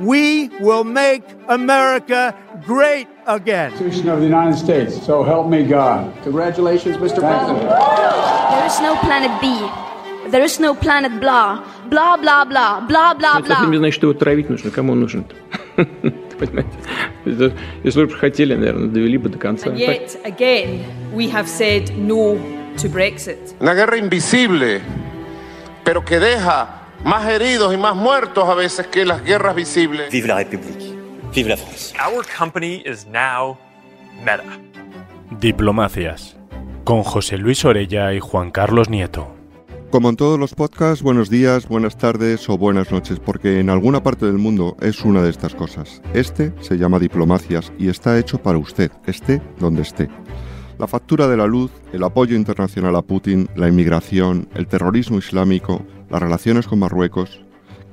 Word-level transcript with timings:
We 0.00 0.48
will 0.60 0.84
make 0.84 1.22
America 1.48 2.34
great 2.66 3.06
again. 3.26 3.70
Constitution 3.70 4.08
of 4.08 4.18
the 4.20 4.26
United 4.26 4.56
States. 4.58 4.92
So 5.06 5.22
help 5.22 5.48
me 5.48 5.64
God. 5.64 6.12
Congratulations, 6.24 6.96
Mr. 6.96 7.20
President. 7.20 7.60
There 7.68 8.66
is 8.66 8.80
no 8.80 8.96
planet 8.96 9.30
B. 9.40 9.46
There 10.30 10.42
is 10.42 10.58
no 10.60 10.74
planet 10.74 11.20
blah. 11.20 11.62
Blah, 11.88 12.16
blah, 12.16 12.44
blah. 12.44 12.80
Blah, 12.80 13.14
blah, 13.14 13.38
Это 13.38 13.46
совсем 13.48 13.70
не 13.70 13.76
blah. 13.76 13.78
значит, 13.78 13.94
что 13.94 14.06
его 14.08 14.18
травить 14.18 14.48
нужно. 14.50 14.70
Кому 14.70 14.92
он 14.92 15.00
нужен 15.00 15.24
Понимаете? 15.76 16.70
Это- 17.24 17.52
Если 17.84 18.04
бы 18.04 18.10
хотели, 18.14 18.54
наверное, 18.54 18.88
довели 18.88 19.18
бы 19.18 19.28
до 19.28 19.38
конца. 19.38 19.68
And 19.70 19.76
yet 19.78 20.16
again, 20.24 20.84
we 21.12 21.28
have 21.30 21.46
said 21.46 21.96
no 21.96 22.38
to 22.76 22.88
Brexit. 22.88 23.54
Una 23.60 23.74
guerra 23.74 23.98
invisible, 23.98 24.80
pero 25.84 26.02
que 26.04 26.18
deja 26.18 26.75
más 27.07 27.25
heridos 27.29 27.73
y 27.73 27.77
más 27.77 27.95
muertos 27.95 28.49
a 28.49 28.53
veces 28.53 28.85
que 28.87 29.05
las 29.05 29.23
guerras 29.23 29.55
visibles. 29.55 30.11
Vive 30.11 30.27
la 30.27 30.35
République. 30.35 30.93
Vive 31.33 31.49
la 31.51 31.57
France. 31.57 31.95
Our 32.05 32.25
company 32.37 32.83
is 32.85 33.07
now 33.07 33.57
Meta. 34.25 34.43
Diplomacias, 35.39 36.35
con 36.83 37.03
José 37.03 37.37
Luis 37.37 37.63
Orella 37.63 38.13
y 38.13 38.19
Juan 38.19 38.51
Carlos 38.51 38.89
Nieto. 38.89 39.33
Como 39.89 40.09
en 40.09 40.17
todos 40.17 40.37
los 40.37 40.53
podcasts, 40.53 41.01
buenos 41.01 41.29
días, 41.29 41.69
buenas 41.69 41.97
tardes 41.97 42.49
o 42.49 42.57
buenas 42.57 42.91
noches, 42.91 43.21
porque 43.21 43.61
en 43.61 43.69
alguna 43.69 44.03
parte 44.03 44.25
del 44.25 44.37
mundo 44.37 44.75
es 44.81 45.05
una 45.05 45.21
de 45.21 45.29
estas 45.29 45.55
cosas. 45.55 46.01
Este 46.13 46.51
se 46.59 46.77
llama 46.77 46.99
Diplomacias 46.99 47.71
y 47.79 47.87
está 47.87 48.19
hecho 48.19 48.37
para 48.37 48.57
usted, 48.57 48.91
esté 49.05 49.41
donde 49.59 49.83
esté. 49.83 50.09
La 50.77 50.87
factura 50.87 51.27
de 51.27 51.37
la 51.37 51.47
luz, 51.47 51.71
el 51.93 52.03
apoyo 52.03 52.35
internacional 52.35 52.97
a 52.97 53.01
Putin, 53.01 53.47
la 53.55 53.69
inmigración, 53.69 54.49
el 54.55 54.67
terrorismo 54.67 55.19
islámico, 55.19 55.85
las 56.09 56.21
relaciones 56.21 56.67
con 56.67 56.79
Marruecos. 56.79 57.41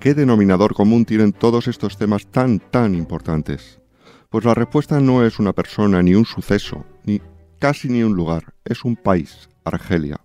¿Qué 0.00 0.14
denominador 0.14 0.74
común 0.74 1.04
tienen 1.04 1.32
todos 1.32 1.68
estos 1.68 1.96
temas 1.96 2.26
tan, 2.26 2.60
tan 2.60 2.94
importantes? 2.94 3.80
Pues 4.28 4.44
la 4.44 4.54
respuesta 4.54 5.00
no 5.00 5.24
es 5.24 5.38
una 5.38 5.52
persona, 5.52 6.02
ni 6.02 6.14
un 6.14 6.24
suceso, 6.24 6.84
ni 7.04 7.20
casi 7.58 7.88
ni 7.88 8.02
un 8.02 8.14
lugar, 8.14 8.54
es 8.64 8.84
un 8.84 8.96
país, 8.96 9.48
Argelia. 9.64 10.20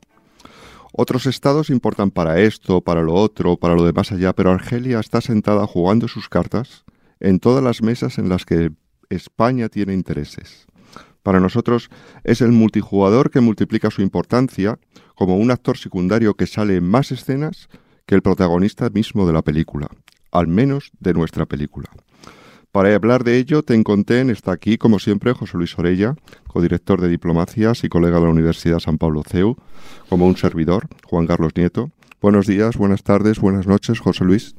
Otros 0.91 1.27
estados 1.27 1.69
importan 1.69 2.11
para 2.11 2.39
esto, 2.41 2.81
para 2.81 3.01
lo 3.01 3.13
otro, 3.13 3.57
para 3.57 3.75
lo 3.75 3.83
de 3.85 3.93
más 3.93 4.11
allá, 4.11 4.33
pero 4.33 4.51
Argelia 4.51 4.99
está 4.99 5.21
sentada 5.21 5.65
jugando 5.67 6.07
sus 6.07 6.27
cartas 6.27 6.83
en 7.19 7.39
todas 7.39 7.63
las 7.63 7.81
mesas 7.81 8.17
en 8.17 8.29
las 8.29 8.45
que 8.45 8.71
España 9.09 9.69
tiene 9.69 9.93
intereses. 9.93 10.67
Para 11.23 11.39
nosotros 11.39 11.89
es 12.23 12.41
el 12.41 12.51
multijugador 12.51 13.29
que 13.29 13.41
multiplica 13.41 13.91
su 13.91 14.01
importancia 14.01 14.79
como 15.19 15.35
un 15.35 15.51
actor 15.51 15.77
secundario 15.77 16.35
que 16.35 16.47
sale 16.47 16.77
en 16.77 16.87
más 16.87 17.11
escenas 17.11 17.67
que 18.05 18.15
el 18.15 18.21
protagonista 18.21 18.89
mismo 18.89 19.27
de 19.27 19.33
la 19.33 19.41
película, 19.41 19.89
al 20.31 20.47
menos 20.47 20.91
de 21.01 21.13
nuestra 21.13 21.45
película. 21.45 21.89
Para 22.71 22.95
hablar 22.95 23.25
de 23.25 23.35
ello, 23.35 23.61
te 23.61 23.73
encontré 23.73 24.21
en 24.21 24.29
está 24.29 24.53
aquí, 24.53 24.77
como 24.77 24.97
siempre, 24.97 25.33
José 25.33 25.57
Luis 25.57 25.77
Orella, 25.77 26.15
codirector 26.47 27.01
de 27.01 27.09
Diplomacias 27.09 27.83
y 27.83 27.89
colega 27.89 28.17
de 28.19 28.23
la 28.23 28.31
Universidad 28.31 28.79
San 28.79 28.97
Pablo 28.97 29.23
CEU, 29.29 29.57
como 30.07 30.25
un 30.25 30.37
servidor, 30.37 30.87
Juan 31.03 31.27
Carlos 31.27 31.51
Nieto. 31.53 31.91
Buenos 32.21 32.47
días, 32.47 32.77
buenas 32.77 33.03
tardes, 33.03 33.39
buenas 33.39 33.67
noches, 33.67 33.99
José 33.99 34.23
Luis. 34.23 34.55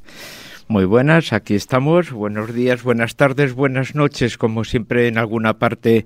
Muy 0.69 0.85
buenas, 0.85 1.33
aquí 1.33 1.55
estamos. 1.55 2.13
Buenos 2.13 2.53
días, 2.53 2.83
buenas 2.83 3.17
tardes, 3.17 3.55
buenas 3.55 3.95
noches, 3.95 4.37
como 4.37 4.65
siempre 4.65 5.09
en 5.09 5.17
alguna 5.17 5.59
parte 5.59 6.05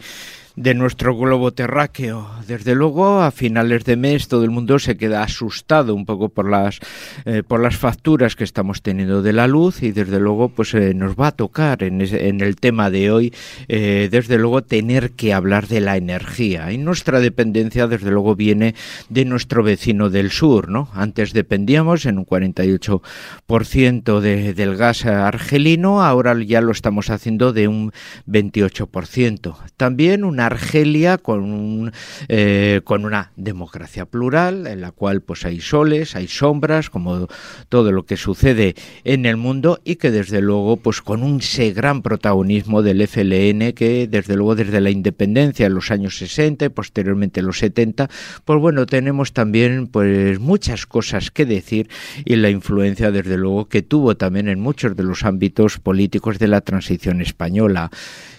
de 0.56 0.74
nuestro 0.74 1.16
globo 1.16 1.52
terráqueo. 1.52 2.30
Desde 2.46 2.74
luego, 2.76 3.20
a 3.22 3.30
finales 3.32 3.84
de 3.84 3.96
mes 3.96 4.28
todo 4.28 4.44
el 4.44 4.50
mundo 4.50 4.78
se 4.78 4.96
queda 4.96 5.22
asustado 5.22 5.94
un 5.94 6.06
poco 6.06 6.28
por 6.28 6.48
las 6.48 6.78
eh, 7.24 7.42
por 7.46 7.60
las 7.60 7.76
facturas 7.76 8.36
que 8.36 8.44
estamos 8.44 8.80
teniendo 8.82 9.20
de 9.22 9.32
la 9.32 9.46
luz 9.48 9.82
y 9.82 9.90
desde 9.92 10.20
luego 10.20 10.50
pues 10.50 10.74
eh, 10.74 10.94
nos 10.94 11.16
va 11.16 11.28
a 11.28 11.32
tocar 11.32 11.82
en, 11.82 12.00
ese- 12.02 12.28
en 12.28 12.40
el 12.40 12.54
tema 12.56 12.90
de 12.90 13.10
hoy 13.10 13.34
eh, 13.68 14.08
desde 14.12 14.38
luego 14.38 14.62
tener 14.62 15.10
que 15.12 15.32
hablar 15.34 15.66
de 15.66 15.80
la 15.80 15.96
energía 15.96 16.70
y 16.70 16.78
nuestra 16.78 17.18
dependencia 17.20 17.86
desde 17.88 18.10
luego 18.12 18.36
viene 18.36 18.74
de 19.08 19.24
nuestro 19.24 19.62
vecino 19.64 20.08
del 20.10 20.30
sur, 20.30 20.68
¿no? 20.68 20.88
Antes 20.94 21.32
dependíamos 21.32 22.06
en 22.06 22.18
un 22.18 22.26
48% 22.26 24.20
de, 24.20 24.54
del 24.54 24.76
gas 24.76 25.04
argelino, 25.06 26.02
ahora 26.02 26.34
ya 26.42 26.60
lo 26.60 26.72
estamos 26.72 27.10
haciendo 27.10 27.52
de 27.52 27.68
un 27.68 27.92
28%. 28.28 29.56
También 29.76 30.24
una 30.24 30.43
Argelia 30.46 31.18
con, 31.18 31.42
un, 31.42 31.92
eh, 32.28 32.80
con 32.84 33.04
una 33.04 33.32
democracia 33.36 34.06
plural, 34.06 34.66
en 34.66 34.80
la 34.80 34.92
cual 34.92 35.20
pues 35.20 35.44
hay 35.44 35.60
soles, 35.60 36.16
hay 36.16 36.28
sombras, 36.28 36.90
como 36.90 37.28
todo 37.68 37.92
lo 37.92 38.04
que 38.04 38.16
sucede 38.16 38.74
en 39.04 39.26
el 39.26 39.36
mundo 39.36 39.80
y 39.84 39.96
que 39.96 40.10
desde 40.10 40.40
luego 40.40 40.76
pues 40.76 41.02
con 41.02 41.22
un 41.22 41.40
gran 41.74 42.02
protagonismo 42.02 42.82
del 42.82 43.06
FLN 43.06 43.72
que 43.72 44.08
desde 44.10 44.36
luego 44.36 44.54
desde 44.54 44.80
la 44.80 44.90
independencia 44.90 45.66
en 45.66 45.74
los 45.74 45.90
años 45.90 46.18
60 46.18 46.64
y 46.66 46.68
posteriormente 46.68 47.42
los 47.42 47.58
70 47.58 48.08
pues 48.44 48.60
bueno 48.60 48.86
tenemos 48.86 49.32
también 49.32 49.86
pues 49.86 50.38
muchas 50.40 50.86
cosas 50.86 51.30
que 51.30 51.46
decir 51.46 51.88
y 52.24 52.36
la 52.36 52.50
influencia 52.50 53.10
desde 53.10 53.36
luego 53.36 53.68
que 53.68 53.82
tuvo 53.82 54.16
también 54.16 54.48
en 54.48 54.60
muchos 54.60 54.96
de 54.96 55.02
los 55.02 55.24
ámbitos 55.24 55.78
políticos 55.78 56.38
de 56.38 56.48
la 56.48 56.60
transición 56.60 57.20
española 57.20 57.90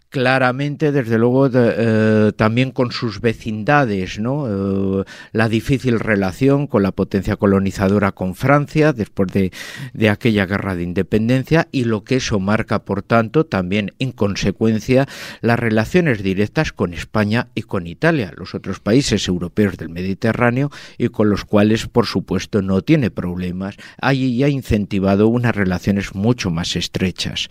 claramente, 0.10 0.92
desde 0.92 1.18
luego, 1.18 1.50
eh, 1.54 2.32
también 2.36 2.72
con 2.72 2.92
sus 2.92 3.22
vecindades, 3.22 4.20
¿no? 4.20 5.02
Eh, 5.02 5.04
la 5.34 5.50
difícil 5.50 6.00
relación 6.00 6.68
con 6.68 6.84
la 6.84 6.92
potencia 6.92 7.36
colonizadora 7.36 8.12
con 8.12 8.36
Francia 8.36 8.94
después 8.94 9.32
de, 9.32 9.52
de 9.94 10.10
aquella 10.10 10.46
guerra 10.46 10.76
de 10.76 10.84
independencia 10.84 11.68
y 11.72 11.84
lo 11.84 12.04
que 12.04 12.18
eso 12.18 12.40
marca, 12.40 12.86
por 12.86 13.02
tanto, 13.02 13.46
también 13.46 13.94
en 14.00 14.12
consecuencia 14.12 15.08
las 15.42 15.60
relaciones 15.60 16.24
directas 16.24 16.72
con 16.72 16.94
España 16.94 17.50
y 17.56 17.64
con 17.64 17.88
Italia, 17.88 18.32
los 18.38 18.56
otros 18.56 18.80
países 18.80 19.28
europeos 19.28 19.78
del 19.78 19.90
Mediterráneo 19.90 20.72
y 20.98 21.10
con 21.10 21.30
los 21.30 21.46
cuales, 21.46 21.88
por 21.88 22.06
supuesto, 22.06 22.62
no 22.62 22.82
tiene 22.82 23.12
problemas. 23.12 23.76
Ahí 24.02 24.44
ha 24.44 24.50
incentivado 24.50 25.28
unas 25.28 25.56
relaciones 25.56 26.16
mucho 26.16 26.52
más 26.52 26.76
estrechas 26.76 27.50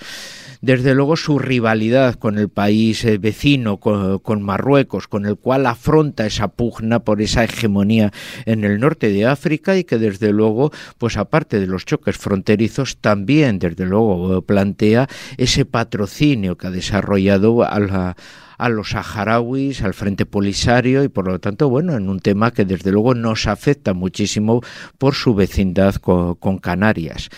desde 0.64 0.94
luego 0.94 1.16
su 1.16 1.38
rivalidad 1.38 2.14
con 2.14 2.38
el 2.38 2.48
país 2.48 3.04
eh, 3.04 3.18
vecino, 3.18 3.76
con, 3.76 4.18
con 4.18 4.42
Marruecos, 4.42 5.08
con 5.08 5.26
el 5.26 5.36
cual 5.36 5.66
afronta 5.66 6.26
esa 6.26 6.48
pugna 6.48 7.00
por 7.00 7.20
esa 7.20 7.44
hegemonía 7.44 8.12
en 8.46 8.64
el 8.64 8.80
norte 8.80 9.10
de 9.10 9.26
África 9.26 9.76
y 9.76 9.84
que 9.84 9.98
desde 9.98 10.32
luego, 10.32 10.72
pues 10.98 11.16
aparte 11.16 11.60
de 11.60 11.66
los 11.66 11.84
choques 11.84 12.16
fronterizos, 12.16 12.96
también 12.96 13.58
desde 13.58 13.84
luego 13.84 14.42
plantea 14.42 15.08
ese 15.36 15.64
patrocinio 15.64 16.56
que 16.56 16.68
ha 16.68 16.70
desarrollado 16.70 17.62
a 17.62 17.78
la 17.78 18.16
a 18.58 18.68
los 18.68 18.90
saharauis, 18.90 19.82
al 19.82 19.94
Frente 19.94 20.26
Polisario 20.26 21.04
y 21.04 21.08
por 21.08 21.26
lo 21.26 21.38
tanto, 21.38 21.68
bueno, 21.68 21.96
en 21.96 22.08
un 22.08 22.20
tema 22.20 22.52
que 22.52 22.64
desde 22.64 22.92
luego 22.92 23.14
nos 23.14 23.46
afecta 23.46 23.94
muchísimo 23.94 24.60
por 24.98 25.14
su 25.14 25.34
vecindad 25.34 25.96
con, 25.96 26.58
Canarias. 26.58 27.30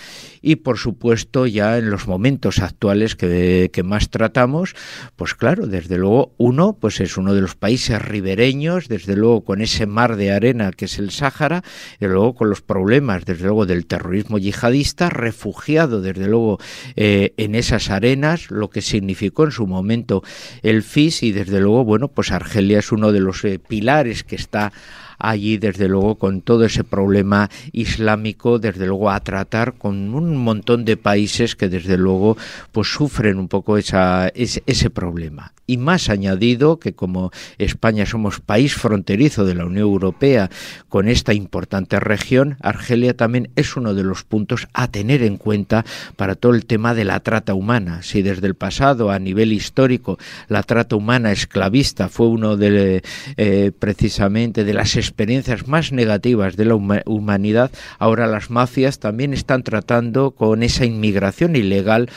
Y 0.43 0.57
por 0.57 0.79
supuesto, 0.79 1.47
ya 1.47 1.79
en 1.79 1.91
los 1.91 2.07
momentos 2.07 2.61
actuales 2.61 3.17
que, 3.17 3.83
más 3.85 4.11
tratamos, 4.11 4.75
pues 5.17 5.35
claro, 5.35 5.67
desde 5.67 5.97
luego 5.97 6.35
uno, 6.37 6.77
pues 6.79 7.01
es 7.01 7.17
uno 7.17 7.35
de 7.35 7.41
los 7.41 7.57
países 7.57 8.01
ribereños, 8.01 8.89
desde 8.89 9.17
luego 9.17 9.45
con 9.45 9.61
ese 9.61 9.87
mar 9.87 10.17
de 10.17 10.33
arena 10.33 10.71
que 10.71 10.85
es 10.85 10.99
el 10.99 11.11
Sáhara, 11.11 11.63
y 12.01 12.07
luego 12.07 12.35
con 12.35 12.51
los 12.51 12.63
problemas, 12.63 13.25
desde 13.25 13.45
luego, 13.45 13.67
del 13.67 13.87
terrorismo 13.87 14.39
yihadista, 14.39 15.09
refugiado, 15.09 16.01
desde 16.01 16.27
luego, 16.27 16.59
eh, 16.95 17.35
en 17.37 17.55
esas 17.55 17.91
arenas, 17.91 18.51
lo 18.51 18.71
que 18.71 18.83
significó 18.83 19.45
en 19.45 19.53
su 19.53 19.67
momento 19.67 20.23
el 20.63 20.83
Y 21.23 21.33
desde 21.33 21.61
luego, 21.61 21.85
bueno, 21.85 22.09
pues 22.09 22.33
Argelia 22.33 22.79
es 22.81 22.93
uno 22.93 23.13
de 23.13 23.21
los 23.21 23.45
eh, 23.45 23.59
pilares 23.59 24.25
que 24.25 24.37
está 24.37 24.73
allí, 25.19 25.59
desde 25.59 25.89
luego, 25.89 26.17
con 26.17 26.43
todo 26.43 26.65
ese 26.65 26.85
problema 26.85 27.51
islámico, 27.73 28.59
desde 28.59 28.87
luego, 28.87 29.11
a 29.11 29.21
tratar 29.21 29.75
con 29.75 30.15
un 30.15 30.37
montón 30.37 30.85
de 30.85 30.97
países 30.97 31.57
que, 31.57 31.69
desde 31.69 31.97
luego, 31.97 32.37
pues 32.73 32.89
sufren 32.89 33.39
un 33.39 33.49
poco 33.49 33.77
esa, 33.79 34.29
ese, 34.29 34.91
problema. 34.91 35.53
Y 35.67 35.79
más 35.79 36.09
añadido 36.11 36.79
que 36.79 36.95
como 36.95 37.33
España 37.59 38.07
somos 38.07 38.39
país 38.39 38.75
fronterizo 38.75 39.45
de 39.45 39.57
la 39.57 39.65
Unión 39.65 39.83
Europea 39.83 40.49
con 40.89 41.09
esta 41.09 41.35
importante 41.35 41.99
región, 41.99 42.57
Argelia 42.61 43.17
también 43.17 43.51
es 43.57 43.77
uno 43.77 43.93
de 43.93 44.05
los 44.05 44.23
puntos 44.23 44.69
a 44.75 44.89
tener 44.89 45.23
en 45.23 45.37
cuenta 45.39 45.85
para 46.15 46.37
todo 46.37 46.55
el 46.55 46.67
tema 46.67 46.95
de 46.95 47.05
la 47.05 47.19
trata 47.21 47.55
humana. 47.55 48.03
Si 48.03 48.23
desde 48.23 48.47
el 48.47 48.55
pasado, 48.55 49.11
a 49.11 49.19
nivel 49.19 49.53
histórico, 49.53 50.19
la 50.49 50.63
trata 50.63 50.95
humana 50.95 51.33
esclavista 51.33 52.09
fue 52.09 52.29
uno 52.29 52.57
de, 52.57 53.03
eh, 53.37 53.73
precisamente 53.77 54.65
de 54.65 54.75
las 54.75 54.97
experiencias 55.07 55.67
más 55.69 55.93
negativas 55.93 56.57
de 56.57 56.65
la 56.65 56.75
humanidad, 56.75 57.71
ahora 57.99 58.27
las 58.27 58.51
mafias 58.51 58.99
también 58.99 59.33
están 59.33 59.63
tratando 59.63 60.33
con 60.33 60.63
esa 60.63 60.85
inmigración 60.85 61.57
ilegal 61.57 62.11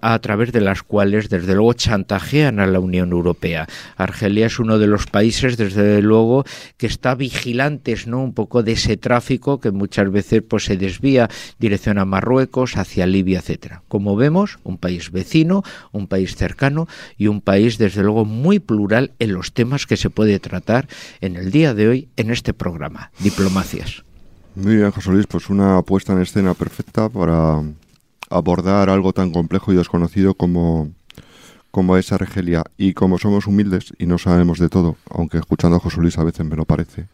a 0.00 0.18
través 0.18 0.52
de 0.52 0.60
las 0.60 0.82
cuales 0.82 1.28
desde 1.28 1.54
luego 1.54 1.72
chantajean 1.74 2.60
a 2.60 2.66
la 2.66 2.80
Unión 2.80 3.12
Europea. 3.12 3.68
Argelia 3.96 4.46
es 4.46 4.58
uno 4.58 4.78
de 4.78 4.86
los 4.86 5.06
países 5.06 5.56
desde 5.56 6.02
luego 6.02 6.44
que 6.76 6.86
está 6.86 7.14
vigilantes, 7.14 8.06
¿no? 8.06 8.22
un 8.22 8.34
poco 8.34 8.62
de 8.62 8.72
ese 8.72 8.96
tráfico 8.96 9.60
que 9.60 9.70
muchas 9.70 10.10
veces 10.10 10.42
pues 10.46 10.64
se 10.64 10.76
desvía 10.76 11.28
dirección 11.58 11.98
a 11.98 12.04
Marruecos, 12.04 12.76
hacia 12.76 13.06
Libia, 13.06 13.38
etcétera. 13.38 13.82
Como 13.88 14.16
vemos, 14.16 14.58
un 14.64 14.78
país 14.78 15.10
vecino, 15.10 15.62
un 15.92 16.08
país 16.08 16.36
cercano 16.36 16.88
y 17.16 17.28
un 17.28 17.40
país 17.40 17.78
desde 17.78 18.02
luego 18.02 18.24
muy 18.24 18.58
plural 18.58 19.12
en 19.18 19.32
los 19.32 19.52
temas 19.52 19.86
que 19.86 19.96
se 19.96 20.10
puede 20.10 20.38
tratar 20.40 20.88
en 21.20 21.36
el 21.36 21.50
día 21.50 21.74
de 21.74 21.88
hoy 21.88 22.08
en 22.16 22.30
este 22.32 22.54
programa, 22.54 23.10
Diplomacias. 23.18 24.04
Muy 24.54 24.76
bien, 24.76 24.90
José 24.90 25.10
Luis, 25.10 25.26
pues 25.26 25.48
una 25.48 25.80
puesta 25.82 26.12
en 26.12 26.20
escena 26.20 26.54
perfecta 26.54 27.08
para 27.08 27.62
abordar 28.28 28.90
algo 28.90 29.12
tan 29.12 29.30
complejo 29.30 29.72
y 29.72 29.76
desconocido 29.76 30.34
como, 30.34 30.90
como 31.70 31.96
es 31.96 32.12
Argelia. 32.12 32.64
Y 32.76 32.94
como 32.94 33.18
somos 33.18 33.46
humildes 33.46 33.92
y 33.98 34.06
no 34.06 34.18
sabemos 34.18 34.58
de 34.58 34.68
todo, 34.68 34.96
aunque 35.10 35.38
escuchando 35.38 35.76
a 35.76 35.80
José 35.80 36.00
Luis 36.00 36.18
a 36.18 36.24
veces 36.24 36.44
me 36.44 36.56
lo 36.56 36.64
parece, 36.64 37.06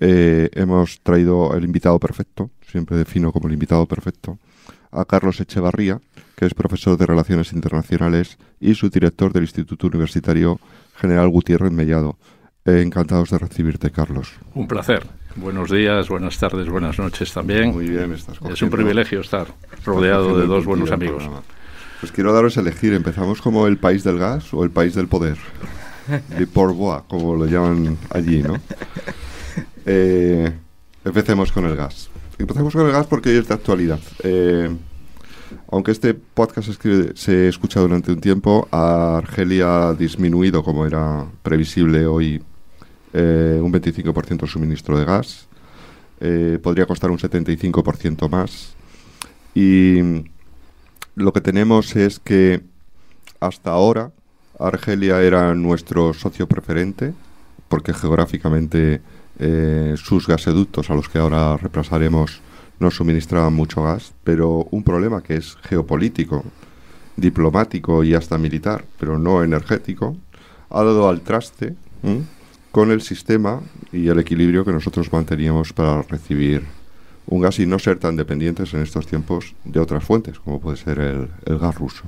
eh, 0.00 0.50
hemos 0.52 1.00
traído 1.00 1.54
el 1.56 1.64
invitado 1.64 1.98
perfecto, 1.98 2.50
siempre 2.70 2.96
defino 2.96 3.32
como 3.32 3.48
el 3.48 3.54
invitado 3.54 3.86
perfecto, 3.86 4.38
a 4.90 5.04
Carlos 5.04 5.40
Echevarría, 5.40 6.00
que 6.36 6.46
es 6.46 6.54
profesor 6.54 6.96
de 6.96 7.06
Relaciones 7.06 7.52
Internacionales 7.52 8.38
y 8.60 8.74
subdirector 8.74 9.32
del 9.32 9.42
Instituto 9.42 9.86
Universitario 9.88 10.60
General 10.96 11.28
Gutiérrez 11.28 11.72
Mellado. 11.72 12.16
Eh, 12.68 12.82
encantados 12.82 13.30
de 13.30 13.38
recibirte, 13.38 13.90
Carlos. 13.90 14.34
Un 14.54 14.68
placer. 14.68 15.02
Buenos 15.36 15.70
días, 15.70 16.06
buenas 16.10 16.36
tardes, 16.38 16.68
buenas 16.68 16.98
noches 16.98 17.32
también. 17.32 17.72
Muy 17.72 17.88
bien, 17.88 18.12
estás 18.12 18.36
Es 18.50 18.60
un 18.60 18.68
privilegio 18.68 19.20
estar 19.20 19.46
rodeado 19.86 20.38
de 20.38 20.46
dos 20.46 20.66
buenos 20.66 20.90
amigos. 20.90 21.24
Pues 22.00 22.12
quiero 22.12 22.34
daros 22.34 22.58
a 22.58 22.60
elegir, 22.60 22.92
¿empezamos 22.92 23.40
como 23.40 23.66
el 23.66 23.78
país 23.78 24.04
del 24.04 24.18
gas 24.18 24.52
o 24.52 24.64
el 24.64 24.70
país 24.70 24.94
del 24.94 25.08
poder? 25.08 25.38
De 26.36 26.46
Porbois, 26.46 27.04
como 27.08 27.36
lo 27.36 27.46
llaman 27.46 27.96
allí, 28.10 28.42
¿no? 28.42 28.54
Eh, 29.90 30.52
empecemos 31.02 31.50
con 31.50 31.64
el 31.64 31.74
gas. 31.74 32.10
Empecemos 32.38 32.74
con 32.74 32.84
el 32.84 32.92
gas 32.92 33.06
porque 33.06 33.38
es 33.38 33.48
de 33.48 33.54
actualidad. 33.54 33.98
Eh, 34.22 34.68
aunque 35.70 35.92
este 35.92 36.12
podcast 36.12 36.68
se 37.14 37.48
escucha 37.48 37.80
durante 37.80 38.12
un 38.12 38.20
tiempo, 38.20 38.68
Argelia 38.70 39.88
ha 39.88 39.94
disminuido, 39.94 40.62
como 40.62 40.84
era 40.84 41.24
previsible 41.42 42.06
hoy, 42.06 42.42
eh, 43.12 43.60
un 43.62 43.72
25% 43.72 44.42
el 44.42 44.48
suministro 44.48 44.98
de 44.98 45.04
gas. 45.04 45.48
Eh, 46.20 46.58
podría 46.62 46.86
costar 46.86 47.10
un 47.10 47.18
75% 47.18 48.28
más. 48.28 48.74
Y 49.54 50.24
lo 51.14 51.32
que 51.32 51.40
tenemos 51.40 51.96
es 51.96 52.18
que 52.18 52.60
hasta 53.40 53.70
ahora 53.70 54.12
Argelia 54.58 55.22
era 55.22 55.54
nuestro 55.54 56.12
socio 56.12 56.46
preferente, 56.46 57.14
porque 57.68 57.94
geográficamente 57.94 59.00
eh, 59.38 59.94
sus 59.96 60.26
gasoductos, 60.26 60.90
a 60.90 60.94
los 60.94 61.08
que 61.08 61.18
ahora 61.18 61.56
reemplazaremos, 61.56 62.40
nos 62.80 62.96
suministraban 62.96 63.54
mucho 63.54 63.82
gas, 63.82 64.12
pero 64.24 64.66
un 64.70 64.82
problema 64.82 65.22
que 65.22 65.36
es 65.36 65.56
geopolítico, 65.62 66.44
diplomático 67.16 68.04
y 68.04 68.14
hasta 68.14 68.38
militar, 68.38 68.84
pero 68.98 69.18
no 69.18 69.42
energético, 69.42 70.16
ha 70.70 70.82
dado 70.82 71.08
al 71.08 71.22
traste 71.22 71.74
con 72.78 72.92
el 72.92 73.00
sistema 73.00 73.60
y 73.92 74.06
el 74.06 74.20
equilibrio 74.20 74.64
que 74.64 74.70
nosotros 74.70 75.12
manteníamos 75.12 75.72
para 75.72 76.00
recibir 76.02 76.62
un 77.26 77.40
gas 77.40 77.58
y 77.58 77.66
no 77.66 77.76
ser 77.80 77.98
tan 77.98 78.14
dependientes 78.14 78.72
en 78.72 78.82
estos 78.82 79.04
tiempos 79.04 79.56
de 79.64 79.80
otras 79.80 80.04
fuentes, 80.04 80.38
como 80.38 80.60
puede 80.60 80.76
ser 80.76 81.00
el, 81.00 81.58
gas 81.58 81.74
ruso. 81.74 82.04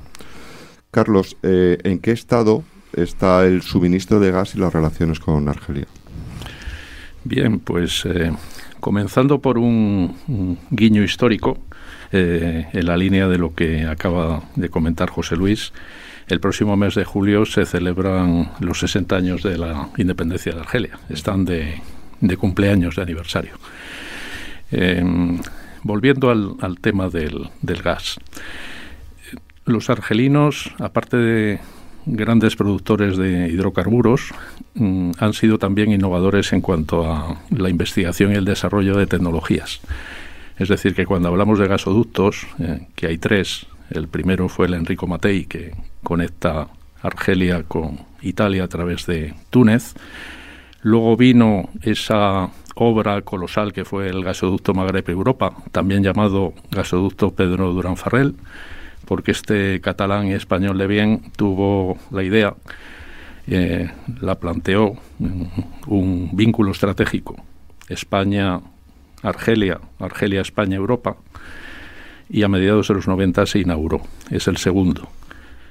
Carlos, 0.93 1.37
eh, 1.43 1.77
¿en 1.83 1.99
qué 1.99 2.13
estado 2.13 2.63
está 2.93 3.45
el 3.47 3.63
suministro 3.63 4.21
de 4.21 4.31
gas 4.31 4.55
y 4.55 4.61
las 4.61 4.73
relaciones 4.73 5.19
con 5.19 5.49
Argelia? 5.49 5.89
Bien, 7.25 7.59
pues 7.59 8.05
eh, 8.07 8.31
comenzando 8.79 9.41
por 9.41 9.59
un, 9.59 10.57
guiño 10.71 11.03
histórico, 11.03 11.59
eh, 12.13 12.69
en 12.73 12.87
la 12.87 12.97
línea 12.97 13.27
de 13.27 13.39
lo 13.39 13.57
que 13.57 13.87
acaba 13.87 14.45
de 14.55 14.69
comentar 14.69 15.11
José 15.11 15.35
Luis, 15.35 15.73
el 16.31 16.41
próximo 16.41 16.77
mes 16.77 16.95
de 16.95 17.05
julio 17.05 17.45
se 17.45 17.67
celebran 17.67 18.53
los 18.61 18.81
60 18.81 19.17
años 19.17 19.43
de 19.43 19.59
la 19.59 19.89
independencia 19.97 20.53
de 20.53 20.61
Argelia. 20.61 20.99
Están 21.09 21.45
de, 21.45 21.81
cumpleaños, 22.39 22.97
de 22.97 23.03
aniversario. 23.03 23.53
Em, 24.71 25.41
volviendo 25.83 26.31
al, 26.31 26.79
tema 26.81 27.09
del, 27.09 27.51
gas. 27.83 28.19
Los 29.65 29.91
argelinos, 29.91 30.73
aparte 30.79 31.17
de 31.17 31.61
grandes 32.07 32.57
productores 32.57 33.17
de 33.17 33.49
hidrocarburos, 33.49 34.33
mm, 34.75 35.13
han 35.19 35.33
sido 35.33 35.59
también 35.59 35.93
innovadores 35.93 36.53
en 36.53 36.61
cuanto 36.61 37.11
a 37.11 37.41
la 37.51 37.69
investigación 37.69 38.33
y 38.33 38.37
el 38.37 38.45
desarrollo 38.45 38.97
de 38.97 39.07
tecnologías. 39.07 39.81
Es 40.59 40.69
decir, 40.69 40.95
que 40.95 41.07
cuando 41.07 41.29
hablamos 41.29 41.59
de 41.59 41.69
gasoductos, 41.69 42.47
eh, 42.59 42.87
que 42.95 43.07
hay 43.07 43.19
tres, 43.19 43.67
el 43.91 44.09
primero 44.09 44.49
fue 44.49 44.67
el 44.67 44.75
Enrico 44.75 45.07
Matei, 45.07 45.45
que 45.45 45.75
conecta 46.03 46.69
Argelia 47.03 47.65
con 47.65 48.01
Italia 48.23 48.65
a 48.65 48.69
través 48.69 49.07
de 49.07 49.35
Túnez. 49.51 49.95
Luego 50.83 51.17
vino 51.17 51.69
esa 51.83 52.51
obra 52.75 53.23
colosal 53.23 53.73
que 53.73 53.85
fue 53.85 54.09
el 54.09 54.25
gasoducto 54.25 54.73
Magreb-Europa, 54.73 55.55
también 55.73 56.03
llamado 56.03 56.55
gasoducto 56.71 57.33
Pedro 57.33 57.73
Durán 57.73 57.97
Farrell, 57.97 58.35
porque 59.05 59.33
este 59.33 59.81
catalán 59.81 60.29
y 60.29 60.33
español 60.33 60.79
de 60.79 60.87
bien 60.87 61.33
tuvo 61.37 61.99
la 62.11 62.23
idea, 62.23 62.55
eh, 63.47 63.91
la 64.21 64.37
planteó 64.37 64.95
un 65.87 66.31
vínculo 66.33 66.71
estratégico 66.71 67.37
España-Argelia, 67.89 69.81
Argelia-España-Europa, 69.99 71.17
y 72.31 72.43
a 72.45 72.49
mediados 72.49 72.89
de 72.89 72.95
los 72.95 73.09
90 73.09 73.45
se 73.47 73.59
inauguró. 73.59 74.01
Es 74.31 74.47
el 74.49 74.57
segundo. 74.57 75.09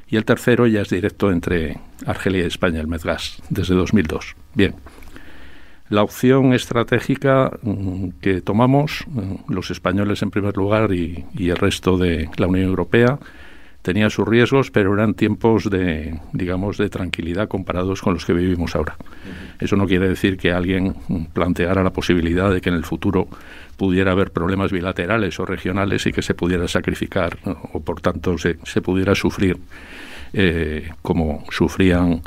Y 0.09 0.17
el 0.17 0.25
tercero 0.25 0.67
ya 0.67 0.81
es 0.81 0.89
directo 0.89 1.31
entre 1.31 1.77
Argelia 2.06 2.44
y 2.44 2.47
España, 2.47 2.81
el 2.81 2.88
Medgas, 2.88 3.41
desde 3.50 3.75
2002. 3.75 4.35
Bien. 4.56 4.75
La 5.89 6.03
opción 6.03 6.53
estratégica 6.53 7.51
mm, 7.61 8.09
que 8.21 8.41
tomamos, 8.41 9.06
mm, 9.07 9.51
los 9.51 9.71
españoles 9.71 10.21
en 10.21 10.31
primer 10.31 10.56
lugar 10.57 10.94
y, 10.94 11.25
el 11.38 11.57
resto 11.57 11.97
de 11.97 12.29
la 12.38 12.47
Unión 12.47 12.67
Europea, 12.67 13.17
tenía 13.81 14.09
sus 14.09 14.27
riesgos, 14.27 14.69
pero 14.71 14.94
eran 14.94 15.13
tiempos 15.13 15.69
de, 15.69 16.19
digamos, 16.33 16.77
de 16.77 16.89
tranquilidad 16.89 17.47
comparados 17.47 18.01
con 18.01 18.13
los 18.13 18.25
que 18.25 18.33
vivimos 18.33 18.75
ahora. 18.75 18.97
Eso 19.59 19.77
no 19.77 19.88
quiere 19.88 20.09
decir 20.09 20.38
que 20.38 20.51
alguien 20.51 20.95
mm, 21.07 21.25
planteara 21.33 21.83
la 21.83 21.91
posibilidad 21.91 22.51
de 22.51 22.62
que 22.62 22.69
en 22.69 22.75
el 22.75 22.83
futuro 22.83 23.27
pudiera 23.79 24.11
haber 24.11 24.31
problemas 24.31 24.73
bilaterales 24.73 25.39
o 25.39 25.45
regionales 25.45 26.05
y 26.05 26.11
que 26.11 26.21
se 26.21 26.33
pudiera 26.33 26.67
sacrificar 26.67 27.39
o 27.73 27.79
por 27.79 28.01
tanto 28.01 28.37
se, 28.37 28.57
se 28.65 28.81
pudiera 28.81 29.15
sufrir 29.15 29.57
eh, 30.33 30.89
como 31.01 31.45
sufrían 31.50 32.21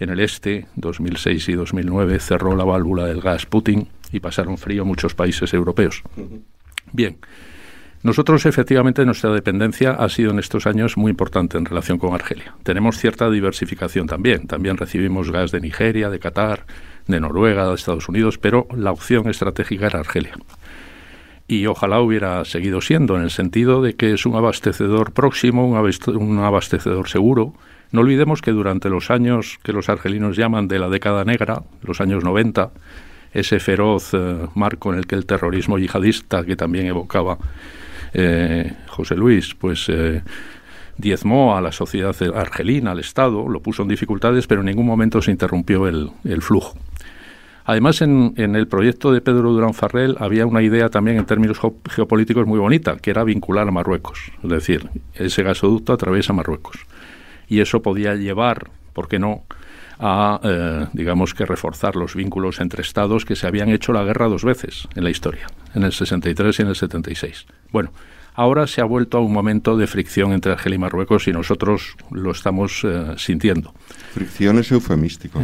en 0.00 0.10
el 0.10 0.20
este, 0.20 0.66
2006 0.74 1.48
y 1.48 1.52
2009, 1.54 2.18
cerró 2.18 2.56
la 2.56 2.64
válvula 2.64 3.06
del 3.06 3.20
gas 3.20 3.46
Putin 3.46 3.88
y 4.12 4.18
pasaron 4.18 4.58
frío 4.58 4.84
muchos 4.84 5.14
países 5.14 5.54
europeos. 5.54 6.02
Bien, 6.92 7.18
nosotros 8.02 8.44
efectivamente 8.46 9.04
nuestra 9.04 9.30
dependencia 9.30 9.92
ha 9.92 10.08
sido 10.08 10.32
en 10.32 10.40
estos 10.40 10.66
años 10.66 10.96
muy 10.96 11.10
importante 11.10 11.58
en 11.58 11.64
relación 11.64 11.98
con 11.98 12.12
Argelia. 12.14 12.54
Tenemos 12.64 12.98
cierta 12.98 13.30
diversificación 13.30 14.06
también. 14.06 14.46
También 14.46 14.76
recibimos 14.76 15.30
gas 15.30 15.50
de 15.52 15.60
Nigeria, 15.60 16.10
de 16.10 16.18
Qatar, 16.18 16.64
de 17.06 17.20
Noruega, 17.20 17.68
de 17.68 17.74
Estados 17.74 18.08
Unidos, 18.08 18.38
pero 18.38 18.66
la 18.76 18.92
opción 18.92 19.28
estratégica 19.28 19.86
era 19.86 20.00
Argelia. 20.00 20.34
Y 21.48 21.66
ojalá 21.66 22.00
hubiera 22.00 22.44
seguido 22.44 22.80
siendo, 22.80 23.16
en 23.16 23.22
el 23.22 23.30
sentido 23.30 23.82
de 23.82 23.94
que 23.94 24.12
es 24.12 24.26
un 24.26 24.36
abastecedor 24.36 25.12
próximo, 25.12 25.66
un 25.66 26.38
abastecedor 26.38 27.08
seguro, 27.08 27.54
no 27.90 28.02
olvidemos 28.02 28.42
que 28.42 28.50
durante 28.50 28.90
los 28.90 29.10
años 29.10 29.58
que 29.62 29.72
los 29.72 29.88
argelinos 29.88 30.36
llaman 30.36 30.68
de 30.68 30.78
la 30.78 30.88
década 30.88 31.24
negra, 31.24 31.62
los 31.82 32.00
años 32.02 32.22
90, 32.22 32.70
ese 33.32 33.60
feroz 33.60 34.12
eh, 34.12 34.46
marco 34.54 34.92
en 34.92 34.98
el 34.98 35.06
que 35.06 35.14
el 35.14 35.26
terrorismo 35.26 35.78
yihadista, 35.78 36.44
que 36.44 36.56
también 36.56 36.86
evocaba 36.86 37.38
eh, 38.12 38.72
José 38.88 39.16
Luis, 39.16 39.54
pues 39.54 39.88
eh, 39.88 40.22
diezmó 40.98 41.56
a 41.56 41.60
la 41.60 41.72
sociedad 41.72 42.14
argelina, 42.34 42.90
al 42.90 43.00
Estado, 43.00 43.48
lo 43.48 43.60
puso 43.60 43.82
en 43.82 43.88
dificultades, 43.88 44.46
pero 44.46 44.60
en 44.60 44.66
ningún 44.66 44.86
momento 44.86 45.22
se 45.22 45.30
interrumpió 45.30 45.86
el, 45.86 46.10
flujo. 46.42 46.76
Además, 47.68 48.00
en, 48.00 48.32
el 48.38 48.66
proyecto 48.66 49.12
de 49.12 49.20
Pedro 49.20 49.52
Durán 49.52 49.74
Farrell 49.74 50.16
había 50.20 50.46
una 50.46 50.62
idea 50.62 50.88
también 50.88 51.18
en 51.18 51.26
términos 51.26 51.58
geopolíticos 51.90 52.46
muy 52.46 52.58
bonita, 52.58 52.96
que 52.96 53.10
era 53.10 53.24
vincular 53.24 53.68
a 53.68 53.70
Marruecos. 53.70 54.32
Es 54.42 54.48
decir, 54.48 54.88
ese 55.12 55.42
gasoducto 55.42 55.92
atraviesa 55.92 56.32
Marruecos 56.32 56.78
y 57.46 57.60
eso 57.60 57.82
podía 57.82 58.14
llevar, 58.14 58.70
¿por 58.94 59.06
qué 59.06 59.18
no?, 59.18 59.42
a, 59.98 60.40
eh, 60.44 60.86
digamos 60.94 61.34
que 61.34 61.44
reforzar 61.44 61.94
los 61.94 62.14
vínculos 62.14 62.60
entre 62.60 62.80
estados 62.80 63.26
que 63.26 63.36
se 63.36 63.46
habían 63.46 63.68
hecho 63.68 63.92
la 63.92 64.02
guerra 64.02 64.28
dos 64.28 64.44
veces 64.44 64.88
en 64.94 65.04
la 65.04 65.10
historia, 65.10 65.46
en 65.74 65.82
el 65.82 65.92
63 65.92 66.58
y 66.58 66.62
en 66.62 66.68
el 66.68 66.74
76. 66.74 67.44
Bueno, 67.70 67.92
ahora 68.34 68.66
se 68.66 68.80
ha 68.80 68.84
vuelto 68.84 69.18
a 69.18 69.20
un 69.20 69.34
momento 69.34 69.76
de 69.76 69.86
fricción 69.86 70.32
entre 70.32 70.52
Argelia 70.52 70.76
y 70.76 70.78
Marruecos 70.78 71.28
y 71.28 71.32
nosotros 71.32 71.96
lo 72.12 72.30
estamos 72.30 72.82
eh, 72.84 73.12
sintiendo. 73.18 73.74
Fricción 74.14 74.58
es 74.58 74.72
eufemístico. 74.72 75.42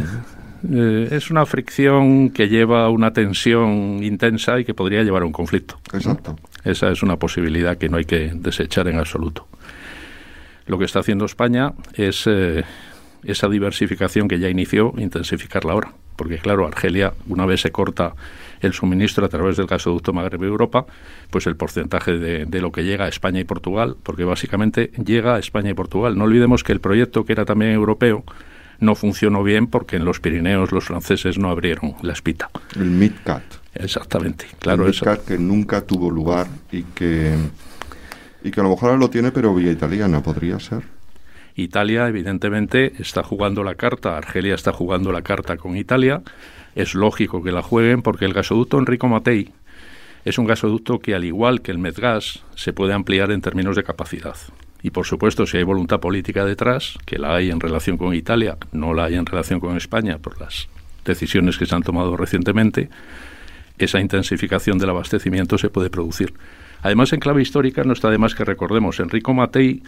Eh, 0.71 1.09
es 1.11 1.31
una 1.31 1.45
fricción 1.45 2.29
que 2.29 2.47
lleva 2.47 2.85
a 2.85 2.89
una 2.89 3.11
tensión 3.11 4.03
intensa 4.03 4.59
y 4.59 4.65
que 4.65 4.73
podría 4.73 5.03
llevar 5.03 5.23
a 5.23 5.25
un 5.25 5.31
conflicto. 5.31 5.79
Exacto. 5.93 6.35
Esa 6.63 6.91
es 6.91 7.03
una 7.03 7.17
posibilidad 7.17 7.77
que 7.77 7.89
no 7.89 7.97
hay 7.97 8.05
que 8.05 8.31
desechar 8.33 8.87
en 8.87 8.97
absoluto. 8.97 9.47
Lo 10.65 10.79
que 10.79 10.85
está 10.85 10.99
haciendo 10.99 11.25
España 11.25 11.73
es 11.93 12.27
esa 13.25 13.49
diversificación 13.49 14.27
que 14.27 14.39
ya 14.39 14.49
inició, 14.49 14.93
intensificarla 14.97 15.73
ahora. 15.73 15.93
Porque 16.15 16.37
claro, 16.37 16.65
Argelia, 16.65 17.13
una 17.27 17.45
vez 17.45 17.61
se 17.61 17.71
corta 17.71 18.13
el 18.61 18.73
suministro 18.73 19.25
a 19.25 19.29
través 19.29 19.57
del 19.57 19.67
gasoducto 19.67 20.13
Magreb-Europa, 20.13 20.85
pues 21.29 21.45
el 21.45 21.57
porcentaje 21.57 22.17
de, 22.17 22.45
de, 22.45 22.61
lo 22.61 22.71
que 22.71 22.83
llega 22.83 23.05
a 23.05 23.09
España 23.09 23.41
y 23.41 23.43
Portugal, 23.43 23.97
porque 24.01 24.23
básicamente 24.23 24.91
llega 25.03 25.35
a 25.35 25.39
España 25.39 25.71
y 25.71 25.73
Portugal. 25.73 26.17
No 26.17 26.23
olvidemos 26.23 26.63
que 26.63 26.71
el 26.71 26.79
proyecto, 26.79 27.25
que 27.25 27.33
era 27.33 27.43
también 27.43 27.73
europeo, 27.73 28.23
no 28.79 28.95
funcionó 28.95 29.43
bien 29.43 29.67
porque 29.67 29.95
en 29.97 30.05
los 30.05 30.19
Pirineos 30.19 30.71
los 30.71 30.85
franceses 30.85 31.37
no 31.37 31.49
abrieron 31.49 31.95
la 32.01 32.13
espita. 32.13 32.49
El 32.75 32.89
MidCat. 32.91 33.43
Exactamente, 33.75 34.45
claro. 34.59 34.85
El 34.85 34.91
MidCat 34.91 35.25
que 35.25 35.37
nunca 35.37 35.81
tuvo 35.81 36.09
lugar 36.09 36.47
y 36.71 36.83
que, 36.83 37.35
y 38.43 38.51
que 38.51 38.59
a 38.59 38.63
lo 38.63 38.69
mejor 38.69 38.89
ahora 38.89 38.99
lo 38.99 39.09
tiene, 39.09 39.31
pero 39.31 39.53
vía 39.53 39.71
italiana 39.71 40.21
podría 40.21 40.59
ser. 40.59 40.83
Italia, 41.55 42.07
evidentemente, 42.07 42.93
está 42.99 43.23
jugando 43.23 43.63
la 43.63 43.75
carta, 43.75 44.17
Argelia 44.17 44.55
está 44.55 44.73
jugando 44.73 45.11
la 45.11 45.21
carta 45.21 45.55
con 45.55 45.77
Italia. 45.77 46.21
Es 46.75 46.95
lógico 46.95 47.41
que 47.41 47.53
la 47.53 47.61
jueguen 47.61 48.01
porque 48.01 48.25
el 48.25 48.33
gasoducto 48.33 48.77
Enrico 48.77 49.07
Matei 49.07 49.53
es 50.25 50.39
un 50.39 50.45
gasoducto 50.45 50.99
que, 50.99 51.13
al 51.13 51.23
igual 51.23 51.61
que 51.61 51.71
el 51.71 51.77
Medgas, 51.77 52.43
se 52.55 52.73
puede 52.73 52.93
ampliar 52.93 53.31
en 53.31 53.41
términos 53.41 53.75
de 53.75 53.83
capacidad. 53.83 54.35
Y 54.85 54.91
por 54.91 55.07
supuesto, 55.07 55.47
si 55.47 55.57
hay 55.57 55.63
voluntad 55.63 55.99
política 55.99 56.45
detrás, 56.45 56.99
que 57.07 57.17
la 57.17 57.33
hay 57.33 57.49
en 57.49 57.59
relación 57.59 57.97
con 57.97 58.13
Italia, 58.13 58.55
no 58.71 58.93
la 58.93 59.05
hay 59.05 59.15
en 59.15 59.25
relación 59.25 59.59
con 59.59 59.75
España 59.77 60.19
por 60.19 60.39
las 60.39 60.67
decisiones 61.03 61.57
que 61.57 61.65
se 61.65 61.73
han 61.73 61.81
tomado 61.81 62.15
recientemente, 62.15 62.89
esa 63.79 63.99
intensificación 63.99 64.77
del 64.77 64.91
abastecimiento 64.91 65.57
se 65.57 65.69
puede 65.69 65.89
producir. 65.89 66.35
Además, 66.83 67.11
en 67.13 67.19
clave 67.19 67.41
histórica 67.41 67.83
no 67.83 67.93
está 67.93 68.11
de 68.11 68.19
más 68.19 68.35
que 68.35 68.45
recordemos, 68.45 68.99
Enrico 68.99 69.33
Matei 69.33 69.81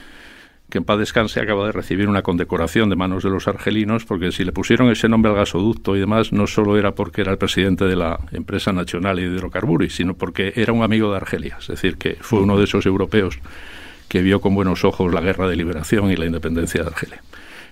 que 0.70 0.80
en 0.80 0.84
paz 0.84 1.00
descanse, 1.00 1.40
acaba 1.40 1.68
de 1.68 1.72
recibir 1.72 2.10
una 2.10 2.24
condecoración 2.24 2.90
de 2.90 2.98
manos 2.98 3.24
de 3.24 3.30
los 3.30 3.48
argelinos, 3.48 4.04
porque 4.04 4.32
si 4.34 4.44
le 4.44 4.52
pusieron 4.52 4.90
ese 4.90 5.08
nombre 5.08 5.32
al 5.32 5.38
gasoducto 5.38 5.96
y 5.96 6.00
demás, 6.00 6.34
no 6.34 6.46
solo 6.46 6.78
era 6.78 6.94
porque 6.94 7.22
era 7.22 7.32
el 7.32 7.38
presidente 7.38 7.86
de 7.86 7.96
la 7.96 8.20
empresa 8.34 8.74
nacional 8.74 9.16
de 9.16 9.24
hidrocarburos, 9.24 9.94
sino 9.94 10.16
porque 10.16 10.52
era 10.56 10.74
un 10.74 10.84
amigo 10.84 11.12
de 11.12 11.18
Argelia, 11.18 11.58
es 11.62 11.68
decir, 11.68 11.98
que 11.98 12.18
fue 12.20 12.42
uno 12.42 12.58
de 12.58 12.66
esos 12.66 12.86
europeos 12.86 13.40
que 14.08 14.22
vio 14.22 14.42
con 14.42 14.56
buenos 14.56 14.86
ojos 14.86 15.14
la 15.14 15.22
guerra 15.22 15.48
de 15.48 15.56
liberación 15.56 16.12
y 16.12 16.16
la 16.16 16.26
independencia 16.26 16.82
de 16.82 16.88
Argelia. 16.88 17.24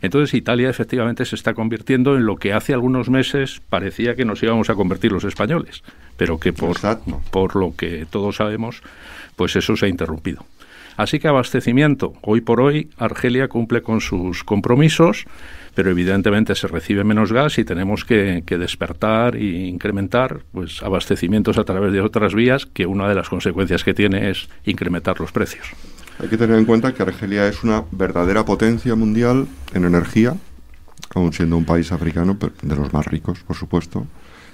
Entonces 0.01 0.33
Italia 0.33 0.69
efectivamente 0.69 1.25
se 1.25 1.35
está 1.35 1.53
convirtiendo 1.53 2.15
en 2.15 2.25
lo 2.25 2.35
que 2.35 2.53
hace 2.53 2.73
algunos 2.73 3.09
meses 3.09 3.61
parecía 3.69 4.15
que 4.15 4.25
nos 4.25 4.43
íbamos 4.43 4.69
a 4.69 4.75
convertir 4.75 5.11
los 5.11 5.23
españoles, 5.23 5.83
pero 6.17 6.39
que 6.39 6.53
por, 6.53 6.77
por 7.31 7.55
lo 7.55 7.75
que 7.75 8.05
todos 8.09 8.35
sabemos, 8.35 8.81
pues 9.35 9.55
eso 9.55 9.75
se 9.75 9.85
ha 9.85 9.89
interrumpido. 9.89 10.45
Así 10.97 11.19
que 11.19 11.27
abastecimiento. 11.27 12.13
Hoy 12.21 12.41
por 12.41 12.61
hoy 12.61 12.89
Argelia 12.97 13.47
cumple 13.47 13.81
con 13.81 13.99
sus 13.99 14.43
compromisos, 14.43 15.25
pero 15.73 15.91
evidentemente 15.91 16.55
se 16.55 16.67
recibe 16.67 17.03
menos 17.03 17.33
gas 17.33 17.57
y 17.57 17.65
tenemos 17.65 18.05
que, 18.05 18.43
despertar 18.47 19.35
e 19.35 19.67
incrementar 19.67 20.41
pues, 20.53 20.81
abastecimientos 20.81 21.57
a 21.57 21.65
través 21.65 21.91
de 21.91 22.01
otras 22.01 22.33
vías, 22.33 22.65
que 22.65 22.85
una 22.85 23.09
de 23.09 23.15
las 23.15 23.27
consecuencias 23.27 23.83
que 23.83 23.93
tiene 23.93 24.29
es 24.29 24.47
incrementar 24.65 25.19
los 25.19 25.33
precios. 25.33 25.67
Hay 26.19 26.29
que 26.29 26.37
tener 26.37 26.57
en 26.57 26.65
cuenta 26.65 26.93
que 26.93 27.03
Argelia 27.03 27.47
es 27.47 27.63
una 27.63 27.83
verdadera 27.91 28.45
potencia 28.45 28.95
mundial 28.95 29.47
en 29.73 29.83
energía, 29.83 30.35
aun 31.13 31.33
siendo 31.33 31.57
un 31.57 31.65
país 31.65 31.91
africano, 31.91 32.37
de 32.61 32.75
los 32.75 32.93
más 32.93 33.05
ricos, 33.05 33.39
por 33.39 33.55
supuesto. 33.55 34.07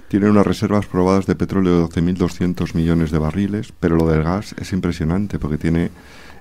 Tiene 0.07 0.29
unas 0.29 0.45
reservas 0.45 0.87
probadas 0.87 1.27
de 1.27 1.35
petróleo 1.35 1.87
de 1.87 2.01
12.200 2.01 2.73
millones 2.73 3.11
de 3.11 3.19
barriles, 3.19 3.73
pero 3.79 3.95
lo 3.95 4.07
del 4.07 4.23
gas 4.23 4.55
es 4.59 4.73
impresionante 4.73 5.39
porque 5.39 5.57
tiene 5.57 5.91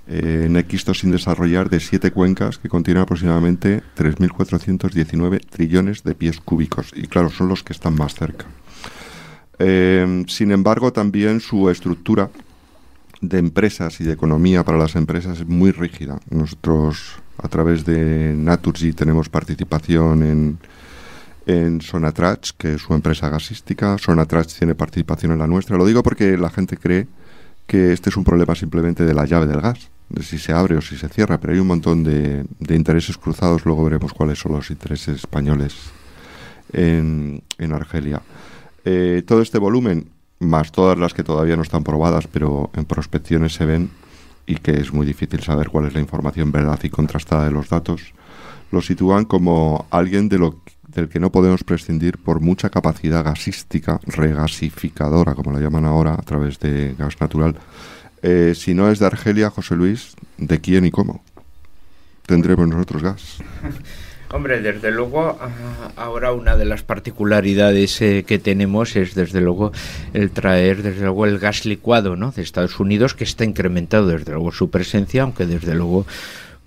eh, 0.09 0.49
en 0.49 0.95
sin 0.95 1.13
desarrollar 1.13 1.69
de 1.69 1.79
siete 1.79 2.11
cuencas 2.11 2.59
que 2.59 2.69
contienen 2.69 3.03
aproximadamente 3.03 3.83
3.419 3.97 5.41
trillones 5.49 6.03
de 6.03 6.15
pies 6.15 6.41
cúbicos. 6.41 6.93
Y 6.97 7.07
claro, 7.07 7.31
son 7.31 7.49
los 7.49 7.63
que 7.63 7.75
están 7.75 7.95
más 7.95 8.15
cerca. 8.15 8.47
Eh, 9.59 10.25
sin 10.27 10.51
embargo, 10.51 10.93
también 10.93 11.41
su 11.41 11.69
estructura 11.69 12.31
de 13.21 13.39
empresas 13.39 14.01
y 14.01 14.05
de 14.05 14.13
economía 14.13 14.65
para 14.65 14.79
las 14.79 14.97
empresas 14.97 15.41
es 15.41 15.47
muy 15.47 15.73
rígida. 15.73 16.19
Nosotros, 16.31 17.17
a 17.39 17.49
través 17.49 17.85
de 17.85 18.35
Naturgy, 18.35 18.93
tenemos 18.93 19.29
participación 19.29 20.23
en, 20.23 20.59
en 21.47 21.81
Sonatrach, 21.81 22.51
que 22.57 22.75
es 22.75 22.83
su 22.83 22.95
empresa 22.95 23.29
gasística. 23.29 23.99
Sonatrach 23.99 24.53
tiene 24.59 24.75
participación 24.75 25.33
en 25.33 25.39
la 25.39 25.47
nuestra. 25.47 25.77
Lo 25.77 25.87
digo 25.87 26.03
porque 26.03 26.37
la 26.37 26.51
gente 26.51 26.77
cree 26.77 27.07
que 27.67 27.93
este 27.93 28.11
es 28.11 28.17
un 28.17 28.25
problema 28.25 28.55
simplemente 28.55 29.05
de 29.05 29.15
la 29.15 29.27
llave 29.27 29.47
del 29.47 29.61
gas 29.61 29.91
de 30.11 30.25
si 30.25 30.39
se 30.39 30.53
abre 30.53 30.77
o 30.77 30.81
si 30.81 30.97
se 30.97 31.09
cierra, 31.09 31.39
pero 31.39 31.53
hay 31.53 31.61
un 31.61 31.69
montón 31.69 32.03
de, 32.03 32.45
intereses 32.69 33.17
cruzados, 33.17 33.65
luego 33.65 33.85
veremos 33.85 34.13
cuáles 34.13 34.39
son 34.39 34.53
los 34.53 34.71
intereses 34.71 35.17
españoles 35.17 35.75
en, 36.73 37.43
Argelia. 37.73 38.21
Eh, 38.85 39.23
todo 39.25 39.41
este 39.41 39.59
volumen, 39.59 40.09
más 40.41 40.73
todas 40.73 40.99
las 40.99 41.15
que 41.15 41.23
todavía 41.23 41.57
no 41.57 41.63
están 41.63 41.85
probadas, 41.85 42.27
pero 42.27 42.71
en 42.75 42.85
prospecciones 42.85 43.55
se 43.55 43.67
ven 43.67 43.91
y 44.47 44.57
que 44.57 44.73
es 44.73 44.93
muy 44.93 45.07
difícil 45.07 45.41
saber 45.43 45.69
cuál 45.69 45.87
es 45.87 45.95
la 45.95 46.01
información 46.01 46.51
verdad 46.51 46.81
y 46.83 46.89
contrastada 46.89 47.45
de 47.45 47.53
los 47.53 47.69
datos, 47.69 48.15
lo 48.73 48.81
sitúan 48.81 49.25
como 49.25 49.87
alguien 49.91 50.29
del 50.29 51.09
que 51.09 51.21
no 51.21 51.31
podemos 51.31 51.63
prescindir 51.63 52.19
por 52.19 52.41
mucha 52.41 52.71
capacidad 52.71 53.25
gasística, 53.25 54.01
regasificadora, 54.07 55.35
como 55.35 55.53
la 55.53 55.61
llaman 55.61 55.85
ahora, 55.85 56.15
a 56.15 56.23
través 56.23 56.59
de 56.59 56.95
gas 56.99 57.21
natural, 57.21 57.57
eh, 58.23 58.55
si 58.57 58.75
no 58.75 58.91
es 58.91 58.99
de 58.99 59.07
Argelia, 59.07 59.51
José 59.51 59.77
Luis, 59.77 60.15
¿de 60.37 60.61
quién 60.61 60.85
y 60.85 60.91
cómo? 60.91 61.23
Tendremos 62.27 62.67
nosotros 62.67 63.03
gas. 63.03 63.39
Hombre, 64.33 64.61
desde 64.61 64.93
luego, 64.93 65.37
ah, 65.41 65.91
ahora 65.97 66.33
una 66.33 66.57
de 66.57 66.65
las 66.65 66.85
particularidades 66.85 68.01
eh, 68.01 68.25
que 68.25 68.39
tenemos 68.39 68.95
es, 68.95 69.17
desde 69.17 69.41
luego, 69.41 69.73
el 70.15 70.31
traer, 70.31 70.85
desde 70.85 71.03
luego, 71.03 71.27
el 71.27 71.41
gas 71.41 71.67
licuado 71.67 72.15
¿no? 72.15 72.31
de 72.31 72.43
Estados 72.43 72.79
Unidos, 72.79 73.15
que 73.15 73.25
está 73.25 73.45
incrementado, 73.45 74.07
desde 74.07 74.31
luego, 74.33 74.53
su 74.53 74.71
presencia, 74.71 75.23
aunque 75.23 75.47
desde 75.47 75.75
luego 75.75 76.07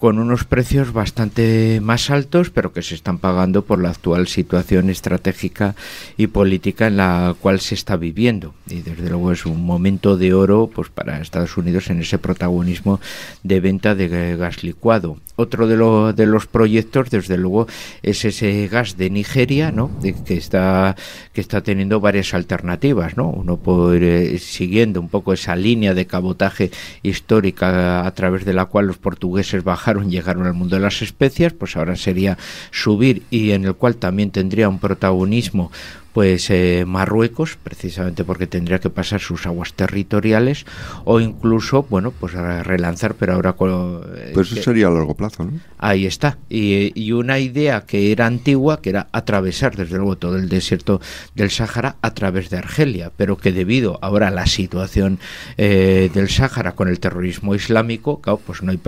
con 0.04 0.20
unos 0.20 0.44
precios 0.44 0.92
bastante 0.92 1.80
más 1.82 2.10
altos, 2.10 2.50
pero 2.50 2.74
que 2.74 2.82
se 2.82 2.94
están 2.94 3.20
pagando 3.20 3.62
por 3.62 3.82
la 3.82 3.92
actual 3.92 4.28
situación 4.28 4.90
estratégica 4.90 5.76
y 6.18 6.28
política 6.28 6.88
en 6.88 6.98
la 6.98 7.34
cual 7.40 7.62
se 7.62 7.74
está 7.74 7.96
viviendo. 7.96 8.54
Y 8.68 8.82
desde 8.82 9.10
luego 9.10 9.32
es 9.32 9.46
un 9.46 9.66
momento 9.66 10.18
de 10.18 10.34
oro 10.34 10.70
pues 10.76 10.90
para 10.90 11.22
Estados 11.22 11.56
Unidos 11.56 11.90
en 11.90 12.02
ese 12.02 12.18
protagonismo 12.18 13.00
de 13.44 13.62
venta 13.62 13.96
de 13.96 14.36
gas 14.36 14.62
licuado. 14.62 15.20
Otro 15.38 15.68
de, 15.68 16.14
de 16.14 16.26
los 16.28 16.46
proyectos, 16.48 17.10
desde 17.10 17.38
luego, 17.38 17.66
es 18.04 18.24
ese 18.24 18.68
gas 18.68 18.98
de 18.98 19.10
Nigeria, 19.10 19.72
¿no? 19.72 19.90
que 20.26 20.36
está 20.36 20.96
que 21.32 21.42
está 21.42 21.62
teniendo 21.62 22.00
varias 22.00 22.36
alternativas, 22.36 23.18
¿no? 23.18 23.30
Uno 23.30 23.58
puede 23.58 24.34
ir 24.34 24.40
siguiendo 24.40 25.02
un 25.02 25.10
poco 25.10 25.34
esa 25.34 25.56
línea 25.56 25.96
de 25.96 26.06
cabotaje 26.06 26.70
histórica 27.02 28.06
a 28.06 28.14
través 28.14 28.46
de 28.46 28.54
la 28.54 28.66
cual 28.66 28.86
los 28.86 28.98
portugueses 28.98 29.64
bajaron 29.64 29.93
llegaron 30.02 30.46
al 30.46 30.54
mundo 30.54 30.76
de 30.76 30.82
las 30.82 31.02
especias, 31.02 31.54
pues 31.54 31.76
ahora 31.76 31.96
sería 31.96 32.38
subir 32.72 33.24
y 33.30 33.52
en 33.52 33.66
el 33.66 33.76
cual 33.76 33.96
también 33.96 34.32
tendría 34.32 34.70
un 34.70 34.80
protagonismo 34.80 35.72
pues 36.14 36.50
eh, 36.52 36.86
Marruecos, 36.88 37.58
precisamente 37.62 38.24
porque 38.24 38.46
tendría 38.46 38.80
que 38.80 38.92
pasar 38.92 39.20
sus 39.20 39.48
aguas 39.48 39.74
territoriales, 39.74 40.66
o 41.06 41.20
incluso, 41.20 41.84
bueno, 41.90 42.12
pues 42.12 42.34
relanzar, 42.34 43.16
pero 43.16 43.34
ahora... 43.34 43.56
Eh, 43.60 44.32
pues 44.34 44.52
eso 44.52 44.62
sería 44.62 44.88
a 44.88 44.92
largo 44.92 45.16
plazo, 45.16 45.46
¿no? 45.46 45.60
Ahí 45.80 46.06
está. 46.06 46.38
Y, 46.50 46.92
y, 46.94 47.12
una 47.14 47.40
idea 47.40 47.82
que 47.82 48.12
era 48.12 48.28
antigua, 48.28 48.82
que 48.82 48.92
era 48.92 49.08
atravesar, 49.12 49.76
desde 49.76 49.98
luego, 49.98 50.16
todo 50.18 50.38
el 50.38 50.50
desierto 50.50 51.02
del 51.34 51.50
Sáhara 51.50 51.96
a 52.02 52.14
través 52.14 52.52
de 52.52 52.58
Argelia, 52.58 53.12
pero 53.18 53.38
que 53.38 53.52
debido 53.52 53.98
ahora 54.02 54.28
a 54.28 54.32
la 54.32 54.46
situación 54.46 55.20
eh, 55.58 56.12
del 56.14 56.30
Sáhara 56.30 56.74
con 56.74 56.90
el 56.90 57.00
terrorismo 57.00 57.56
islámico, 57.56 58.22
claro, 58.22 58.40
pues 58.46 58.62
no 58.62 58.72
hay 58.72 58.80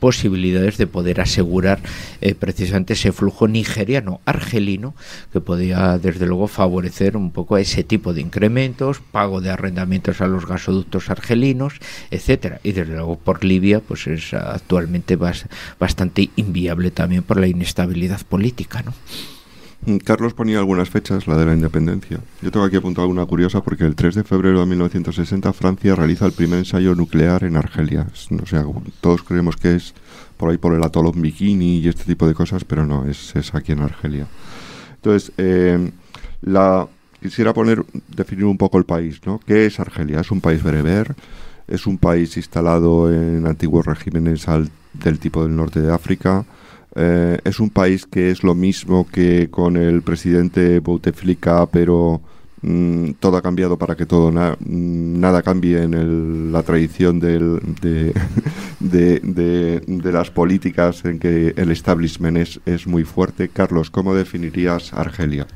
posibilidades 0.00 0.76
de 0.76 0.86
poder 0.86 1.20
asegurar 1.20 1.80
precisamente 2.38 2.92
ese 2.92 3.12
flujo 3.12 3.48
nigeriano, 3.48 4.20
argelino, 4.26 4.94
que 5.32 5.40
podía, 5.40 5.98
desde 5.98 6.26
luego, 6.26 6.48
favorecer 6.58 7.16
un 7.16 7.30
poco 7.30 7.56
ese 7.56 7.84
tipo 7.84 8.12
de 8.12 8.20
incrementos, 8.20 8.98
pago 8.98 9.40
de 9.40 9.48
arrendamientos 9.48 10.20
a 10.20 10.26
los 10.26 10.44
gasoductos 10.44 11.08
argelinos, 11.08 11.74
etcétera. 12.10 12.58
Y 12.64 12.72
desde 12.72 12.94
luego 12.94 13.16
por 13.16 13.44
Libia, 13.44 13.78
pues 13.78 14.08
es 14.08 14.34
actualmente 14.34 15.16
bastante 15.78 16.30
inviable 16.34 16.90
también 16.90 17.22
por 17.22 17.38
la 17.38 17.46
inestabilidad 17.46 18.22
política, 18.22 18.82
¿no? 18.82 18.92
Mm, 19.86 19.98
Carlos 19.98 20.34
ponía 20.34 20.58
algunas 20.58 20.90
fechas, 20.90 21.28
la 21.28 21.36
de 21.36 21.46
la 21.46 21.54
independencia. 21.54 22.18
Yo 22.42 22.50
tengo 22.50 22.66
aquí 22.66 22.74
apuntado 22.74 23.06
una 23.06 23.24
curiosa 23.24 23.62
porque 23.62 23.84
el 23.84 23.94
3 23.94 24.16
de 24.16 24.24
febrero 24.24 24.58
de 24.58 24.66
1960 24.66 25.52
Francia 25.52 25.94
realiza 25.94 26.26
el 26.26 26.32
primer 26.32 26.58
ensayo 26.58 26.96
nuclear 26.96 27.44
en 27.44 27.56
Argelia. 27.56 28.08
O 28.42 28.46
sea, 28.46 28.64
todos 29.00 29.22
creemos 29.22 29.54
que 29.56 29.76
es 29.76 29.94
por 30.36 30.50
ahí 30.50 30.58
por 30.58 30.74
el 30.74 30.82
atolón 30.82 31.22
Bikini 31.22 31.78
y 31.78 31.86
este 31.86 32.02
tipo 32.02 32.26
de 32.26 32.34
cosas, 32.34 32.64
pero 32.64 32.84
no, 32.84 33.08
es, 33.08 33.54
aquí 33.54 33.70
en 33.70 33.82
Argelia. 33.82 34.26
Entonces, 34.96 35.30
eh, 35.38 35.92
la, 36.42 36.88
quisiera 37.20 37.52
poner, 37.52 37.84
definir 38.08 38.44
un 38.44 38.58
poco 38.58 38.78
el 38.78 38.84
país, 38.84 39.20
¿no? 39.26 39.40
¿Qué 39.46 39.66
es 39.66 39.80
Argelia? 39.80 40.20
Es 40.20 40.30
un 40.30 40.40
país 40.40 40.62
bereber, 40.62 41.14
es 41.66 41.86
un 41.86 41.98
país 41.98 42.36
instalado 42.36 43.12
en 43.12 43.46
antiguos 43.46 43.86
regímenes 43.86 44.46
del 44.92 45.18
tipo 45.18 45.42
del 45.42 45.56
norte 45.56 45.80
de 45.80 45.92
África, 45.92 46.44
eh, 46.94 47.38
es 47.44 47.60
un 47.60 47.70
país 47.70 48.06
que 48.06 48.30
es 48.30 48.42
lo 48.42 48.54
mismo 48.54 49.06
que 49.06 49.48
con 49.50 49.76
el 49.76 50.02
presidente 50.02 50.80
Bouteflika, 50.80 51.66
pero 51.66 52.20
mm, 52.62 53.12
todo 53.20 53.36
ha 53.36 53.42
cambiado 53.42 53.76
para 53.76 53.94
que 53.94 54.06
todo 54.06 54.32
mm, 54.32 55.20
nada 55.20 55.42
cambie 55.42 55.82
en 55.82 56.50
la 56.50 56.62
tradición 56.62 57.20
del, 57.20 57.60
de, 58.80 59.20
de, 59.20 60.12
las 60.12 60.30
políticas 60.30 61.04
en 61.04 61.18
que 61.18 61.52
el 61.56 61.70
establishment 61.70 62.38
es, 62.38 62.60
es 62.64 62.86
muy 62.86 63.04
fuerte. 63.04 63.48
Carlos, 63.48 63.90
¿cómo 63.90 64.14
definirías 64.14 64.92
Argelia? 64.92 65.46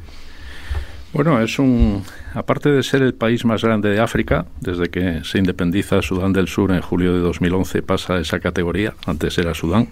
Bueno, 1.12 1.38
es 1.42 1.59
un, 1.59 2.02
aparte 2.33 2.71
de 2.71 2.83
ser 2.83 3.02
el 3.02 3.12
país 3.12 3.45
más 3.45 3.62
grande 3.62 3.90
de 3.90 4.00
África, 4.00 4.47
desde 4.61 4.88
que 4.88 5.21
se 5.25 5.37
independiza 5.37 6.00
Sudán 6.00 6.33
del 6.33 6.49
Sur 6.49 6.73
en 6.73 6.81
julio 6.81 7.12
de 7.12 7.19
2011 7.19 7.83
pasa 7.83 8.14
a 8.14 8.21
esa 8.21 8.40
categoría, 8.40 8.95
antes 9.04 9.37
era 9.37 9.52
Sudán. 9.52 9.88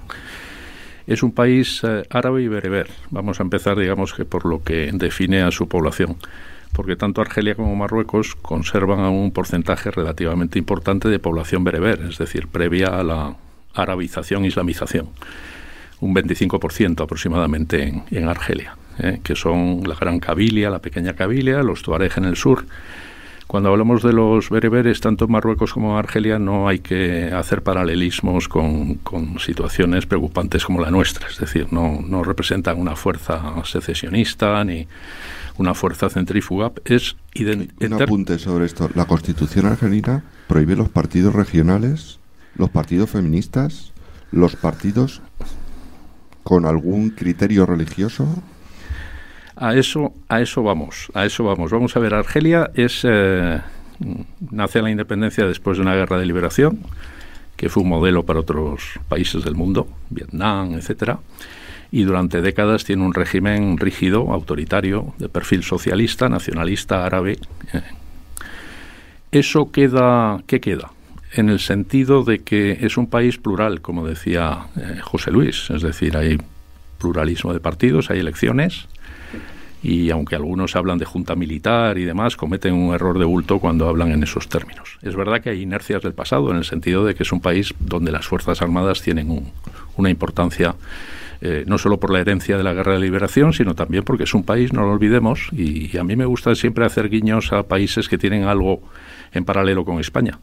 Es 1.06 1.22
un 1.22 1.32
país 1.32 1.82
eh, 1.84 2.04
árabe 2.08 2.42
y 2.42 2.48
bereber. 2.48 2.88
Vamos 3.10 3.38
a 3.38 3.42
empezar, 3.42 3.78
digamos, 3.78 4.14
que 4.14 4.24
por 4.24 4.46
lo 4.46 4.64
que 4.64 4.90
define 4.94 5.42
a 5.42 5.50
su 5.50 5.68
población, 5.68 6.16
porque 6.72 6.96
tanto 6.96 7.20
Argelia 7.20 7.54
como 7.54 7.76
Marruecos 7.76 8.34
conservan 8.34 9.00
un 9.00 9.30
porcentaje 9.30 9.90
relativamente 9.90 10.58
importante 10.58 11.10
de 11.10 11.18
población 11.18 11.64
bereber, 11.64 12.00
es 12.08 12.16
decir, 12.16 12.48
previa 12.48 12.98
a 12.98 13.02
la 13.02 13.36
arabización, 13.74 14.46
islamización, 14.46 15.10
un 16.00 16.14
25% 16.14 17.02
aproximadamente 17.02 18.04
en 18.10 18.26
Argelia. 18.26 18.74
¿Eh? 19.02 19.20
que 19.22 19.34
son 19.34 19.82
la 19.86 19.94
Gran 19.94 20.20
Cabilia, 20.20 20.70
la 20.70 20.80
Pequeña 20.80 21.14
Cabilia, 21.14 21.62
los 21.62 21.82
Tuareg 21.82 22.12
en 22.16 22.24
el 22.24 22.36
sur. 22.36 22.64
Cuando 23.46 23.70
hablamos 23.70 24.04
de 24.04 24.12
los 24.12 24.48
bereberes, 24.48 25.00
tanto 25.00 25.24
en 25.24 25.32
Marruecos 25.32 25.72
como 25.72 25.90
en 25.90 25.98
Argelia, 25.98 26.38
no 26.38 26.68
hay 26.68 26.78
que 26.78 27.32
hacer 27.32 27.62
paralelismos 27.62 28.46
con, 28.46 28.94
con 28.96 29.40
situaciones 29.40 30.06
preocupantes 30.06 30.64
como 30.64 30.80
la 30.80 30.92
nuestra. 30.92 31.26
Es 31.26 31.38
decir, 31.38 31.72
no, 31.72 32.00
no 32.00 32.22
representan 32.22 32.78
una 32.78 32.94
fuerza 32.94 33.42
secesionista 33.64 34.62
ni 34.62 34.86
una 35.58 35.74
fuerza 35.74 36.08
centrífuga. 36.08 36.70
Es 36.84 37.16
Un 37.80 38.00
apunte 38.00 38.38
sobre 38.38 38.66
esto. 38.66 38.88
La 38.94 39.06
Constitución 39.06 39.66
argelina 39.66 40.22
prohíbe 40.46 40.76
los 40.76 40.88
partidos 40.88 41.34
regionales, 41.34 42.20
los 42.54 42.70
partidos 42.70 43.10
feministas, 43.10 43.92
los 44.30 44.54
partidos 44.54 45.22
con 46.44 46.66
algún 46.66 47.10
criterio 47.10 47.66
religioso. 47.66 48.26
A 49.60 49.74
eso, 49.74 50.14
a 50.28 50.40
eso 50.40 50.62
vamos, 50.62 51.12
a 51.14 51.26
eso 51.26 51.44
vamos. 51.44 51.70
Vamos 51.70 51.94
a 51.94 52.00
ver, 52.00 52.14
Argelia 52.14 52.70
es 52.74 53.02
eh, 53.04 53.60
nace 54.50 54.82
la 54.82 54.90
independencia 54.90 55.46
después 55.46 55.76
de 55.76 55.82
una 55.82 55.94
guerra 55.94 56.18
de 56.18 56.26
liberación, 56.26 56.80
que 57.56 57.68
fue 57.68 57.82
un 57.82 57.90
modelo 57.90 58.24
para 58.24 58.40
otros 58.40 58.98
países 59.08 59.44
del 59.44 59.54
mundo, 59.54 59.86
Vietnam, 60.08 60.72
etcétera, 60.72 61.18
y 61.92 62.04
durante 62.04 62.40
décadas 62.40 62.84
tiene 62.84 63.04
un 63.04 63.12
régimen 63.12 63.76
rígido, 63.76 64.32
autoritario, 64.32 65.12
de 65.18 65.28
perfil 65.28 65.62
socialista, 65.62 66.28
nacionalista, 66.28 67.04
árabe. 67.04 67.38
Eh. 67.72 67.82
Eso 69.32 69.70
queda, 69.70 70.42
¿qué 70.46 70.60
queda? 70.60 70.92
En 71.32 71.48
el 71.48 71.60
sentido 71.60 72.24
de 72.24 72.40
que 72.40 72.78
es 72.80 72.96
un 72.96 73.08
país 73.08 73.38
plural, 73.38 73.80
como 73.80 74.06
decía 74.06 74.66
eh, 74.76 75.00
José 75.02 75.30
Luis, 75.30 75.68
es 75.70 75.82
decir, 75.82 76.16
hay 76.16 76.38
pluralismo 76.98 77.52
de 77.52 77.60
partidos, 77.60 78.10
hay 78.10 78.20
elecciones, 78.20 78.88
y 79.82 80.10
aunque 80.10 80.36
algunos 80.36 80.76
hablan 80.76 80.98
de 80.98 81.04
junta 81.04 81.34
militar 81.34 81.98
y 81.98 82.04
demás, 82.04 82.36
cometen 82.36 82.74
un 82.74 82.94
error 82.94 83.18
de 83.18 83.24
bulto 83.24 83.58
cuando 83.58 83.88
hablan 83.88 84.12
en 84.12 84.22
esos 84.22 84.48
términos. 84.48 84.98
Es 85.02 85.16
verdad 85.16 85.40
que 85.40 85.50
hay 85.50 85.62
inercias 85.62 86.02
del 86.02 86.12
pasado 86.12 86.50
en 86.50 86.56
el 86.56 86.64
sentido 86.64 87.04
de 87.04 87.14
que 87.14 87.22
es 87.22 87.32
un 87.32 87.40
país 87.40 87.74
donde 87.78 88.12
las 88.12 88.26
Fuerzas 88.26 88.60
Armadas 88.60 89.00
tienen 89.02 89.52
una 89.96 90.10
importancia 90.10 90.74
eh, 91.42 91.64
no 91.66 91.78
solo 91.78 91.98
por 91.98 92.12
la 92.12 92.20
herencia 92.20 92.58
de 92.58 92.62
la 92.62 92.74
guerra 92.74 92.92
de 92.92 93.00
liberación, 93.00 93.54
sino 93.54 93.74
también 93.74 94.04
porque 94.04 94.24
es 94.24 94.34
un 94.34 94.42
país, 94.42 94.74
no 94.74 94.82
lo 94.82 94.92
olvidemos, 94.92 95.48
y, 95.52 95.96
a 95.96 96.04
mí 96.04 96.14
me 96.14 96.26
gusta 96.26 96.54
siempre 96.54 96.84
hacer 96.84 97.08
guiños 97.08 97.54
a 97.54 97.62
países 97.62 98.10
que 98.10 98.18
tienen 98.18 98.44
algo 98.44 98.82
en 99.32 99.46
paralelo 99.46 99.86
con 99.86 100.00
España. 100.00 100.38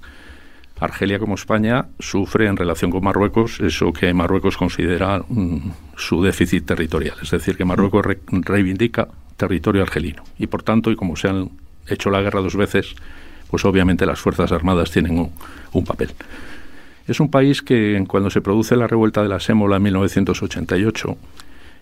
Argelia 0.79 1.19
como 1.19 1.35
España 1.35 1.87
sufre 1.99 2.47
en 2.47 2.57
relación 2.57 2.91
con 2.91 3.03
Marruecos 3.03 3.59
eso 3.59 3.93
que 3.93 4.13
Marruecos 4.13 4.57
considera 4.57 5.23
mm, 5.27 5.71
su 5.95 6.23
déficit 6.23 6.65
territorial, 6.65 7.17
es 7.21 7.29
decir, 7.29 7.57
que 7.57 7.65
Marruecos 7.65 8.03
reivindica 8.31 9.07
territorio 9.37 9.83
argelino. 9.83 10.23
Y 10.37 10.47
por 10.47 10.63
tanto, 10.63 10.91
y 10.91 10.95
como 10.95 11.15
se 11.15 11.29
han 11.29 11.51
hecho 11.87 12.09
la 12.09 12.21
guerra 12.21 12.41
dos 12.41 12.55
veces, 12.55 12.95
pues 13.49 13.63
obviamente 13.65 14.05
las 14.05 14.19
Fuerzas 14.19 14.51
Armadas 14.51 14.91
tienen 14.91 15.31
un, 15.71 15.85
papel. 15.85 16.09
Es 17.07 17.19
un 17.19 17.31
país 17.31 17.61
que 17.61 18.03
cuando 18.07 18.29
se 18.29 18.41
produce 18.41 18.75
la 18.75 18.87
revuelta 18.87 19.23
de 19.23 19.29
la 19.29 19.39
Sémola 19.39 19.77
en 19.77 19.83
1988, 19.83 21.17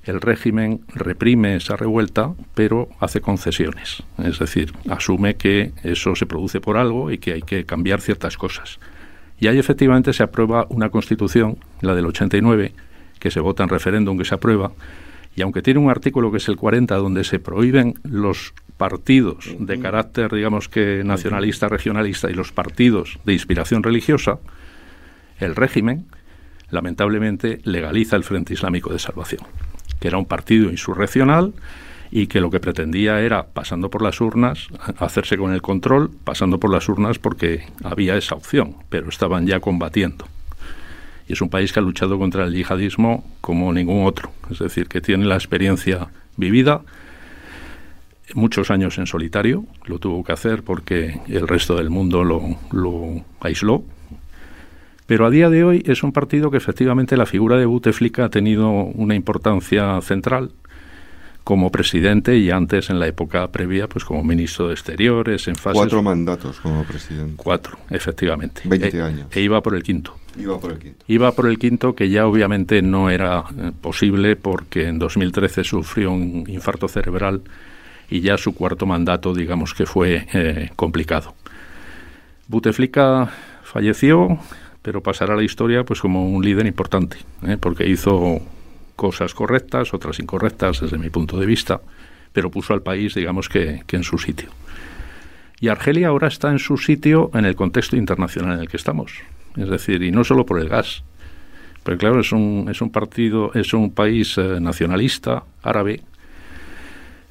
el 0.04 0.22
régimen 0.22 0.82
reprime 0.94 1.56
esa 1.56 1.76
revuelta, 1.76 2.32
pero 2.54 2.90
hace 3.00 3.22
concesiones. 3.22 4.04
Es 4.24 4.38
decir, 4.38 4.74
asume 4.88 5.36
que 5.36 5.72
eso 5.84 6.16
se 6.16 6.28
produce 6.28 6.62
por 6.62 6.78
algo 6.78 7.10
y 7.10 7.18
que 7.18 7.34
hay 7.34 7.42
que 7.42 7.66
cambiar 7.66 8.02
ciertas 8.02 8.38
cosas. 8.38 8.78
Y 9.40 9.48
ahí 9.48 9.58
efectivamente 9.58 10.14
se 10.14 10.22
aprueba 10.22 10.68
una 10.70 10.90
constitución, 10.90 11.58
la 11.82 11.96
del 11.96 12.06
89, 12.06 12.74
que 13.20 13.32
se 13.32 13.40
vota 13.40 13.64
en 13.64 13.70
referéndum, 13.70 14.18
que 14.18 14.26
se 14.26 14.36
aprueba, 14.36 14.72
y 15.36 15.42
aunque 15.42 15.62
tiene 15.62 15.80
un 15.80 15.90
artículo 15.90 16.32
que 16.32 16.38
es 16.38 16.48
el 16.48 16.56
40 16.56 16.96
donde 16.96 17.24
se 17.24 17.40
prohíben 17.40 17.96
los 18.04 18.54
partidos 18.78 19.54
de 19.60 19.80
carácter, 19.80 20.34
digamos 20.34 20.70
que 20.70 21.04
nacionalista, 21.04 21.68
regionalista 21.68 22.30
y 22.30 22.34
los 22.34 22.52
partidos 22.52 23.20
de 23.26 23.34
inspiración 23.34 23.84
religiosa, 23.84 24.40
el 25.40 25.56
régimen 25.56 26.06
lamentablemente 26.70 27.60
legaliza 27.64 28.16
el 28.16 28.24
Frente 28.24 28.54
Islámico 28.54 28.92
de 28.92 29.00
Salvación, 29.00 29.42
que 30.00 30.08
era 30.08 30.18
un 30.18 30.26
partido 30.26 30.72
insurreccional 30.72 31.54
y 32.12 32.28
que 32.28 32.40
lo 32.40 32.50
que 32.50 32.60
pretendía 32.60 33.20
era, 33.20 33.48
pasando 33.48 33.90
por 33.90 34.02
las 34.02 34.22
urnas, 34.22 34.68
hacerse 35.00 35.38
con 35.38 35.54
el 35.54 35.62
control, 35.62 36.12
pasando 36.24 36.60
por 36.60 36.72
las 36.72 36.88
urnas 36.88 37.20
porque 37.20 37.66
había 37.84 38.16
esa 38.16 38.36
opción, 38.36 38.78
pero 38.90 39.10
estaban 39.10 39.48
ya 39.48 39.60
combatiendo 39.60 40.26
y 41.28 41.34
es 41.34 41.42
un 41.42 41.50
país 41.50 41.74
que 41.74 41.80
ha 41.80 41.84
luchado 41.84 42.18
contra 42.20 42.46
el 42.46 42.54
yihadismo 42.54 43.26
como 43.42 43.72
ningún 43.74 44.06
otro, 44.06 44.32
es 44.50 44.60
decir, 44.60 44.88
que 44.88 45.02
tiene 45.02 45.26
la 45.26 45.36
experiencia 45.36 46.08
vivida, 46.38 46.82
muchos 48.34 48.72
años 48.72 48.98
en 48.98 49.08
solitario, 49.08 49.66
lo 49.86 50.00
tuvo 50.00 50.24
que 50.24 50.34
hacer 50.34 50.64
porque 50.64 51.20
el 51.28 51.48
resto 51.48 51.76
del 51.76 51.90
mundo 51.90 52.24
lo, 52.24 52.58
lo 52.72 53.24
aisló, 53.40 53.84
pero 55.06 55.26
a 55.26 55.30
día 55.30 55.50
de 55.50 55.64
hoy 55.64 55.84
es 55.86 56.04
un 56.04 56.12
partido 56.12 56.50
que 56.50 56.58
efectivamente 56.58 57.16
la 57.16 57.26
figura 57.26 57.58
de 57.58 57.66
Bouteflika 57.66 58.26
ha 58.26 58.30
tenido 58.30 58.70
una 58.70 59.14
importancia 59.14 60.02
central 60.02 60.52
como 61.44 61.72
presidente 61.72 62.38
y 62.38 62.50
antes 62.50 62.90
en 62.90 63.00
la 63.00 63.06
época 63.06 63.52
previa 63.52 63.88
pues 63.88 64.04
como 64.04 64.24
ministro 64.24 64.68
de 64.68 64.74
Exteriores 64.74 65.48
en 65.48 65.56
fases... 65.56 65.78
Cuatro 65.78 66.02
mandatos 66.02 66.60
como 66.60 66.84
presidente. 66.84 67.36
Cuatro, 67.38 67.78
efectivamente. 67.92 68.64
Veinte 68.66 68.98
e, 68.98 69.02
años. 69.02 69.28
E 69.32 69.42
iba 69.42 69.62
por 69.62 69.76
el 69.76 69.84
quinto. 69.84 70.18
Iba 70.38 70.60
por 70.60 70.72
el 70.72 70.80
quinto. 70.80 71.06
Iba 71.08 71.32
por 71.32 71.48
el 71.48 71.58
quinto 71.58 71.96
que 71.96 72.10
ya 72.10 72.28
obviamente 72.28 72.82
no 72.82 73.10
era 73.10 73.44
eh, 73.58 73.72
posible 73.80 74.36
porque 74.36 74.88
en 74.88 75.00
2013 75.00 75.64
sufrió 75.64 76.12
un 76.12 76.46
infarto 76.48 76.88
cerebral 76.88 77.42
y 78.10 78.22
ya 78.22 78.38
su 78.38 78.54
cuarto 78.54 78.86
mandato 78.86 79.34
digamos 79.34 79.74
que 79.74 79.86
fue 79.86 80.28
eh, 80.34 80.70
complicado. 80.76 81.34
Buteflika 82.48 83.32
falleció, 83.64 84.40
pero 84.82 85.02
pasará 85.02 85.34
a 85.34 85.38
la 85.38 85.44
historia 85.44 85.84
pues 85.84 86.00
como 86.00 86.30
un 86.30 86.44
líder 86.44 86.68
importante, 86.68 87.18
¿eh? 87.46 87.58
porque 87.60 87.88
hizo 87.88 88.42
cosas 88.96 89.34
correctas, 89.34 89.94
otras 89.94 90.20
incorrectas 90.20 90.82
desde 90.82 90.98
mi 90.98 91.10
punto 91.10 91.38
de 91.38 91.46
vista, 91.46 91.82
pero 92.32 92.52
puso 92.52 92.74
al 92.74 92.82
país, 92.82 93.16
digamos 93.16 93.50
que, 93.50 93.84
en 93.90 94.04
su 94.04 94.18
sitio. 94.18 94.50
Y 95.60 95.70
Argelia 95.70 96.10
ahora 96.10 96.28
está 96.28 96.52
en 96.52 96.60
su 96.60 96.78
sitio 96.78 97.32
en 97.34 97.46
el 97.46 97.56
contexto 97.56 97.96
internacional 97.96 98.56
en 98.56 98.60
el 98.62 98.70
que 98.70 98.78
estamos. 98.78 99.14
Es 99.56 99.70
decir, 99.70 100.04
y 100.04 100.12
no 100.12 100.24
solo 100.24 100.46
por 100.46 100.60
el 100.60 100.70
gas. 100.70 101.04
Porque 101.84 102.00
claro, 102.00 102.20
es 102.20 102.32
un, 102.32 102.68
es 102.70 102.82
un 102.82 102.90
partido, 102.90 103.52
es 103.54 103.74
un 103.74 103.92
país 103.92 104.38
eh, 104.38 104.60
nacionalista, 104.60 105.44
árabe, 105.62 106.02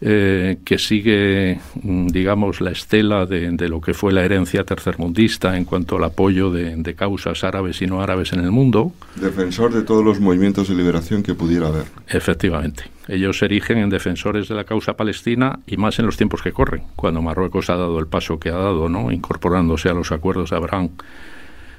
eh, 0.07 0.59
que 0.67 0.77
sigue, 0.77 1.59
mm, 1.83 2.09
digamos, 2.09 2.61
la 2.61 2.73
estela 2.73 3.25
de, 3.25 3.51
lo 3.71 3.81
que 3.81 3.95
fue 3.95 4.13
la 4.13 4.23
herencia 4.23 4.63
tercermundista 4.63 5.57
en 5.57 5.65
cuanto 5.65 5.97
al 5.97 6.05
apoyo 6.05 6.51
de, 6.51 6.77
de, 6.77 6.95
causas 6.95 7.43
árabes 7.43 7.81
y 7.81 7.87
no 7.87 8.03
árabes 8.03 8.35
en 8.35 8.41
el 8.41 8.51
mundo. 8.51 8.93
Defensor 9.17 9.73
de 9.73 9.81
todos 9.81 10.05
los 10.05 10.21
movimientos 10.21 10.69
de 10.69 10.75
liberación 10.75 11.23
que 11.23 11.35
pudiera 11.35 11.69
haber. 11.69 11.85
Efectivamente. 12.07 12.85
Ellos 13.09 13.39
se 13.39 13.47
erigen 13.47 13.79
en 13.79 13.89
defensores 13.89 14.47
de 14.47 14.55
la 14.55 14.65
causa 14.65 14.93
palestina 14.93 15.61
y 15.67 15.79
más 15.79 15.99
en 15.99 16.05
los 16.05 16.19
tiempos 16.19 16.43
que 16.43 16.53
corren, 16.53 16.83
cuando 16.97 17.23
Marruecos 17.23 17.71
ha 17.71 17.77
dado 17.77 17.99
el 17.99 18.07
paso 18.07 18.39
que 18.39 18.51
ha 18.51 18.59
dado, 18.59 18.91
¿no? 18.91 19.11
incorporándose 19.11 19.89
a 19.89 19.95
los 19.95 20.13
acuerdos 20.13 20.51
de 20.51 20.57
Abraham. 20.57 20.91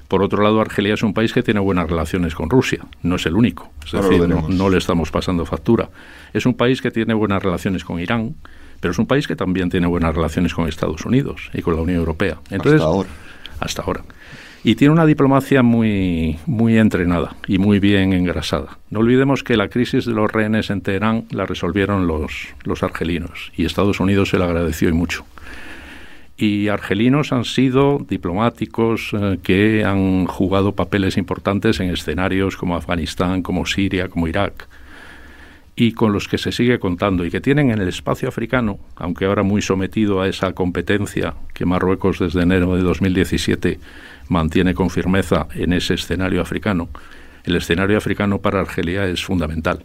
Por 0.07 0.21
otro 0.21 0.43
lado, 0.43 0.61
Argelia 0.61 0.93
es 0.93 1.03
un 1.03 1.13
país 1.13 1.33
que 1.33 1.41
tiene 1.41 1.59
buenas 1.59 1.89
relaciones 1.89 2.35
con 2.35 2.49
Rusia, 2.49 2.79
no 3.01 3.15
es 3.15 3.25
el 3.25 3.35
único, 3.35 3.71
es 3.85 3.91
decir, 3.91 4.27
no, 4.27 4.69
le 4.69 4.77
estamos 4.77 5.11
pasando 5.11 5.45
factura. 5.45 5.89
Es 6.33 6.45
un 6.45 6.53
país 6.53 6.81
que 6.81 6.91
tiene 6.91 7.13
buenas 7.13 7.41
relaciones 7.41 7.83
con 7.83 7.99
Irán, 7.99 8.35
pero 8.79 8.91
es 8.91 8.99
un 8.99 9.07
país 9.07 9.27
que 9.27 9.35
también 9.35 9.69
tiene 9.69 9.87
buenas 9.87 10.15
relaciones 10.15 10.53
con 10.53 10.67
Estados 10.67 11.05
Unidos 11.05 11.49
y 11.53 11.61
con 11.61 11.75
la 11.75 11.81
Unión 11.81 11.97
Europea. 11.97 12.37
Entonces, 12.51 12.81
hasta 12.81 12.85
ahora. 12.85 13.09
Hasta 13.59 13.81
ahora. 13.81 14.01
Y 14.63 14.75
tiene 14.75 14.93
una 14.93 15.05
diplomacia 15.05 15.61
muy, 15.61 16.39
muy 16.47 16.77
entrenada 16.77 17.35
y 17.47 17.59
muy 17.59 17.79
bien 17.79 18.13
engrasada. 18.13 18.79
No 18.89 18.99
olvidemos 18.99 19.43
que 19.43 19.57
la 19.57 19.69
crisis 19.69 20.05
de 20.05 20.13
los 20.13 20.31
rehenes 20.31 20.71
en 20.71 20.81
Teherán 20.81 21.25
la 21.29 21.45
resolvieron 21.45 22.07
los, 22.07 22.47
los 22.63 22.81
argelinos 22.81 23.51
y 23.55 23.65
Estados 23.65 23.99
Unidos 23.99 24.29
se 24.29 24.39
la 24.39 24.45
agradeció 24.45 24.89
y 24.89 24.93
mucho 24.93 25.23
y 26.37 26.67
argelinos 26.67 27.31
han 27.31 27.45
sido 27.45 28.05
diplomáticos 28.09 29.11
eh, 29.13 29.39
que 29.41 29.85
han 29.85 30.25
jugado 30.25 30.73
papeles 30.73 31.17
importantes 31.17 31.79
en 31.79 31.89
escenarios 31.89 32.57
como 32.57 32.75
Afganistán, 32.75 33.41
como 33.41 33.65
Siria, 33.65 34.09
como 34.09 34.27
Irak, 34.27 34.67
y 35.77 35.93
con 35.93 36.13
los 36.13 36.27
que 36.27 36.37
se 36.37 36.51
sigue 36.51 36.79
contando 36.79 37.25
y 37.25 37.31
que 37.31 37.41
tienen 37.41 37.71
en 37.71 37.81
el 37.81 37.87
espacio 37.87 38.29
africano, 38.29 38.79
aunque 38.95 39.25
ahora 39.25 39.43
muy 39.43 39.61
sometido 39.61 40.21
a 40.21 40.27
esa 40.27 40.53
competencia 40.53 41.35
que 41.53 41.65
Marruecos 41.65 42.19
desde 42.19 42.43
enero 42.43 42.75
de 42.75 42.81
2017 42.81 43.79
mantiene 44.29 44.73
con 44.73 44.89
firmeza 44.89 45.47
en 45.53 45.73
ese 45.73 45.93
escenario 45.95 46.41
africano, 46.41 46.89
el 47.43 47.55
escenario 47.55 47.97
africano 47.97 48.39
para 48.39 48.59
Argelia 48.59 49.05
es 49.05 49.23
fundamental. 49.23 49.83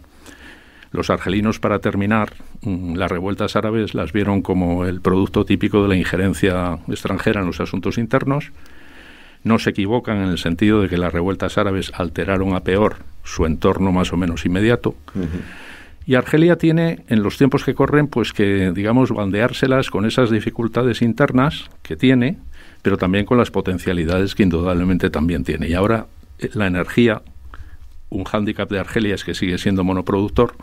Los 0.91 1.09
argelinos, 1.09 1.59
para 1.59 1.79
terminar, 1.79 2.33
mm, 2.61 2.95
las 2.95 3.09
revueltas 3.09 3.55
árabes 3.55 3.93
las 3.93 4.11
vieron 4.11 4.41
como 4.41 4.85
el 4.85 5.01
producto 5.01 5.45
típico 5.45 5.81
de 5.83 5.89
la 5.89 5.95
injerencia 5.95 6.79
extranjera 6.87 7.41
en 7.41 7.47
los 7.47 7.61
asuntos 7.61 7.97
internos. 7.97 8.51
No 9.43 9.57
se 9.57 9.69
equivocan 9.69 10.17
en 10.17 10.29
el 10.29 10.37
sentido 10.37 10.81
de 10.81 10.89
que 10.89 10.97
las 10.97 11.13
revueltas 11.13 11.57
árabes 11.57 11.91
alteraron 11.95 12.53
a 12.53 12.59
peor 12.59 12.97
su 13.23 13.45
entorno 13.45 13.91
más 13.91 14.11
o 14.13 14.17
menos 14.17 14.45
inmediato. 14.45 14.95
Y 16.05 16.15
Argelia 16.15 16.57
tiene, 16.57 17.03
en 17.07 17.23
los 17.23 17.37
tiempos 17.37 17.63
que 17.63 17.73
corren, 17.73 18.07
pues 18.07 18.33
que, 18.33 18.71
digamos, 18.71 19.11
bandeárselas 19.11 19.89
con 19.89 20.05
esas 20.05 20.29
dificultades 20.29 21.01
internas 21.01 21.69
que 21.83 21.95
tiene, 21.95 22.37
pero 22.81 22.97
también 22.97 23.25
con 23.25 23.37
las 23.37 23.51
potencialidades 23.51 24.35
que 24.35 24.43
indudablemente 24.43 25.09
también 25.09 25.43
tiene. 25.43 25.69
Y 25.69 25.73
ahora 25.73 26.07
eh, 26.39 26.49
la 26.53 26.67
energía, 26.67 27.21
un 28.09 28.23
hándicap 28.25 28.69
de 28.69 28.79
Argelia 28.79 29.15
es 29.15 29.23
que 29.23 29.35
sigue 29.35 29.57
siendo 29.57 29.83
monoproductor, 29.83 30.53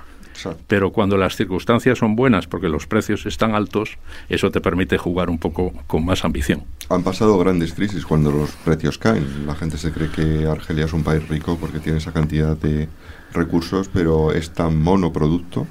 pero 0.66 0.92
cuando 0.92 1.16
las 1.16 1.36
circunstancias 1.36 1.98
son 1.98 2.16
buenas 2.16 2.46
porque 2.46 2.68
los 2.68 2.86
precios 2.86 3.26
están 3.26 3.54
altos, 3.54 3.98
eso 4.28 4.50
te 4.50 4.60
permite 4.60 4.98
jugar 4.98 5.30
un 5.30 5.38
poco 5.38 5.72
con 5.86 6.04
más 6.04 6.24
ambición. 6.24 6.64
Han 6.88 7.02
pasado 7.02 7.38
grandes 7.38 7.74
crisis 7.74 8.06
cuando 8.06 8.30
los 8.30 8.50
precios 8.50 8.98
caen. 8.98 9.46
La 9.46 9.54
gente 9.54 9.78
se 9.78 9.92
cree 9.92 10.10
que 10.10 10.46
Argelia 10.46 10.86
es 10.86 10.92
un 10.92 11.02
país 11.02 11.26
rico 11.28 11.56
porque 11.60 11.80
tiene 11.80 11.98
esa 11.98 12.12
cantidad 12.12 12.56
de 12.56 12.88
recursos, 13.32 13.90
pero 13.92 14.32
es 14.32 14.50
tan 14.50 14.80
monoproducto 14.80 15.66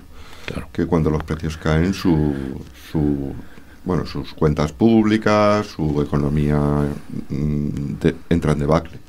que 0.72 0.86
cuando 0.86 1.10
los 1.10 1.24
precios 1.24 1.58
caen 1.58 1.94
su, 1.94 2.34
su 2.92 3.34
bueno, 3.84 4.06
sus 4.06 4.34
cuentas 4.34 4.72
públicas, 4.74 5.68
su 5.68 6.02
economía 6.02 6.58
mm, 7.30 7.94
entra 8.30 8.52
en 8.52 8.60
debacle. 8.60 9.00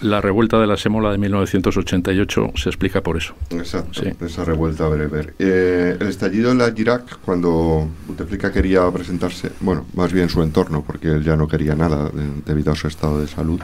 La 0.00 0.20
revuelta 0.20 0.60
de 0.60 0.66
la 0.66 0.76
Sémola 0.76 1.10
de 1.12 1.18
1988 1.18 2.52
se 2.54 2.68
explica 2.68 3.02
por 3.02 3.16
eso. 3.16 3.34
Exacto, 3.50 4.02
esa 4.24 4.44
revuelta 4.44 4.88
breve. 4.88 5.34
Eh, 5.38 5.96
el 6.00 6.06
estallido 6.06 6.52
en 6.52 6.58
la 6.58 6.72
Irak, 6.74 7.18
cuando 7.24 7.88
Bouteflika 8.06 8.52
quería 8.52 8.90
presentarse, 8.90 9.50
bueno, 9.60 9.86
más 9.94 10.12
bien 10.12 10.28
su 10.28 10.42
entorno, 10.42 10.82
porque 10.86 11.08
él 11.08 11.24
ya 11.24 11.36
no 11.36 11.48
quería 11.48 11.74
nada 11.74 12.10
debido 12.44 12.72
a 12.72 12.76
su 12.76 12.88
estado 12.88 13.20
de 13.20 13.28
salud, 13.28 13.60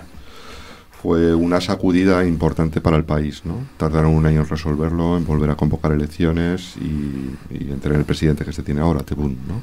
fue 1.02 1.35
una 1.35 1.61
sacudida 1.61 2.26
importante 2.26 2.80
para 2.80 2.96
el 2.96 3.04
país. 3.04 3.42
¿no? 3.44 3.66
Tardaron 3.78 4.14
un 4.14 4.26
año 4.26 4.40
en 4.40 4.48
resolverlo, 4.48 5.16
en 5.16 5.24
volver 5.24 5.50
a 5.50 5.56
convocar 5.56 5.92
elecciones 5.92 6.76
y, 6.76 7.54
y 7.54 7.70
en 7.72 7.80
tener 7.80 7.98
el 7.98 8.04
presidente 8.04 8.44
que 8.44 8.52
se 8.52 8.62
tiene 8.62 8.83
ahora, 8.83 9.00
Tebún. 9.00 9.38
¿no? 9.48 9.62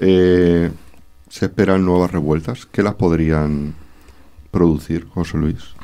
Eh, 0.00 0.70
se 1.28 1.46
esperan 1.46 1.84
nuevas 1.84 2.10
revueltas. 2.10 2.66
¿Qué 2.66 2.82
las 2.82 2.94
podrían 2.94 3.74
producir, 4.50 5.06
José 5.08 5.38
Luis? 5.38 5.74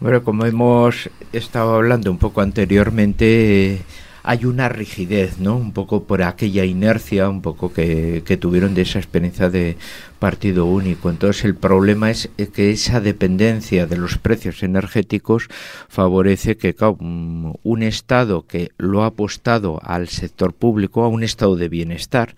Bueno, 0.00 0.22
como 0.22 0.46
hemos 0.46 1.10
estado 1.32 1.74
hablando 1.74 2.10
un 2.10 2.18
poco 2.18 2.40
anteriormente, 2.40 3.82
hay 4.22 4.44
una 4.44 4.68
rigidez, 4.68 5.38
¿no? 5.38 5.56
Un 5.56 5.72
poco 5.72 6.04
por 6.04 6.22
aquella 6.22 6.64
inercia, 6.64 7.28
un 7.28 7.40
poco 7.40 7.72
que, 7.72 8.22
tuvieron 8.40 8.74
de 8.74 8.82
esa 8.82 8.98
experiencia 8.98 9.48
de 9.48 9.76
partido 10.18 10.66
único. 10.66 11.08
Entonces 11.10 11.46
el 11.46 11.54
problema 11.54 12.10
es 12.10 12.28
que 12.52 12.70
esa 12.70 13.00
dependencia 13.00 13.86
de 13.86 13.96
los 13.96 14.18
precios 14.18 14.62
energéticos 14.62 15.48
favorece 15.88 16.56
que 16.56 16.76
un 16.90 17.82
Estado 17.82 18.46
que 18.46 18.70
lo 18.76 19.02
ha 19.02 19.06
apostado 19.06 19.80
al 19.82 20.08
sector 20.08 20.52
público, 20.52 21.04
a 21.04 21.08
un 21.08 21.22
estado 21.22 21.56
de 21.56 21.68
bienestar, 21.68 22.34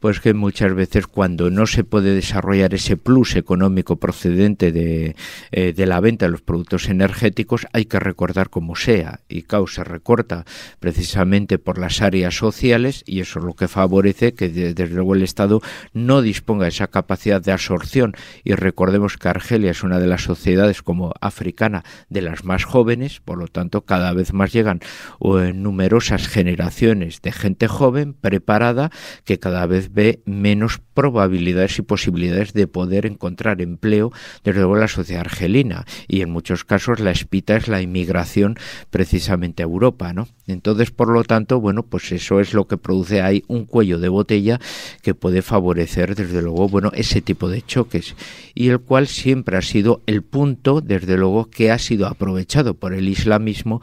pues 0.00 0.20
que 0.20 0.34
muchas 0.34 0.74
veces 0.74 1.06
cuando 1.06 1.50
no 1.50 1.66
se 1.66 1.84
puede 1.84 2.14
desarrollar 2.14 2.74
ese 2.74 2.96
plus 2.96 3.36
económico 3.36 3.96
procedente 3.96 4.72
de, 4.72 5.16
eh, 5.50 5.72
de 5.72 5.86
la 5.86 6.00
venta 6.00 6.26
de 6.26 6.32
los 6.32 6.42
productos 6.42 6.88
energéticos, 6.88 7.66
hay 7.72 7.86
que 7.86 7.98
recordar 7.98 8.50
como 8.50 8.76
sea. 8.76 9.20
Y 9.28 9.42
causa 9.42 9.84
recorta 9.84 10.44
precisamente 10.80 11.58
por 11.58 11.78
las 11.78 12.00
áreas 12.00 12.36
sociales 12.36 13.02
y 13.06 13.20
eso 13.20 13.38
es 13.38 13.44
lo 13.44 13.54
que 13.54 13.68
favorece 13.68 14.34
que 14.34 14.48
desde 14.48 14.86
luego 14.86 15.14
el 15.14 15.22
Estado 15.22 15.60
no 15.92 16.22
disponga 16.22 16.64
de 16.64 16.70
esa 16.70 16.88
capacidad 16.88 17.40
de 17.40 17.52
absorción. 17.52 18.14
Y 18.44 18.54
recordemos 18.54 19.16
que 19.16 19.28
Argelia 19.28 19.70
es 19.70 19.82
una 19.82 19.98
de 19.98 20.06
las 20.06 20.22
sociedades 20.22 20.82
como 20.82 21.12
africana 21.20 21.84
de 22.08 22.22
las 22.22 22.44
más 22.44 22.64
jóvenes, 22.64 23.20
por 23.24 23.38
lo 23.38 23.48
tanto 23.48 23.82
cada 23.82 24.12
vez 24.12 24.32
más 24.32 24.52
llegan 24.52 24.80
eh, 25.20 25.52
numerosas 25.54 26.28
generaciones 26.28 27.20
de 27.22 27.32
gente 27.32 27.68
joven 27.68 28.14
preparada 28.14 28.90
que 29.24 29.38
cada 29.38 29.66
vez 29.66 29.87
ve 29.90 30.20
menos 30.24 30.80
probabilidades 30.94 31.78
y 31.78 31.82
posibilidades 31.82 32.52
de 32.52 32.66
poder 32.66 33.06
encontrar 33.06 33.62
empleo 33.62 34.12
desde 34.44 34.60
luego 34.60 34.76
la 34.76 34.88
sociedad 34.88 35.20
argelina 35.20 35.84
y 36.08 36.22
en 36.22 36.30
muchos 36.30 36.64
casos 36.64 37.00
la 37.00 37.10
espita 37.10 37.56
es 37.56 37.68
la 37.68 37.80
inmigración 37.80 38.56
precisamente 38.90 39.62
a 39.62 39.66
Europa, 39.66 40.12
¿no? 40.12 40.28
Entonces, 40.46 40.90
por 40.90 41.10
lo 41.10 41.24
tanto, 41.24 41.60
bueno, 41.60 41.84
pues 41.84 42.10
eso 42.12 42.40
es 42.40 42.54
lo 42.54 42.66
que 42.66 42.78
produce 42.78 43.22
ahí 43.22 43.44
un 43.48 43.64
cuello 43.66 43.98
de 43.98 44.08
botella 44.08 44.58
que 45.02 45.14
puede 45.14 45.42
favorecer 45.42 46.14
desde 46.14 46.42
luego, 46.42 46.68
bueno, 46.68 46.90
ese 46.94 47.20
tipo 47.20 47.48
de 47.48 47.62
choques 47.62 48.16
y 48.54 48.68
el 48.68 48.80
cual 48.80 49.06
siempre 49.06 49.56
ha 49.56 49.62
sido 49.62 50.02
el 50.06 50.22
punto 50.22 50.80
desde 50.80 51.16
luego 51.16 51.50
que 51.50 51.70
ha 51.70 51.78
sido 51.78 52.06
aprovechado 52.06 52.74
por 52.74 52.94
el 52.94 53.08
islamismo 53.08 53.80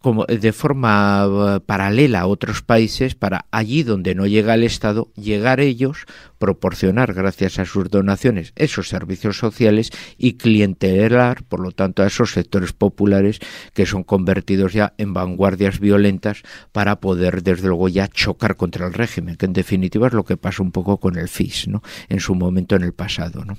como 0.00 0.24
de 0.26 0.52
forma 0.52 1.26
eh, 1.26 1.60
paralela 1.60 2.20
a 2.20 2.26
otros 2.26 2.62
países 2.62 3.14
para 3.14 3.46
allí 3.50 3.82
donde 3.82 4.14
no 4.14 4.26
llega 4.26 4.54
el 4.54 4.62
Estado 4.62 5.08
llegar 5.16 5.60
ellos 5.60 6.06
proporcionar 6.38 7.14
gracias 7.14 7.58
a 7.58 7.64
sus 7.64 7.90
donaciones 7.90 8.52
esos 8.56 8.88
servicios 8.88 9.38
sociales 9.38 9.90
y 10.16 10.34
clientelar 10.34 11.42
por 11.44 11.60
lo 11.60 11.72
tanto 11.72 12.02
a 12.02 12.06
esos 12.06 12.32
sectores 12.32 12.72
populares 12.72 13.40
que 13.74 13.86
son 13.86 14.04
convertidos 14.04 14.72
ya 14.72 14.94
en 14.98 15.14
vanguardias 15.14 15.80
violentas 15.80 16.42
para 16.72 17.00
poder 17.00 17.42
desde 17.42 17.68
luego 17.68 17.88
ya 17.88 18.08
chocar 18.08 18.56
contra 18.56 18.86
el 18.86 18.94
régimen 18.94 19.36
que 19.36 19.46
en 19.46 19.52
definitiva 19.52 20.06
es 20.06 20.12
lo 20.12 20.24
que 20.24 20.36
pasa 20.36 20.62
un 20.62 20.70
poco 20.70 20.98
con 20.98 21.18
el 21.18 21.28
FIS 21.28 21.68
¿no? 21.68 21.82
en 22.08 22.20
su 22.20 22.34
momento 22.34 22.76
en 22.76 22.82
el 22.82 22.92
pasado 22.92 23.44
¿no? 23.44 23.58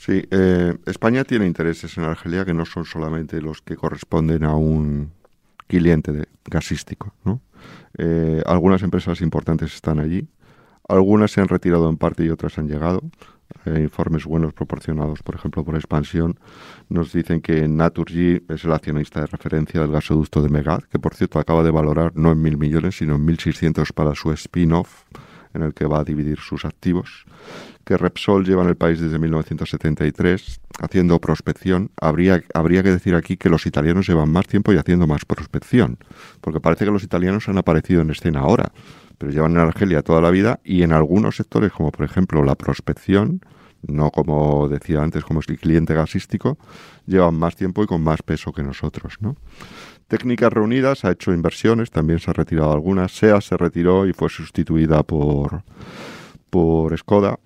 Sí, 0.00 0.26
eh, 0.30 0.78
España 0.86 1.24
tiene 1.24 1.46
intereses 1.46 1.98
en 1.98 2.04
Argelia 2.04 2.46
que 2.46 2.54
no 2.54 2.64
son 2.64 2.86
solamente 2.86 3.42
los 3.42 3.60
que 3.60 3.76
corresponden 3.76 4.44
a 4.44 4.54
un 4.54 5.12
cliente 5.66 6.26
gasístico. 6.46 7.12
¿no? 7.22 7.42
Eh, 7.98 8.42
algunas 8.46 8.82
empresas 8.82 9.20
importantes 9.20 9.74
están 9.74 10.00
allí, 10.00 10.26
algunas 10.88 11.32
se 11.32 11.42
han 11.42 11.48
retirado 11.48 11.86
en 11.90 11.98
parte 11.98 12.24
y 12.24 12.30
otras 12.30 12.56
han 12.56 12.66
llegado. 12.66 13.02
informes 13.66 14.24
buenos 14.24 14.54
proporcionados, 14.54 15.22
por 15.22 15.34
ejemplo, 15.34 15.66
por 15.66 15.74
Expansión, 15.74 16.40
nos 16.88 17.12
dicen 17.12 17.42
que 17.42 17.68
Naturgy 17.68 18.42
es 18.48 18.64
el 18.64 18.72
accionista 18.72 19.20
de 19.20 19.26
referencia 19.26 19.82
del 19.82 19.92
gasoducto 19.92 20.40
de 20.40 20.48
Megad, 20.48 20.82
que 20.84 20.98
por 20.98 21.14
cierto 21.14 21.38
acaba 21.38 21.62
de 21.62 21.72
valorar 21.72 22.12
no 22.14 22.32
en 22.32 22.40
mil 22.40 22.56
millones, 22.56 22.96
sino 22.96 23.16
en 23.16 23.26
1.600 23.26 23.92
para 23.92 24.14
su 24.14 24.32
spin-off 24.32 25.04
en 25.54 25.62
el 25.62 25.74
que 25.74 25.86
va 25.86 26.00
a 26.00 26.04
dividir 26.04 26.38
sus 26.38 26.64
activos, 26.64 27.24
que 27.84 27.96
Repsol 27.96 28.44
lleva 28.44 28.62
en 28.62 28.68
el 28.68 28.76
país 28.76 29.00
desde 29.00 29.18
1973 29.18 30.60
haciendo 30.80 31.20
prospección. 31.20 31.90
Habría, 32.00 32.42
habría 32.54 32.82
que 32.82 32.90
decir 32.90 33.14
aquí 33.14 33.36
que 33.36 33.48
los 33.48 33.66
italianos 33.66 34.06
llevan 34.06 34.30
más 34.30 34.46
tiempo 34.46 34.72
y 34.72 34.76
haciendo 34.76 35.06
más 35.06 35.24
prospección, 35.24 35.98
porque 36.40 36.60
parece 36.60 36.84
que 36.84 36.90
los 36.90 37.02
italianos 37.02 37.48
han 37.48 37.58
aparecido 37.58 38.02
en 38.02 38.10
escena 38.10 38.40
ahora, 38.40 38.72
pero 39.18 39.32
llevan 39.32 39.52
en 39.52 39.58
Argelia 39.58 40.02
toda 40.02 40.20
la 40.20 40.30
vida 40.30 40.60
y 40.64 40.82
en 40.82 40.92
algunos 40.92 41.36
sectores, 41.36 41.72
como 41.72 41.90
por 41.90 42.04
ejemplo 42.04 42.42
la 42.44 42.54
prospección, 42.54 43.40
no 43.82 44.10
como 44.10 44.68
decía 44.68 45.02
antes, 45.02 45.24
como 45.24 45.40
es 45.40 45.48
el 45.48 45.58
cliente 45.58 45.94
gasístico, 45.94 46.58
llevan 47.06 47.34
más 47.34 47.56
tiempo 47.56 47.82
y 47.82 47.86
con 47.86 48.02
más 48.02 48.22
peso 48.22 48.52
que 48.52 48.62
nosotros, 48.62 49.16
¿no? 49.20 49.36
Técnicas 50.10 50.52
Reunidas 50.52 51.04
ha 51.04 51.12
hecho 51.12 51.32
inversiones, 51.32 51.92
también 51.92 52.18
se 52.18 52.32
ha 52.32 52.34
retirado 52.34 52.72
algunas. 52.72 53.12
SEA 53.12 53.40
se 53.40 53.56
retiró 53.56 54.08
y 54.08 54.12
fue 54.12 54.28
sustituida 54.28 55.04
por, 55.04 55.62
por 56.50 56.98
Skoda. 56.98 57.38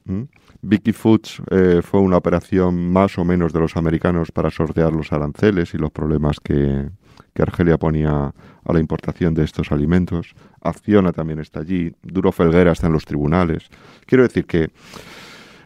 Vicky 0.62 0.94
Foods 0.94 1.42
eh, 1.50 1.83
fue 1.83 2.00
una 2.00 2.16
operación 2.16 2.90
más 2.90 3.18
o 3.18 3.24
menos 3.27 3.53
de 3.53 3.61
los 3.61 3.77
americanos 3.77 4.33
para 4.33 4.50
sortear 4.50 4.94
los 4.94 5.12
aranceles 5.12 5.74
y 5.74 5.77
los 5.77 5.90
problemas 5.90 6.40
que, 6.40 6.88
que 7.35 7.42
Argelia 7.42 7.77
ponía 7.77 8.33
a 8.64 8.72
la 8.72 8.81
importación 8.81 9.35
de 9.35 9.44
estos 9.44 9.70
alimentos. 9.70 10.35
Acciona 10.62 11.12
también 11.12 11.40
está 11.40 11.61
allí. 11.61 11.92
Duro 12.03 12.33
Felguera 12.33 12.72
está 12.72 12.87
en 12.87 12.94
los 12.94 13.05
tribunales. 13.05 13.68
Quiero 14.07 14.22
decir 14.22 14.46
que 14.46 14.70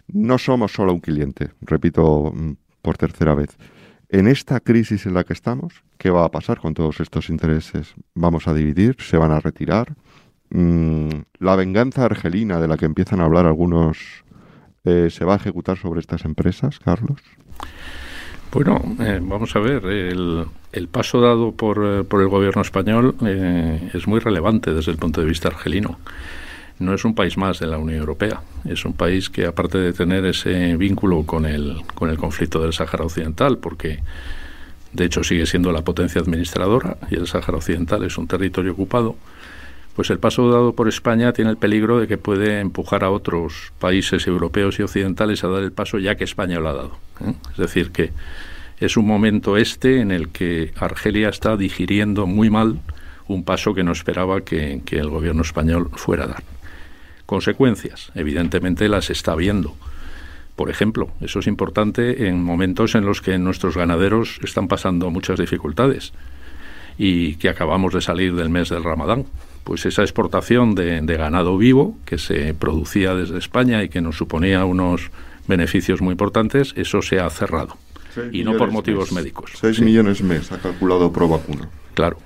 no 0.09 0.37
somos 0.37 0.73
solo 0.73 0.95
un 0.95 1.01
cliente, 1.01 1.51
repito 1.61 2.33
mm, 2.35 2.55
por 2.83 2.99
tercera 2.99 3.37
vez 3.37 3.57
en 4.09 4.27
esta 4.27 4.61
crisis 4.61 5.07
en 5.07 5.15
la 5.15 5.25
que 5.25 5.33
estamos, 5.33 5.83
¿qué 5.99 6.11
va 6.11 6.25
a 6.25 6.31
pasar 6.31 6.59
con 6.59 6.75
todos 6.75 7.01
estos 7.01 7.29
intereses? 7.29 7.95
¿Vamos 8.15 8.49
a 8.49 8.55
dividir? 8.55 8.97
¿Se 9.01 9.17
van 9.17 9.33
a 9.33 9.41
retirar? 9.41 9.95
Mm, 10.51 11.09
¿La 11.39 11.57
venganza 11.57 12.05
argelina 12.05 12.59
de 12.61 12.69
la 12.69 12.77
que 12.77 12.87
empiezan 12.87 13.21
a 13.21 13.25
hablar 13.25 13.47
algunos 13.47 13.99
eh, 14.85 15.09
se 15.11 15.25
va 15.25 15.35
a 15.35 15.37
ejecutar 15.37 15.77
sobre 15.77 16.01
estas 16.01 16.25
empresas, 16.25 16.79
Carlos? 16.79 17.21
Bueno, 18.51 18.81
eh, 19.01 19.21
vamos 19.23 19.55
a 19.57 19.59
ver, 19.59 19.85
el, 19.85 20.89
paso 20.91 21.21
dado 21.21 21.53
por, 21.53 21.85
eh, 21.85 22.05
por, 22.05 22.23
el 22.23 22.29
gobierno 22.29 22.63
español 22.63 23.15
es 23.93 24.07
muy 24.09 24.21
relevante 24.21 24.73
desde 24.73 24.91
el 24.91 24.97
punto 24.97 25.21
de 25.21 25.27
vista 25.27 25.49
argelino 25.49 25.99
no 26.79 26.95
es 26.95 27.05
un 27.05 27.15
país 27.15 27.37
más 27.37 27.59
de 27.59 27.67
la 27.67 27.79
Unión 27.79 27.99
Europea. 27.99 28.41
Es 28.65 28.85
un 28.85 28.93
país 28.93 29.31
que, 29.31 29.47
aparte 29.47 29.79
de 29.79 29.93
tener 29.93 30.25
ese 30.27 30.77
vínculo 30.77 31.25
con 31.25 31.45
el, 31.45 31.83
con 31.95 32.11
el 32.11 32.19
conflicto 32.19 32.61
del 32.61 32.73
Sáhara 32.73 33.05
Occidental, 33.05 33.59
porque 33.59 34.01
de 34.93 35.05
hecho 35.05 35.23
sigue 35.25 35.47
siendo 35.47 35.73
la 35.73 35.83
potencia 35.83 36.21
administradora 36.21 36.97
y 37.11 37.17
el 37.17 37.27
Sáhara 37.27 37.59
Occidental 37.59 38.05
es 38.05 38.17
un 38.17 38.27
territorio 38.27 38.73
ocupado, 38.73 39.17
pues 39.97 40.11
el 40.11 40.21
paso 40.21 40.49
dado 40.51 40.75
por 40.75 40.89
España 40.89 41.33
tiene 41.33 41.51
el 41.51 41.57
peligro 41.57 41.99
de 41.99 42.07
que 42.07 42.19
puede 42.19 42.61
empujar 42.61 43.03
a 43.03 43.11
otros 43.11 43.73
países 43.81 44.27
europeos 44.29 44.79
y 44.79 44.83
occidentales 44.83 45.43
a 45.43 45.49
dar 45.49 45.63
el 45.63 45.73
paso 45.73 45.99
ya 45.99 46.15
que 46.15 46.25
España 46.25 46.61
lo 46.61 46.69
ha 46.69 46.75
dado. 46.75 46.99
¿eh? 47.25 47.35
Es 47.51 47.57
decir, 47.57 47.91
que 47.91 48.13
es 48.79 48.97
un 48.97 49.07
momento 49.07 49.57
este 49.57 50.01
en 50.01 50.13
el 50.13 50.29
que 50.29 50.73
Argelia 50.77 51.29
está 51.29 51.57
digiriendo 51.57 52.27
muy 52.27 52.49
mal 52.49 52.79
un 53.27 53.43
paso 53.43 53.75
que 53.75 53.83
no 53.83 53.91
esperaba 53.91 54.43
que, 54.43 54.81
que 54.87 54.99
el 54.99 55.11
gobierno 55.11 55.43
español 55.43 55.91
fuera 55.97 56.25
a 56.25 56.29
dar 56.29 56.58
consecuencias. 57.29 58.11
Evidentemente 58.15 58.89
las 58.89 59.11
está 59.11 59.35
viendo. 59.35 59.77
Por 60.57 60.71
ejemplo, 60.71 61.11
eso 61.21 61.41
es 61.41 61.47
importante 61.47 62.27
en 62.27 62.43
momentos 62.43 62.95
en 62.95 63.05
los 63.05 63.21
que 63.21 63.37
nuestros 63.37 63.77
ganaderos 63.77 64.41
están 64.43 64.67
pasando 64.67 65.11
muchas 65.11 65.39
dificultades 65.39 66.15
y 66.97 67.35
que 67.35 67.51
acabamos 67.51 67.93
de 67.93 68.01
salir 68.01 68.35
del 68.35 68.49
mes 68.49 68.71
del 68.71 68.83
Ramadán. 68.83 69.27
Pues 69.63 69.85
esa 69.85 70.01
exportación 70.01 70.75
de, 70.75 71.03
ganado 71.19 71.59
vivo 71.59 71.99
que 72.07 72.17
se 72.17 72.55
producía 72.55 73.15
desde 73.15 73.37
España 73.37 73.85
y 73.85 73.91
que 73.91 74.01
nos 74.01 74.17
suponía 74.17 74.65
unos 74.65 75.11
beneficios 75.47 76.01
muy 76.01 76.13
importantes, 76.13 76.73
eso 76.77 77.03
se 77.03 77.21
ha 77.21 77.29
cerrado. 77.29 77.77
Y 78.33 78.43
no 78.43 78.57
por 78.57 78.73
motivos 78.73 79.13
médicos. 79.13 79.53
6 79.61 79.83
millones 79.83 80.23
mes 80.23 80.51
ha 80.51 80.59
calculado 80.59 81.13
Pro 81.13 81.29
Vacuna. 81.29 81.69
Claro. 81.93 82.17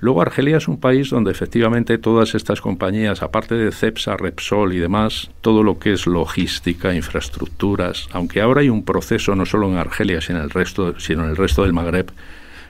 Luego 0.00 0.22
Argelia 0.22 0.58
es 0.58 0.68
un 0.68 0.78
país 0.78 1.10
donde 1.10 1.32
efectivamente 1.32 1.98
todas 1.98 2.36
estas 2.36 2.60
compañías, 2.60 3.22
aparte 3.22 3.56
de 3.56 3.72
CEPSA, 3.72 4.16
Repsol 4.16 4.72
y 4.72 4.78
demás, 4.78 5.30
todo 5.40 5.64
lo 5.64 5.80
que 5.80 5.92
es 5.92 6.06
logística, 6.06 6.94
infraestructuras, 6.94 8.08
aunque 8.12 8.40
ahora 8.40 8.60
hay 8.60 8.68
un 8.68 8.84
proceso 8.84 9.34
no 9.34 9.44
solo 9.44 9.68
en 9.68 9.76
Argelia, 9.76 10.20
sino 10.20 10.38
en 10.38 10.44
el 10.44 10.50
resto, 10.50 11.00
sino 11.00 11.24
en 11.24 11.30
el 11.30 11.36
resto 11.36 11.64
del 11.64 11.72
Magreb, 11.72 12.12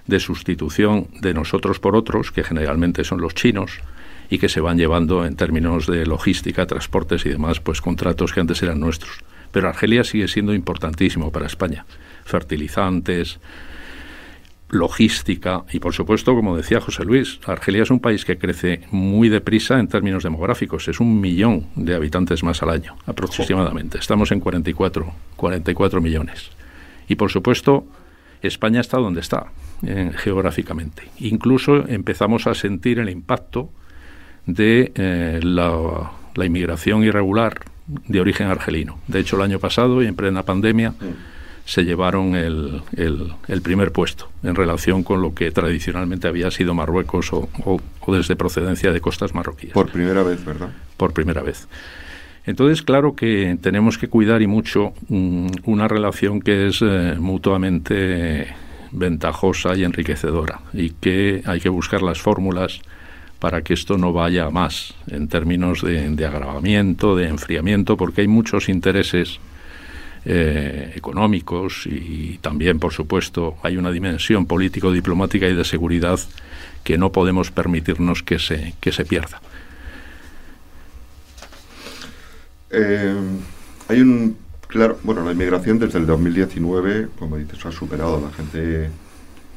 de 0.06 0.20
sustitución 0.20 1.08
de 1.20 1.34
nosotros 1.34 1.78
por 1.80 1.96
otros, 1.96 2.32
que 2.32 2.44
generalmente 2.44 3.04
son 3.04 3.20
los 3.20 3.34
chinos, 3.34 3.80
y 4.30 4.38
que 4.38 4.48
se 4.48 4.60
van 4.60 4.78
llevando 4.78 5.26
en 5.26 5.36
términos 5.36 5.86
de 5.86 6.06
logística, 6.06 6.66
transportes 6.66 7.26
y 7.26 7.30
demás, 7.30 7.60
pues 7.60 7.82
contratos 7.82 8.32
que 8.32 8.40
antes 8.40 8.62
eran 8.62 8.80
nuestros. 8.80 9.18
Pero 9.52 9.68
Argelia 9.68 10.04
sigue 10.04 10.28
siendo 10.28 10.54
importantísimo 10.54 11.30
para 11.32 11.46
España. 11.46 11.86
Fertilizantes, 12.24 13.38
logística 14.70 15.64
y, 15.72 15.80
por 15.80 15.94
supuesto, 15.94 16.34
como 16.34 16.56
decía 16.56 16.80
José 16.80 17.04
Luis, 17.04 17.40
Argelia 17.46 17.82
es 17.82 17.90
un 17.90 18.00
país 18.00 18.24
que 18.24 18.38
crece 18.38 18.82
muy 18.90 19.28
deprisa 19.28 19.78
en 19.78 19.88
términos 19.88 20.22
demográficos. 20.22 20.88
Es 20.88 21.00
un 21.00 21.20
millón 21.20 21.66
de 21.74 21.94
habitantes 21.94 22.42
más 22.42 22.62
al 22.62 22.70
año, 22.70 22.96
aproximadamente. 23.06 23.98
Estamos 23.98 24.30
en 24.32 24.40
44, 24.40 25.12
44 25.36 26.00
millones. 26.00 26.50
Y, 27.08 27.14
por 27.14 27.30
supuesto, 27.30 27.86
España 28.42 28.80
está 28.80 28.98
donde 28.98 29.20
está 29.20 29.46
eh, 29.82 30.12
geográficamente. 30.16 31.04
Incluso 31.18 31.88
empezamos 31.88 32.46
a 32.46 32.54
sentir 32.54 32.98
el 32.98 33.08
impacto 33.08 33.70
de 34.46 34.92
eh, 34.94 35.40
la, 35.42 36.12
la, 36.34 36.44
inmigración 36.44 37.04
irregular 37.04 37.60
de 37.86 38.20
origen 38.20 38.48
argelino. 38.48 38.98
De 39.06 39.20
hecho, 39.20 39.36
el 39.36 39.42
año 39.42 39.58
pasado 39.58 40.02
y 40.02 40.06
en 40.06 40.14
plena 40.14 40.42
pandemia 40.42 40.94
se 41.68 41.84
llevaron 41.84 42.34
el, 42.34 42.80
el, 42.96 43.62
primer 43.62 43.92
puesto 43.92 44.30
en 44.42 44.54
relación 44.54 45.02
con 45.02 45.20
lo 45.20 45.34
que 45.34 45.50
tradicionalmente 45.50 46.26
había 46.26 46.50
sido 46.50 46.72
Marruecos 46.72 47.30
o, 47.34 47.50
o, 47.62 47.78
desde 48.14 48.36
procedencia 48.36 48.90
de 48.90 49.02
costas 49.02 49.34
marroquíes. 49.34 49.74
Por 49.74 49.90
primera 49.90 50.22
vez, 50.22 50.42
¿verdad? 50.46 50.70
Por 50.96 51.12
primera 51.12 51.42
vez. 51.42 51.68
Entonces, 52.46 52.80
claro 52.80 53.14
que 53.14 53.58
tenemos 53.60 53.98
que 53.98 54.08
cuidar 54.08 54.40
y 54.40 54.46
mucho 54.46 54.94
mm, 55.10 55.48
una 55.64 55.88
relación 55.88 56.40
que 56.40 56.68
es 56.68 56.80
eh, 56.80 57.16
mutuamente 57.18 58.48
ventajosa 58.90 59.76
y 59.76 59.84
enriquecedora 59.84 60.62
y 60.72 60.92
que 60.92 61.42
hay 61.44 61.60
que 61.60 61.68
buscar 61.68 62.00
las 62.00 62.18
fórmulas 62.18 62.80
para 63.40 63.60
que 63.60 63.74
esto 63.74 63.98
no 63.98 64.14
vaya 64.14 64.46
a 64.46 64.50
más 64.50 64.94
en 65.06 65.28
términos 65.28 65.82
de, 65.82 66.08
de 66.08 66.24
agravamiento, 66.24 67.14
de 67.14 67.28
enfriamiento, 67.28 67.98
porque 67.98 68.22
hay 68.22 68.28
muchos 68.28 68.70
intereses 68.70 69.38
eh, 70.30 70.92
económicos 70.94 71.86
y 71.86 72.36
también, 72.42 72.78
por 72.78 72.92
supuesto, 72.92 73.56
hay 73.62 73.78
una 73.78 73.90
dimensión 73.90 74.44
político-diplomática 74.44 75.48
y 75.48 75.54
de 75.54 75.64
seguridad 75.64 76.20
que 76.84 76.98
no 76.98 77.12
podemos 77.12 77.50
permitirnos 77.50 78.22
que 78.22 78.38
se, 78.38 78.74
que 78.78 78.92
se 78.92 79.06
pierda. 79.06 79.40
Eh, 82.70 83.14
hay 83.88 84.00
un 84.02 84.36
claro, 84.66 84.98
bueno, 85.02 85.24
la 85.24 85.32
inmigración 85.32 85.78
desde 85.78 85.98
el 85.98 86.04
2019, 86.04 87.08
como 87.18 87.38
dices, 87.38 87.64
ha 87.64 87.72
superado 87.72 88.20
la 88.20 88.30
gente. 88.30 88.90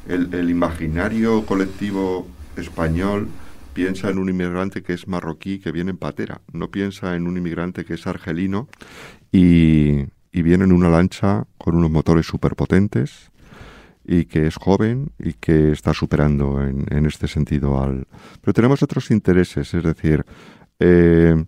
El, 0.08 0.32
el 0.32 0.48
imaginario 0.48 1.44
colectivo 1.44 2.26
español 2.56 3.28
piensa 3.74 4.08
en 4.08 4.16
un 4.16 4.30
inmigrante 4.30 4.82
que 4.82 4.94
es 4.94 5.06
marroquí 5.06 5.58
que 5.58 5.70
viene 5.70 5.90
en 5.90 5.98
patera, 5.98 6.40
no 6.50 6.70
piensa 6.70 7.14
en 7.14 7.26
un 7.26 7.36
inmigrante 7.36 7.84
que 7.84 7.92
es 7.92 8.06
argelino 8.06 8.68
y, 9.30 10.06
y 10.32 10.42
viene 10.42 10.64
en 10.64 10.72
una 10.72 10.88
lancha 10.88 11.46
con 11.58 11.76
unos 11.76 11.90
motores 11.90 12.26
superpotentes 12.26 13.30
y 14.04 14.24
que 14.24 14.46
es 14.46 14.56
joven 14.56 15.12
y 15.18 15.34
que 15.34 15.70
está 15.70 15.94
superando 15.94 16.60
en, 16.62 17.06
este 17.06 17.28
sentido 17.28 17.80
al... 17.80 18.08
Pero 18.40 18.54
tenemos 18.54 18.82
otros 18.82 19.10
intereses, 19.10 19.72
es 19.74 19.84
decir, 19.84 20.24
eh, 20.80 21.44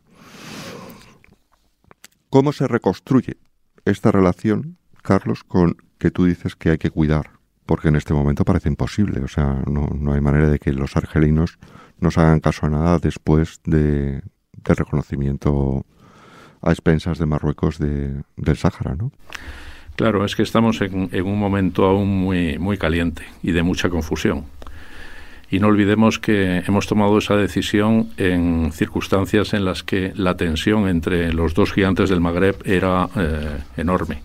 ¿cómo 2.29 2.53
se 2.53 2.69
reconstruye 2.69 3.39
esta 3.85 4.13
relación, 4.13 4.77
Carlos, 5.03 5.43
con 5.43 5.77
que 5.99 6.11
tú 6.11 6.27
dices 6.27 6.55
que 6.55 6.71
hay 6.71 6.79
que 6.79 6.91
cuidar? 6.91 7.31
Porque 7.67 7.89
en 7.89 7.97
este 7.97 8.13
momento 8.13 8.45
parece 8.45 8.69
imposible, 8.69 9.21
o 9.23 9.29
sea, 9.29 9.63
no, 9.67 9.89
no 9.99 10.13
hay 10.13 10.21
manera 10.21 10.49
de 10.49 10.59
que 10.59 10.73
los 10.73 10.97
argelinos 10.97 11.59
nos 11.99 12.19
hagan 12.19 12.41
caso 12.41 12.67
a 12.67 12.71
nada 12.71 12.99
después 12.99 13.61
de, 13.65 14.23
del 14.53 14.77
reconocimiento 14.77 15.87
a 16.65 16.73
expensas 16.73 17.19
de 17.19 17.27
Marruecos 17.27 17.79
de, 17.79 18.23
del 18.37 18.57
Sáhara, 18.57 18.97
¿no? 18.97 19.13
Claro, 19.97 20.25
es 20.25 20.35
que 20.35 20.43
estamos 20.43 20.81
en, 20.81 21.11
un 21.13 21.39
momento 21.39 21.85
aún 21.85 22.09
muy, 22.09 22.59
muy 22.59 22.79
caliente 22.79 23.25
y 23.43 23.53
de 23.53 23.63
mucha 23.63 23.91
confusión. 23.91 24.45
Y 25.51 25.61
no 25.61 25.69
olvidemos 25.69 26.19
que 26.19 26.65
hemos 26.67 26.89
tomado 26.89 27.19
esa 27.19 27.37
decisión 27.37 28.11
en 28.17 28.73
circunstancias 28.73 29.55
en 29.55 29.65
las 29.65 29.85
que 29.85 30.13
la 30.17 30.37
tensión 30.37 30.89
entre 30.89 31.33
los 31.33 31.55
dos 31.55 31.73
gigantes 31.73 32.11
del 32.11 32.21
Magreb 32.21 32.57
era 32.65 33.09
eh, 33.15 33.59
enorme. 33.77 34.23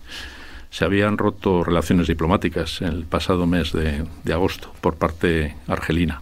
Se 0.71 0.85
habían 0.85 1.19
roto 1.19 1.63
relaciones 1.63 2.07
diplomáticas 2.07 2.81
el 2.81 3.03
pasado 3.03 3.45
mes 3.45 3.71
de, 3.71 4.05
agosto 4.33 4.73
por 4.81 4.95
parte 4.95 5.55
argelina. 5.67 6.21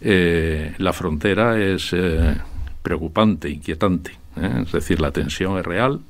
Eh, 0.00 0.74
la 0.78 0.92
frontera 0.92 1.60
es 1.60 1.92
eh, 1.92 2.36
preocupante, 2.82 3.50
inquietante 3.50 4.17
¿eh? 4.38 4.62
es 4.64 4.72
decir, 4.72 5.00
la 5.00 5.12
tensión 5.12 5.58
es 5.58 5.64
real, 5.64 6.00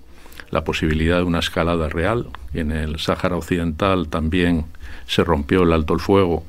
la 0.51 0.65
posibilidad 0.65 1.19
de 1.19 1.25
una 1.25 1.39
escalada 1.41 1.89
real. 1.89 2.29
En 2.55 2.73
el 2.73 2.99
Sáhara 2.99 3.37
Occidental 3.37 4.09
también 4.09 4.67
se 5.07 5.25
rompió 5.25 5.63
el 5.63 5.73
alto 5.73 5.95
el 5.95 6.01
fuego 6.01 6.45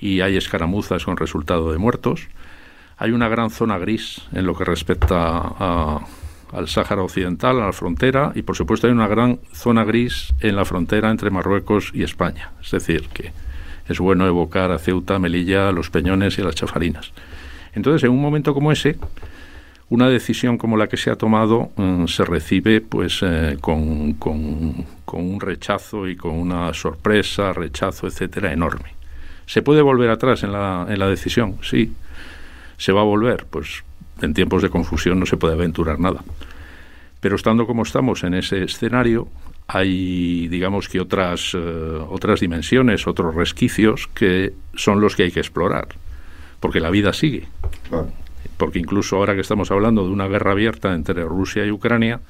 y 0.00 0.20
hay 0.20 0.36
escaramuzas 0.36 1.04
con 1.04 1.16
resultado 1.16 1.72
de 1.72 1.78
muertos. 1.78 2.28
Hay 2.96 3.12
una 3.12 3.28
gran 3.28 3.50
zona 3.50 3.78
gris 3.78 4.22
en 4.32 4.46
lo 4.46 4.54
que 4.54 4.64
respecta 4.64 5.40
al 6.52 6.68
Sáhara 6.68 7.02
Occidental, 7.02 7.60
a 7.60 7.66
la 7.66 7.72
frontera, 7.72 8.32
y 8.34 8.42
por 8.42 8.56
supuesto 8.56 8.86
hay 8.86 8.92
una 8.92 9.08
gran 9.08 9.40
zona 9.52 9.84
gris 9.84 10.32
en 10.40 10.56
la 10.56 10.64
frontera 10.64 11.10
entre 11.10 11.30
Marruecos 11.30 11.90
y 11.92 12.02
España. 12.02 12.52
Es 12.62 12.70
decir, 12.70 13.08
que 13.12 13.32
es 13.88 13.98
bueno 13.98 14.26
evocar 14.26 14.70
a 14.70 14.78
Ceuta, 14.78 15.18
Melilla, 15.18 15.72
los 15.72 15.90
Peñones 15.90 16.38
y 16.38 16.42
las 16.42 16.54
Chafarinas. 16.54 17.12
Entonces, 17.74 18.04
en 18.04 18.10
un 18.10 18.22
momento 18.22 18.54
como 18.54 18.70
ese, 18.72 18.96
una 19.90 20.08
decisión 20.08 20.58
como 20.58 20.76
la 20.76 20.88
que 20.88 20.96
se 20.96 21.10
ha 21.10 21.16
tomado 21.16 21.70
mm, 21.76 22.06
se 22.06 22.24
recibe 22.24 22.80
pues 22.80 23.20
eh, 23.22 23.58
con, 23.60 24.16
un 25.12 25.40
rechazo 25.40 26.08
y 26.08 26.16
con 26.16 26.32
una 26.32 26.72
sorpresa, 26.74 27.52
rechazo, 27.52 28.06
etcétera, 28.06 28.52
enorme. 28.52 28.94
¿Se 29.46 29.62
puede 29.62 29.82
volver 29.82 30.10
atrás 30.10 30.42
en 30.42 30.52
la, 30.52 30.86
en 30.88 30.98
la 30.98 31.08
decisión? 31.08 31.56
Sí. 31.62 31.92
¿Se 32.76 32.92
va 32.92 33.02
a 33.02 33.04
volver? 33.04 33.46
Pues 33.48 33.84
en 34.22 34.34
tiempos 34.34 34.62
de 34.62 34.70
confusión 34.70 35.20
no 35.20 35.26
se 35.26 35.36
puede 35.36 35.54
aventurar 35.54 36.00
nada. 36.00 36.24
Pero 37.20 37.36
estando 37.36 37.66
como 37.66 37.82
estamos 37.82 38.24
en 38.24 38.34
ese 38.34 38.64
escenario, 38.64 39.28
hay, 39.66 40.48
digamos 40.48 40.88
que 40.88 41.00
otras, 41.00 41.52
eh, 41.54 41.58
otras 41.58 42.40
dimensiones, 42.40 43.06
otros 43.06 43.34
resquicios 43.34 44.08
que 44.08 44.52
son 44.74 45.00
los 45.00 45.16
que 45.16 45.24
hay 45.24 45.30
que 45.30 45.40
explorar, 45.40 45.88
porque 46.60 46.80
la 46.80 46.90
vida 46.90 47.12
sigue. 47.12 47.46
Porque 48.56 48.78
incluso 48.78 49.16
ahora 49.16 49.34
que 49.34 49.40
estamos 49.40 49.70
hablando 49.70 50.04
de 50.04 50.10
una 50.10 50.28
guerra 50.28 50.52
abierta 50.52 50.94
entre 50.94 51.24
Rusia 51.24 51.64
y 51.64 51.70
Ucrania, 51.70 52.20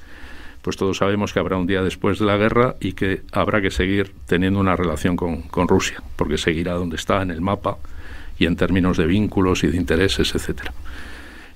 pues 0.61 0.77
todos 0.77 0.97
sabemos 0.97 1.33
que 1.33 1.39
habrá 1.39 1.57
un 1.57 1.67
día 1.67 1.83
después 1.83 2.17
de 2.19 2.25
la 2.25 2.37
guerra 2.37 2.75
y 2.79 2.93
que 2.93 3.21
habrá 3.31 3.61
que 3.61 3.69
seguir 3.69 4.13
teniendo 4.25 4.59
una 4.59 4.75
relación 4.75 5.15
con, 5.15 5.43
con 5.43 5.67
Rusia, 5.67 6.01
porque 6.15 6.37
seguirá 6.37 6.73
donde 6.73 6.95
está 6.95 7.21
en 7.21 7.31
el 7.31 7.41
mapa 7.41 7.77
y 8.39 8.45
en 8.45 8.55
términos 8.55 8.97
de 8.97 9.05
vínculos 9.05 9.63
y 9.63 9.67
de 9.67 9.77
intereses, 9.77 10.33
etcétera. 10.33 10.73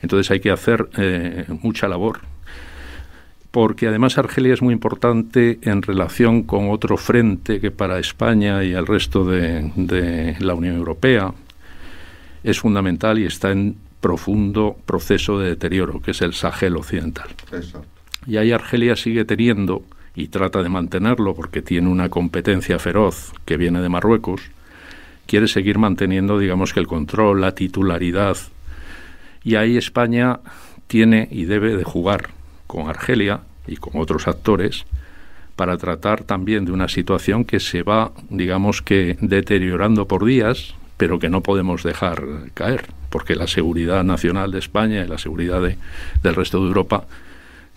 Entonces 0.02 0.32
hay 0.32 0.40
que 0.40 0.52
hacer 0.52 0.88
eh, 0.98 1.46
mucha 1.62 1.88
labor 1.88 2.20
porque 3.52 3.88
además 3.88 4.18
Argelia 4.18 4.54
es 4.54 4.62
muy 4.62 4.74
importante 4.74 5.60
en 5.64 5.82
relación 5.82 6.44
con 6.44 6.70
otro 6.70 6.98
frente 6.98 7.60
que 7.60 7.72
para 7.72 8.00
España 8.00 8.64
y 8.64 8.74
el 8.74 8.86
resto 8.86 9.26
de, 9.26 10.36
la 10.40 10.54
Unión 10.54 10.76
Europea 10.76 11.34
es 12.44 12.60
fundamental 12.60 13.18
y 13.18 13.26
está 13.26 13.52
en 13.52 13.76
profundo 14.02 14.78
proceso 14.86 15.40
de 15.40 15.50
deterioro, 15.50 16.02
que 16.02 16.12
es 16.12 16.22
el 16.22 16.34
Sahel 16.34 16.78
occidental. 16.78 17.28
Y 18.26 18.38
ahí 18.38 18.52
Argelia 18.52 18.96
sigue 18.96 19.26
teniendo, 19.26 19.84
y 20.16 20.28
trata 20.28 20.62
de 20.64 20.70
mantenerlo 20.70 21.34
porque 21.36 21.62
tiene 21.62 21.90
una 21.90 22.10
competencia 22.10 22.80
feroz 22.80 23.32
que 23.46 23.58
viene 23.58 23.82
de 23.82 23.90
Marruecos, 23.90 24.42
quiere 25.28 25.48
seguir 25.48 25.78
manteniendo, 25.78 26.40
digamos 26.40 26.74
que 26.74 26.80
el 26.80 26.88
control, 26.88 27.42
la 27.42 27.54
titularidad. 27.54 28.38
Y 29.44 29.56
ahí 29.56 29.78
España 29.78 30.40
tiene 30.88 31.28
y 31.32 31.46
debe 31.46 31.76
de 31.76 31.84
jugar 31.84 32.30
con 32.68 32.90
Argelia 32.90 33.42
y 33.68 33.78
con 33.78 34.02
otros 34.02 34.28
actores 34.28 34.86
para 35.56 35.78
tratar 35.78 36.24
también 36.24 36.66
de 36.66 36.72
una 36.72 36.88
situación 36.88 37.44
que 37.44 37.60
se 37.60 37.84
va, 37.84 38.12
digamos 38.30 38.82
que, 38.82 39.18
deteriorando 39.20 40.08
por 40.08 40.26
días, 40.26 40.74
pero 41.00 41.18
que 41.18 41.30
no 41.30 41.42
podemos 41.42 41.82
dejar 41.82 42.26
caer, 42.54 42.88
porque 43.10 43.34
la 43.34 43.48
seguridad 43.48 44.04
nacional 44.04 44.52
de 44.52 44.60
España 44.60 45.02
y 45.02 45.08
la 45.08 45.18
seguridad 45.18 45.62
del 45.62 46.36
resto 46.36 46.60
de 46.60 46.68
Europa 46.68 47.06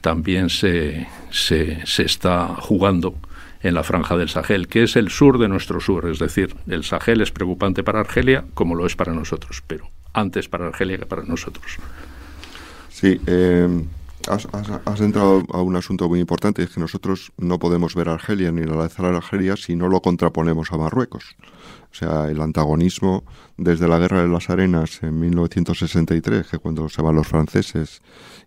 también 0.01 0.51
se, 0.51 1.07
se, 1.31 1.87
se 1.87 2.03
está 2.03 2.49
jugando 2.49 3.15
en 3.63 3.75
la 3.75 3.85
franja 3.85 4.17
del 4.17 4.29
Sahel, 4.29 4.67
que 4.67 4.83
es 4.83 4.97
el 4.97 5.09
sur 5.09 5.39
de 5.39 5.47
nuestro 5.47 5.81
sur, 5.81 6.11
es 6.11 6.19
decir, 6.19 6.57
el 6.67 6.83
Sahel 6.83 7.21
es 7.21 7.31
preocupante 7.31 7.85
para 7.85 8.01
Argelia 8.01 8.45
como 8.55 8.75
lo 8.75 8.87
es 8.87 8.97
para 8.97 9.13
nosotros, 9.13 9.63
pero 9.69 9.89
antes 10.13 10.49
para 10.49 10.67
Argelia 10.67 10.99
que 10.99 11.07
para 11.07 11.23
nosotros. 11.23 11.79
Sí, 12.91 13.21
eh, 13.25 13.69
Has, 14.29 15.01
entrado 15.01 15.43
a 15.53 15.63
un 15.63 15.75
asunto 15.75 16.09
muy 16.09 16.21
importante, 16.21 16.63
es 16.63 16.71
que 16.71 16.81
nosotros 16.81 17.33
no 17.39 17.59
podemos 17.59 17.95
ver 17.95 18.09
a 18.09 18.15
Argelia 18.15 18.53
ni 18.53 18.65
la 18.65 18.85
a 18.85 19.17
Argelia 19.17 19.57
si 19.57 19.75
no 19.75 19.89
lo 19.89 20.01
contraponemos 20.01 20.73
a 20.73 20.77
Marruecos. 20.77 21.37
O 21.93 21.95
sea, 21.95 22.31
el 22.31 22.41
antagonismo 22.41 23.23
desde 23.59 23.87
la 23.87 23.99
Guerra 23.99 24.23
de 24.23 24.29
las 24.29 24.49
Arenas 24.49 25.03
en 25.03 25.21
1963, 25.21 26.49
que 26.49 26.59
cuando 26.59 26.89
se 26.89 27.03
van 27.03 27.17
los 27.17 27.29
franceses 27.29 28.01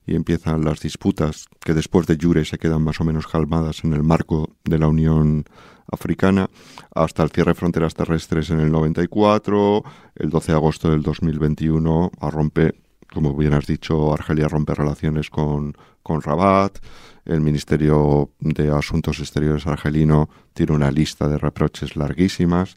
y 0.07 0.15
empiezan 0.15 0.65
las 0.65 0.79
disputas 0.79 1.45
que 1.59 1.75
después 1.75 2.07
de 2.07 2.17
Jure 2.19 2.43
se 2.43 2.57
quedan 2.57 2.81
más 2.81 2.99
o 3.01 3.03
menos 3.03 3.27
calmadas 3.27 3.83
en 3.83 3.93
el 3.93 4.01
marco 4.01 4.49
de 4.63 4.79
la 4.79 4.87
Unión 4.87 5.45
Africana, 5.91 6.49
hasta 6.95 7.21
el 7.21 7.29
cierre 7.29 7.51
de 7.51 7.55
fronteras 7.55 7.93
terrestres 7.93 8.49
en 8.49 8.59
el 8.59 8.71
94, 8.71 9.83
el 10.15 10.29
12 10.31 10.51
de 10.51 10.57
agosto 10.57 10.89
del 10.89 11.03
2021 11.03 12.11
a 12.19 12.31
rompe 12.31 12.73
como 13.13 13.33
bien 13.33 13.53
has 13.53 13.65
dicho, 13.65 14.13
Argelia 14.13 14.49
rompe 14.49 14.75
relaciones 14.75 15.29
con, 15.29 15.77
con 16.03 16.21
Rabat, 16.21 16.79
el 17.23 17.39
Ministerio 17.39 18.31
de 18.39 18.69
Asuntos 18.69 19.19
Exteriores 19.19 19.65
argelino 19.67 20.29
tiene 20.53 20.73
una 20.73 20.91
lista 20.91 21.27
de 21.29 21.37
reproches 21.37 21.95
larguísimas, 21.95 22.75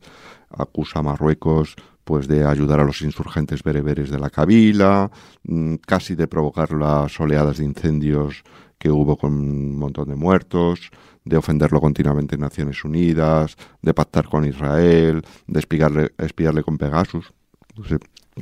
acusa 0.51 1.01
a 1.01 1.03
Marruecos 1.03 1.77
pues 2.05 2.27
de 2.27 2.47
ayudar 2.47 2.81
a 2.81 2.85
los 2.85 3.03
insurgentes 3.03 3.63
bereberes 3.63 4.09
de 4.11 4.19
la 4.19 4.31
Kabila, 4.31 5.11
mm, 5.45 5.75
casi 5.87 6.15
de 6.15 6.27
provocar 6.27 6.73
las 6.73 7.21
oleadas 7.21 7.59
de 7.59 7.65
incendios 7.65 8.45
que 8.79 8.91
hubo 8.91 9.19
con 9.19 9.35
un 9.35 9.79
montón 9.79 10.09
de 10.09 10.17
muertos, 10.17 10.91
de 11.25 11.37
ofenderlo 11.37 11.83
continuamente 11.83 12.37
en 12.37 12.41
Naciones 12.41 12.83
Unidas, 12.83 13.57
de 13.83 13.93
pactar 13.93 14.27
con 14.27 14.47
Israel, 14.47 15.23
de 15.47 15.59
espiarle, 15.61 16.13
espiarle 16.17 16.63
con 16.63 16.79
Pegasus. 16.79 17.33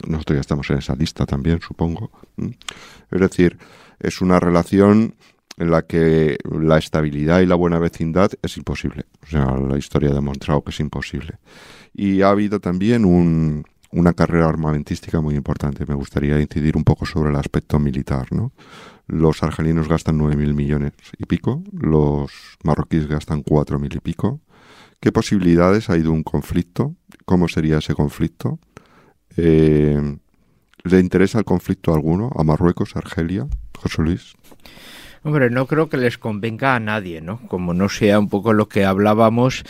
Nosotros 0.07 0.37
ya 0.37 0.41
estamos 0.41 0.71
en 0.71 0.79
esa 0.79 0.95
lista 0.95 1.27
también, 1.27 1.61
supongo. 1.61 2.13
Es 3.11 3.21
decir, 3.21 3.59
es 3.99 4.21
una 4.21 4.39
relación 4.39 5.17
en 5.57 5.71
la 5.71 5.83
que 5.83 6.39
la 6.45 6.79
estabilidad 6.79 7.41
y 7.41 7.47
la 7.47 7.55
buena 7.55 7.79
vecindad 7.79 8.31
es 8.43 8.57
imposible. 8.57 9.05
O 9.23 9.27
sea, 9.27 9.57
la 9.57 9.79
historia 9.79 10.11
ha 10.11 10.15
demostrado 10.15 10.63
que 10.63 10.71
es 10.71 10.81
imposible. 10.81 11.39
Y 11.95 12.23
ha 12.23 12.29
habido 12.29 12.61
también 12.61 13.05
una 13.91 14.13
carrera 14.13 14.49
armamentística 14.49 15.21
muy 15.21 15.35
importante. 15.35 15.85
Me 15.87 15.95
gustaría 15.95 16.41
incidir 16.41 16.77
un 16.77 16.85
poco 16.85 17.07
sobre 17.07 17.31
el 17.31 17.37
aspecto 17.37 17.79
militar, 17.79 18.27
¿no? 18.33 18.53
Los 19.07 19.43
argelinos 19.43 19.89
gastan 19.89 20.19
9.000 20.19 20.53
millones 20.53 20.93
y 21.17 21.27
pico, 21.27 21.63
los 21.73 22.33
marroquíes 22.65 23.07
gastan 23.07 23.45
4.000 23.45 23.97
y 23.97 24.01
pico. 24.01 24.41
¿Qué 25.01 25.13
posibilidades 25.13 25.89
hay 25.91 26.03
de 26.03 26.09
un 26.09 26.25
conflicto? 26.25 26.97
¿Cómo 27.25 27.47
sería 27.49 27.79
ese 27.79 27.95
conflicto? 27.95 28.59
Eh, 29.37 30.19
¿Le 30.83 31.01
interesa 31.01 31.39
el 31.39 31.45
conflicto 31.45 31.95
alguno 31.95 32.31
a 32.37 32.43
Marruecos, 32.43 32.97
a 32.97 32.99
Argelia, 32.99 33.47
José 33.79 34.03
Luis? 34.03 34.35
Hombre, 35.23 35.51
no 35.51 35.67
creo 35.67 35.89
que 35.89 35.97
les 35.97 36.19
convenga 36.19 36.75
a 36.75 36.81
nadie, 36.81 37.21
¿no? 37.21 37.41
Como 37.49 37.75
no 37.75 37.89
sea 37.89 38.19
un 38.19 38.29
poco 38.29 38.53
lo 38.53 38.69
que 38.69 38.85
hablábamos 38.85 39.65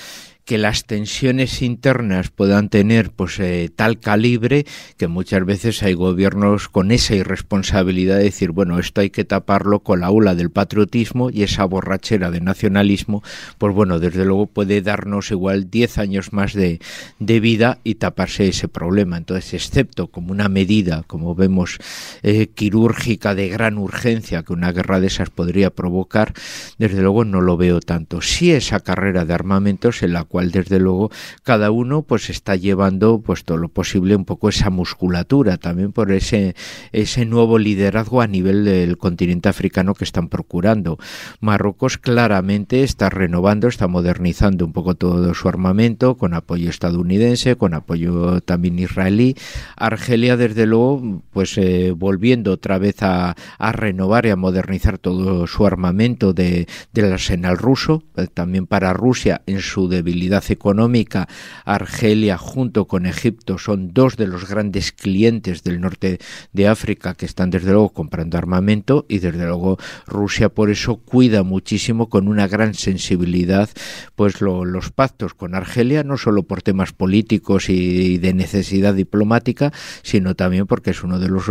que 0.46 0.56
las 0.56 0.84
tensiones 0.84 1.60
internas 1.60 2.30
puedan 2.30 2.70
tener 2.70 3.10
pues 3.10 3.38
eh, 3.40 3.68
tal 3.74 4.00
calibre 4.00 4.64
que 4.96 5.08
muchas 5.08 5.44
veces 5.44 5.82
hay 5.82 5.92
gobiernos 5.92 6.68
con 6.68 6.92
esa 6.92 7.14
irresponsabilidad 7.14 8.16
de 8.16 8.24
decir 8.24 8.52
bueno 8.52 8.78
esto 8.78 9.02
hay 9.02 9.10
que 9.10 9.24
taparlo 9.24 9.80
con 9.80 10.00
la 10.00 10.06
aula 10.06 10.34
del 10.34 10.50
patriotismo 10.50 11.28
y 11.28 11.42
esa 11.42 11.64
borrachera 11.66 12.30
de 12.30 12.40
nacionalismo 12.40 13.22
pues 13.58 13.74
bueno 13.74 13.98
desde 13.98 14.24
luego 14.24 14.46
puede 14.46 14.80
darnos 14.80 15.30
igual 15.30 15.70
10 15.70 15.98
años 15.98 16.32
más 16.32 16.54
de, 16.54 16.80
de, 17.18 17.40
vida 17.40 17.80
y 17.84 17.96
taparse 17.96 18.48
ese 18.48 18.68
problema 18.68 19.18
entonces 19.18 19.52
excepto 19.52 20.06
como 20.06 20.32
una 20.32 20.48
medida 20.48 21.02
como 21.06 21.34
vemos 21.34 21.76
eh, 22.22 22.46
quirúrgica 22.46 23.34
de 23.34 23.48
gran 23.48 23.76
urgencia 23.76 24.44
que 24.44 24.52
una 24.52 24.72
guerra 24.72 25.00
de 25.00 25.08
esas 25.08 25.28
podría 25.28 25.70
provocar 25.70 26.32
desde 26.78 27.02
luego 27.02 27.24
no 27.24 27.40
lo 27.40 27.56
veo 27.56 27.80
tanto. 27.80 28.20
Sí 28.20 28.52
esa 28.52 28.80
carrera 28.80 29.24
de 29.24 29.34
armamentos 29.34 30.02
en 30.02 30.12
la 30.12 30.24
cual 30.24 30.35
desde 30.44 30.78
luego 30.78 31.10
cada 31.42 31.70
uno 31.70 32.02
pues 32.02 32.30
está 32.30 32.56
llevando 32.56 33.20
pues 33.20 33.44
todo 33.44 33.56
lo 33.56 33.68
posible 33.68 34.16
un 34.16 34.24
poco 34.24 34.48
esa 34.48 34.70
musculatura 34.70 35.56
también 35.56 35.92
por 35.92 36.12
ese 36.12 36.54
ese 36.92 37.24
nuevo 37.24 37.58
liderazgo 37.58 38.20
a 38.20 38.26
nivel 38.26 38.64
del 38.64 38.98
continente 38.98 39.48
africano 39.48 39.94
que 39.94 40.04
están 40.04 40.28
procurando. 40.28 40.98
Marruecos 41.40 41.98
claramente 41.98 42.82
está 42.82 43.10
renovando, 43.10 43.68
está 43.68 43.88
modernizando 43.88 44.64
un 44.64 44.72
poco 44.72 44.94
todo 44.94 45.34
su 45.34 45.48
armamento 45.48 46.16
con 46.16 46.34
apoyo 46.34 46.70
estadounidense, 46.70 47.56
con 47.56 47.74
apoyo 47.74 48.40
también 48.40 48.78
israelí. 48.78 49.36
Argelia 49.76 50.36
desde 50.36 50.66
luego 50.66 51.22
pues 51.32 51.56
eh, 51.58 51.92
volviendo 51.96 52.52
otra 52.52 52.78
vez 52.78 53.02
a, 53.02 53.34
a, 53.58 53.72
renovar 53.72 54.26
y 54.26 54.30
a 54.30 54.36
modernizar 54.36 54.98
todo 54.98 55.46
su 55.46 55.66
armamento 55.66 56.32
de, 56.32 56.66
del 56.92 57.12
arsenal 57.12 57.58
ruso, 57.58 58.02
eh, 58.16 58.26
también 58.32 58.66
para 58.66 58.92
Rusia 58.92 59.42
en 59.46 59.60
su 59.60 59.88
debilidad 59.88 60.25
económica. 60.50 61.28
Argelia 61.64 62.36
junto 62.38 62.86
con 62.86 63.06
Egipto 63.06 63.58
son 63.58 63.92
dos 63.92 64.16
de 64.16 64.26
los 64.26 64.48
grandes 64.48 64.92
clientes 64.92 65.62
del 65.62 65.80
norte 65.80 66.18
de 66.52 66.68
África 66.68 67.14
que 67.14 67.26
están 67.26 67.50
desde 67.50 67.72
luego 67.72 67.90
comprando 67.90 68.38
armamento 68.38 69.06
y 69.08 69.18
desde 69.18 69.46
luego 69.46 69.78
Rusia 70.06 70.48
por 70.48 70.70
eso 70.70 70.96
cuida 70.96 71.42
muchísimo 71.42 72.08
con 72.08 72.28
una 72.28 72.48
gran 72.48 72.74
sensibilidad 72.74 73.70
pues 74.14 74.40
los 74.40 74.90
pactos 74.90 75.34
con 75.34 75.54
Argelia, 75.54 76.02
no 76.02 76.18
solo 76.18 76.42
por 76.42 76.62
temas 76.62 76.92
políticos 76.92 77.68
y, 77.68 78.18
de 78.18 78.34
necesidad 78.34 78.94
diplomática, 78.94 79.72
sino 80.02 80.34
también 80.34 80.66
porque 80.66 80.90
es 80.90 81.02
uno 81.02 81.18
de 81.18 81.28
los, 81.28 81.46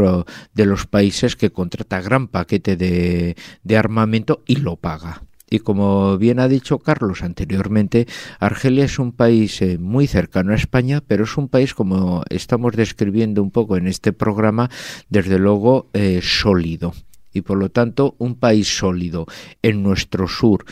de 0.53 0.65
los 0.65 0.86
países 0.86 1.36
que 1.36 1.51
contrata 1.51 2.01
gran 2.01 2.28
paquete 2.28 2.76
de, 2.76 3.36
de 3.63 3.78
armamento 3.78 4.43
y 4.45 4.57
lo 4.57 4.76
paga. 4.76 5.24
Y 5.49 5.59
como 5.59 6.17
bien 6.17 6.39
ha 6.39 6.47
dicho 6.47 6.79
Carlos 6.79 7.21
anteriormente, 7.21 8.07
Argelia 8.39 8.85
es 8.85 8.97
un 8.97 9.11
país 9.11 9.61
eh, 9.61 9.77
muy 9.77 10.07
cercano 10.07 10.53
a 10.53 10.55
España, 10.55 11.03
pero 11.05 11.25
es 11.25 11.37
un 11.37 11.49
país, 11.49 11.73
como 11.73 12.23
estamos 12.29 12.75
describiendo 12.75 13.43
un 13.43 13.51
poco 13.51 13.77
en 13.77 13.87
este 13.87 14.11
programa, 14.11 14.69
desde 15.09 15.37
luego 15.37 15.89
eh, 15.93 16.19
sólido. 16.23 16.93
Y 17.31 17.41
por 17.41 17.57
lo 17.57 17.69
tanto, 17.69 18.15
un 18.17 18.35
país 18.35 18.75
sólido 18.77 19.27
en 19.61 19.83
nuestro 19.83 20.27
sur, 20.27 20.65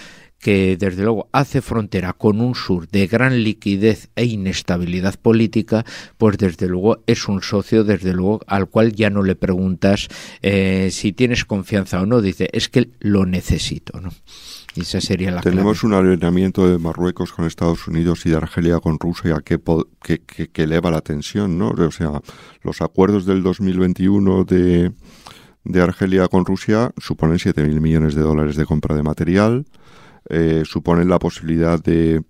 que 0.44 0.76
desde 0.78 1.04
luego 1.04 1.30
hace 1.32 1.62
frontera 1.62 2.14
con 2.14 2.42
un 2.42 2.54
sur 2.54 2.88
de 2.90 3.08
gran 3.08 3.44
liquidez 3.44 4.10
e 4.16 4.26
inestabilidad 4.26 5.16
política, 5.20 5.86
pues 6.18 6.38
desde 6.38 6.68
luego 6.68 7.02
es 7.08 7.28
un 7.30 7.42
socio, 7.42 7.84
desde 7.84 8.14
luego, 8.14 8.42
al 8.48 8.68
cual 8.68 8.92
ya 8.94 9.10
no 9.10 9.24
le 9.24 9.36
preguntas 9.36 10.10
eh, 10.42 10.90
si 10.92 11.14
tienes 11.14 11.46
confianza 11.46 12.02
o 12.02 12.06
no, 12.06 12.22
dice, 12.22 12.50
es 12.52 12.68
que 12.68 12.90
lo 13.00 13.26
necesito, 13.26 14.02
¿no? 14.02 14.12
Y 14.76 14.82
esa 14.82 15.02
sería 15.02 15.30
la 15.32 15.42
Tenemos 15.42 15.84
un 15.84 15.94
alineamiento 15.94 16.68
de 16.68 16.80
Marruecos 16.80 17.32
con 17.32 17.46
Estados 17.46 17.88
Unidos 17.88 18.26
y 18.26 18.30
de 18.30 18.38
Argelia 18.38 18.80
con 18.80 19.00
Rusia 19.00 19.42
que, 19.46 19.60
que, 20.02 20.20
que, 20.50 20.64
eleva 20.64 20.90
la 20.90 21.02
tensión, 21.02 21.60
¿no? 21.60 21.70
O 21.70 21.92
sea, 21.92 22.22
los 22.64 22.82
acuerdos 22.82 23.26
del 23.26 23.44
2021 23.44 24.46
de, 24.46 24.92
de 25.64 25.82
Argelia 25.82 26.28
con 26.28 26.46
Rusia 26.46 26.92
suponen 26.98 27.38
7.000 27.38 27.80
millones 27.80 28.16
de 28.16 28.22
dólares 28.22 28.56
de 28.56 28.66
compra 28.66 28.96
de 28.96 29.04
material, 29.04 29.66
eh, 30.30 30.64
suponen 30.66 31.08
la 31.08 31.20
posibilidad 31.20 31.82
de 31.82 32.24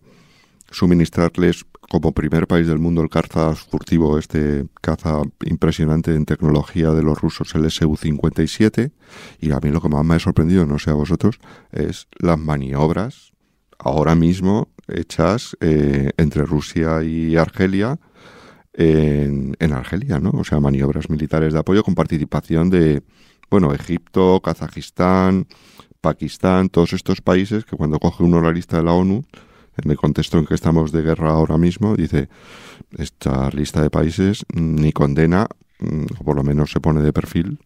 suministrarles 0.69 1.65
como 1.89 2.11
primer 2.11 2.47
país 2.47 2.67
del 2.67 2.79
mundo 2.79 3.01
el 3.01 3.09
caza 3.09 3.53
furtivo, 3.55 4.17
este 4.17 4.65
caza 4.81 5.21
impresionante 5.45 6.15
en 6.15 6.25
tecnología 6.25 6.91
de 6.91 7.03
los 7.03 7.19
rusos, 7.19 7.53
el 7.55 7.65
SU-57. 7.65 8.91
Y 9.39 9.51
a 9.51 9.59
mí 9.59 9.69
lo 9.69 9.81
que 9.81 9.89
más 9.89 10.05
me 10.05 10.15
ha 10.15 10.19
sorprendido, 10.19 10.65
no 10.65 10.79
sé 10.79 10.89
a 10.89 10.93
vosotros, 10.93 11.39
es 11.71 12.07
las 12.19 12.39
maniobras 12.39 13.33
ahora 13.79 14.15
mismo 14.15 14.69
hechas 14.87 15.55
eh, 15.59 16.11
entre 16.17 16.45
Rusia 16.45 17.03
y 17.03 17.35
Argelia 17.35 17.99
en, 18.73 19.55
en, 19.59 19.73
Argelia, 19.73 20.19
¿no? 20.19 20.31
O 20.31 20.43
sea, 20.43 20.59
maniobras 20.59 21.09
militares 21.09 21.53
de 21.53 21.59
apoyo 21.59 21.83
con 21.83 21.95
participación 21.95 22.69
de, 22.69 23.03
bueno, 23.49 23.73
Egipto, 23.73 24.41
Kazajistán, 24.41 25.47
Pakistán, 26.01 26.69
todos 26.69 26.93
estos 26.93 27.21
países 27.21 27.65
que 27.65 27.77
cuando 27.77 27.99
coge 27.99 28.23
uno 28.23 28.41
la 28.41 28.51
lista 28.51 28.77
de 28.77 28.83
la 28.83 28.93
ONU, 28.93 29.23
en 29.81 29.91
el 29.91 29.97
contexto 29.97 30.37
en 30.37 30.45
que 30.45 30.55
estamos 30.55 30.91
de 30.91 31.01
guerra 31.01 31.31
ahora 31.31 31.57
mismo, 31.57 31.95
dice, 31.95 32.29
esta 32.97 33.49
lista 33.49 33.81
de 33.81 33.89
países 33.89 34.45
ni 34.53 34.91
condena, 34.91 35.47
mm, 35.79 36.05
o 36.19 36.23
por 36.23 36.35
lo 36.35 36.43
menos 36.43 36.71
se 36.71 36.79
pone 36.79 37.01
de 37.01 37.13
perfil, 37.13 37.59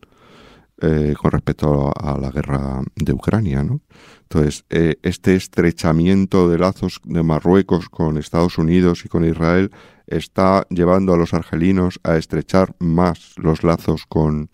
eh, 0.80 1.16
con 1.20 1.32
respecto 1.32 1.92
a, 1.96 2.20
la 2.20 2.30
guerra 2.30 2.84
de 2.96 3.12
Ucrania, 3.12 3.64
¿no? 3.64 3.82
Entonces, 4.22 4.64
eh, 4.70 4.98
este 5.02 5.36
estrechamiento 5.36 6.50
de 6.50 6.60
lazos 6.60 7.02
de 7.04 7.24
Marruecos 7.24 7.90
con 7.90 8.18
Estados 8.18 8.60
Unidos 8.60 9.04
y 9.04 9.10
con 9.10 9.26
Israel 9.26 9.72
está 10.06 10.68
llevando 10.70 11.14
a 11.14 11.18
los 11.18 11.34
argelinos 11.34 12.00
a 12.04 12.18
estrechar 12.18 12.76
más 12.78 13.34
los 13.38 13.64
lazos 13.64 14.06
con 14.06 14.50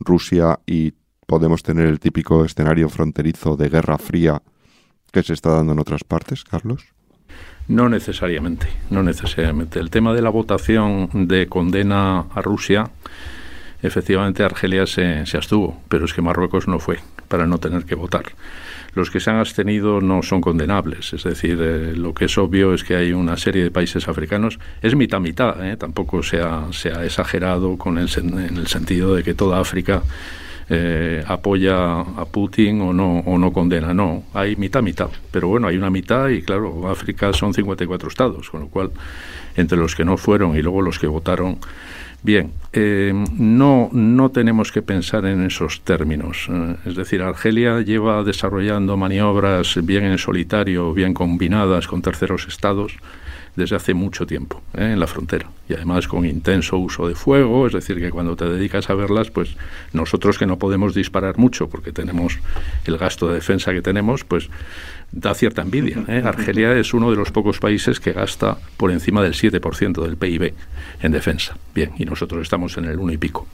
Rusia 0.00 0.58
y 0.66 0.94
podemos 1.26 1.62
tener 1.62 1.86
el 1.86 2.00
típico 2.00 2.44
escenario 2.44 2.88
fronterizo 2.88 3.56
de 3.56 3.68
guerra 3.68 3.96
fría 3.96 4.42
que 5.10 5.22
se 5.22 5.32
está 5.32 5.50
dando 5.50 5.72
en 5.72 5.78
otras 5.78 6.04
partes, 6.04 6.44
Carlos? 6.44 6.84
No 7.68 7.88
necesariamente, 7.88 8.66
no 8.90 9.02
necesariamente. 9.02 9.78
El 9.78 9.90
tema 9.90 10.12
de 10.12 10.22
la 10.22 10.30
votación 10.30 11.08
de 11.28 11.46
condena 11.46 12.26
a 12.34 12.42
Rusia, 12.42 12.90
efectivamente 13.82 14.42
Argelia 14.42 14.86
se, 14.86 15.24
se 15.26 15.36
abstuvo, 15.36 15.80
pero 15.88 16.04
es 16.04 16.12
que 16.12 16.22
Marruecos 16.22 16.66
no 16.66 16.80
fue 16.80 16.98
para 17.28 17.46
no 17.46 17.58
tener 17.58 17.84
que 17.84 17.94
votar. 17.94 18.24
Los 18.94 19.10
que 19.10 19.20
se 19.20 19.30
han 19.30 19.36
abstenido 19.36 20.00
no 20.00 20.22
son 20.22 20.40
condenables, 20.40 21.12
es 21.12 21.22
decir, 21.22 21.58
eh, 21.60 21.94
lo 21.94 22.12
que 22.12 22.24
es 22.24 22.36
obvio 22.38 22.74
es 22.74 22.82
que 22.82 22.96
hay 22.96 23.12
una 23.12 23.36
serie 23.36 23.62
de 23.62 23.70
países 23.70 24.08
africanos, 24.08 24.58
es 24.82 24.96
mitad-mitad, 24.96 25.64
¿eh? 25.64 25.76
tampoco 25.76 26.24
se 26.24 26.40
ha, 26.40 26.66
se 26.72 26.90
ha 26.90 27.04
exagerado 27.04 27.78
con 27.78 27.98
el, 27.98 28.08
en 28.16 28.56
el 28.56 28.66
sentido 28.66 29.14
de 29.14 29.22
que 29.22 29.34
toda 29.34 29.60
África 29.60 30.02
eh, 30.72 31.24
apoya 31.26 32.00
a 32.00 32.24
Putin 32.26 32.80
o 32.80 32.92
no, 32.92 33.18
o 33.26 33.36
no 33.38 33.52
condena. 33.52 33.92
No, 33.92 34.22
hay 34.32 34.54
mitad, 34.54 34.82
mitad. 34.82 35.10
Pero 35.32 35.48
bueno, 35.48 35.66
hay 35.66 35.76
una 35.76 35.90
mitad 35.90 36.28
y 36.28 36.42
claro, 36.42 36.88
África 36.88 37.32
son 37.32 37.52
54 37.52 38.08
estados, 38.08 38.48
con 38.50 38.60
lo 38.60 38.68
cual 38.68 38.92
entre 39.56 39.76
los 39.76 39.96
que 39.96 40.04
no 40.04 40.16
fueron 40.16 40.56
y 40.56 40.62
luego 40.62 40.80
los 40.80 41.00
que 41.00 41.08
votaron. 41.08 41.58
Bien, 42.22 42.52
eh, 42.72 43.12
no, 43.32 43.88
no 43.92 44.30
tenemos 44.30 44.70
que 44.70 44.82
pensar 44.82 45.24
en 45.24 45.44
esos 45.44 45.80
términos. 45.80 46.46
Eh, 46.48 46.76
es 46.86 46.94
decir, 46.94 47.20
Argelia 47.22 47.80
lleva 47.80 48.22
desarrollando 48.22 48.96
maniobras 48.96 49.76
bien 49.82 50.04
en 50.04 50.18
solitario, 50.18 50.92
bien 50.94 51.14
combinadas 51.14 51.88
con 51.88 52.00
terceros 52.00 52.46
estados 52.46 52.96
desde 53.56 53.76
hace 53.76 53.94
mucho 53.94 54.26
tiempo 54.26 54.62
¿eh? 54.74 54.92
en 54.92 55.00
la 55.00 55.06
frontera 55.06 55.50
y 55.68 55.74
además 55.74 56.08
con 56.08 56.26
intenso 56.26 56.78
uso 56.78 57.06
de 57.08 57.14
fuego, 57.14 57.66
es 57.66 57.72
decir, 57.72 57.98
que 58.00 58.10
cuando 58.10 58.36
te 58.36 58.44
dedicas 58.44 58.90
a 58.90 58.94
verlas, 58.94 59.30
pues 59.30 59.56
nosotros 59.92 60.38
que 60.38 60.46
no 60.46 60.58
podemos 60.58 60.94
disparar 60.94 61.38
mucho 61.38 61.68
porque 61.68 61.92
tenemos 61.92 62.38
el 62.84 62.98
gasto 62.98 63.28
de 63.28 63.34
defensa 63.34 63.72
que 63.72 63.82
tenemos, 63.82 64.24
pues 64.24 64.50
da 65.12 65.34
cierta 65.34 65.62
envidia. 65.62 66.04
¿eh? 66.08 66.22
Argelia 66.26 66.72
es 66.76 66.92
uno 66.94 67.10
de 67.10 67.16
los 67.16 67.30
pocos 67.30 67.58
países 67.58 68.00
que 68.00 68.12
gasta 68.12 68.58
por 68.76 68.90
encima 68.90 69.22
del 69.22 69.34
7% 69.34 70.02
del 70.02 70.16
PIB 70.16 70.54
en 71.02 71.12
defensa. 71.12 71.56
Bien, 71.74 71.92
y 71.98 72.04
nosotros 72.04 72.42
estamos 72.42 72.76
en 72.78 72.86
el 72.86 72.98
1 72.98 73.12
y 73.12 73.18
pico. 73.18 73.46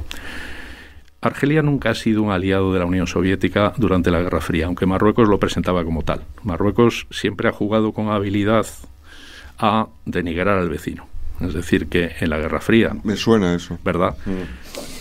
Argelia 1.20 1.62
nunca 1.62 1.90
ha 1.90 1.94
sido 1.94 2.22
un 2.22 2.30
aliado 2.30 2.72
de 2.72 2.78
la 2.78 2.86
Unión 2.86 3.06
Soviética 3.06 3.72
durante 3.76 4.10
la 4.10 4.20
Guerra 4.20 4.40
Fría, 4.40 4.66
aunque 4.66 4.86
Marruecos 4.86 5.28
lo 5.28 5.40
presentaba 5.40 5.84
como 5.84 6.02
tal. 6.02 6.22
Marruecos 6.44 7.06
siempre 7.10 7.48
ha 7.48 7.52
jugado 7.52 7.92
con 7.92 8.10
habilidad 8.10 8.66
a 9.58 9.88
denigrar 10.04 10.58
al 10.58 10.68
vecino. 10.68 11.06
Es 11.40 11.54
decir, 11.54 11.88
que 11.88 12.12
en 12.20 12.30
la 12.30 12.38
Guerra 12.38 12.60
Fría... 12.60 12.96
Me 13.04 13.16
suena 13.16 13.54
eso. 13.54 13.78
¿Verdad? 13.84 14.16
Mm. 14.24 14.30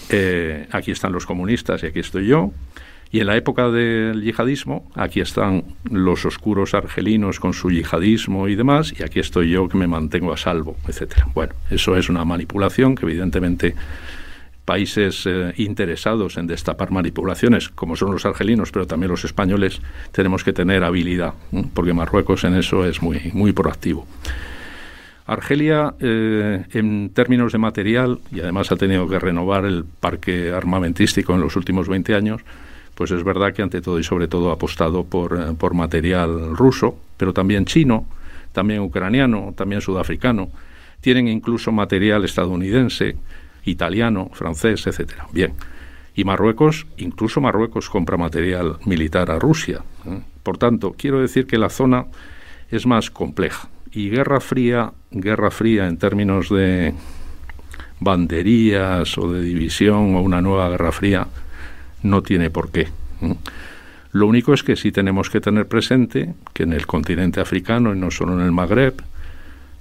Eh, 0.09 0.67
aquí 0.71 0.91
están 0.91 1.13
los 1.13 1.25
comunistas 1.25 1.83
y 1.83 1.87
aquí 1.87 1.99
estoy 1.99 2.27
yo. 2.27 2.51
Y 3.11 3.21
en 3.21 3.27
la 3.27 3.37
época 3.37 3.69
del 3.69 4.21
yihadismo, 4.21 4.91
aquí 4.95 5.21
están 5.21 5.63
los 5.89 6.25
oscuros 6.25 6.73
argelinos 6.73 7.39
con 7.39 7.53
su 7.53 7.71
yihadismo 7.71 8.49
y 8.49 8.55
demás, 8.55 8.93
y 8.99 9.03
aquí 9.03 9.19
estoy 9.19 9.51
yo 9.51 9.69
que 9.69 9.77
me 9.77 9.87
mantengo 9.87 10.33
a 10.33 10.37
salvo, 10.37 10.75
etcétera. 10.87 11.27
Bueno, 11.33 11.53
eso 11.69 11.95
es 11.95 12.09
una 12.09 12.25
manipulación 12.25 12.95
que 12.95 13.05
evidentemente 13.05 13.75
países 14.65 15.23
eh, 15.25 15.53
interesados 15.57 16.37
en 16.37 16.47
destapar 16.47 16.91
manipulaciones, 16.91 17.69
como 17.69 17.95
son 17.95 18.11
los 18.11 18.25
argelinos, 18.25 18.71
pero 18.71 18.87
también 18.87 19.11
los 19.11 19.23
españoles, 19.23 19.79
tenemos 20.11 20.43
que 20.43 20.53
tener 20.53 20.83
habilidad, 20.83 21.35
porque 21.73 21.93
Marruecos 21.93 22.43
en 22.43 22.55
eso 22.55 22.85
es 22.85 23.01
muy, 23.01 23.31
muy 23.33 23.53
proactivo. 23.53 24.05
Argelia, 25.27 25.95
eh, 25.99 26.65
en 26.73 27.09
términos 27.09 27.51
de 27.51 27.57
material, 27.57 28.19
y 28.31 28.41
además 28.41 28.71
ha 28.71 28.75
tenido 28.75 29.07
que 29.07 29.17
renovar 29.17 29.65
el 29.65 29.83
parque 29.83 30.51
armamentístico 30.51 31.33
en 31.33 31.41
los 31.41 31.55
últimos 31.55 31.87
20 31.87 32.13
años, 32.13 32.41
pues 32.95 33.11
es 33.11 33.23
verdad 33.23 33.53
que 33.53 33.61
ante 33.61 33.81
todo 33.81 33.99
y 33.99 34.03
sobre 34.03 34.27
todo 34.27 34.51
ha 34.51 34.53
apostado 34.53 35.03
por, 35.03 35.37
eh, 35.37 35.53
por 35.57 35.73
material 35.73 36.55
ruso, 36.55 36.97
pero 37.17 37.33
también 37.33 37.65
chino, 37.65 38.05
también 38.51 38.81
ucraniano, 38.81 39.53
también 39.55 39.81
sudafricano. 39.81 40.49
Tienen 41.01 41.27
incluso 41.27 41.71
material 41.71 42.23
estadounidense, 42.23 43.15
italiano, 43.65 44.29
francés, 44.33 44.85
etcétera. 44.87 45.27
Bien. 45.31 45.53
Y 46.15 46.23
Marruecos, 46.23 46.87
incluso 46.97 47.41
Marruecos 47.41 47.89
compra 47.89 48.17
material 48.17 48.77
militar 48.85 49.29
a 49.31 49.39
Rusia. 49.39 49.81
¿eh? 50.05 50.21
Por 50.43 50.57
tanto, 50.57 50.95
quiero 50.97 51.19
decir 51.19 51.45
que 51.45 51.57
la 51.57 51.69
zona 51.69 52.05
es 52.69 52.85
más 52.85 53.11
compleja. 53.11 53.69
Y 53.91 54.09
Guerra 54.09 54.39
Fría, 54.39 54.93
Guerra 55.11 55.51
Fría 55.51 55.87
en 55.87 55.97
términos 55.97 56.49
de 56.49 56.93
banderías 57.99 59.17
o 59.17 59.31
de 59.31 59.41
división 59.41 60.15
o 60.15 60.21
una 60.21 60.41
nueva 60.41 60.69
Guerra 60.69 60.91
Fría, 60.91 61.27
no 62.03 62.21
tiene 62.23 62.49
por 62.49 62.71
qué. 62.71 62.87
¿eh? 63.21 63.35
Lo 64.11 64.27
único 64.27 64.53
es 64.53 64.63
que 64.63 64.77
sí 64.77 64.93
tenemos 64.93 65.29
que 65.29 65.41
tener 65.41 65.67
presente 65.67 66.33
que 66.53 66.63
en 66.63 66.71
el 66.71 66.87
continente 66.87 67.41
africano 67.41 67.93
y 67.93 67.99
no 67.99 68.11
solo 68.11 68.39
en 68.39 68.45
el 68.45 68.53
Magreb, 68.53 69.01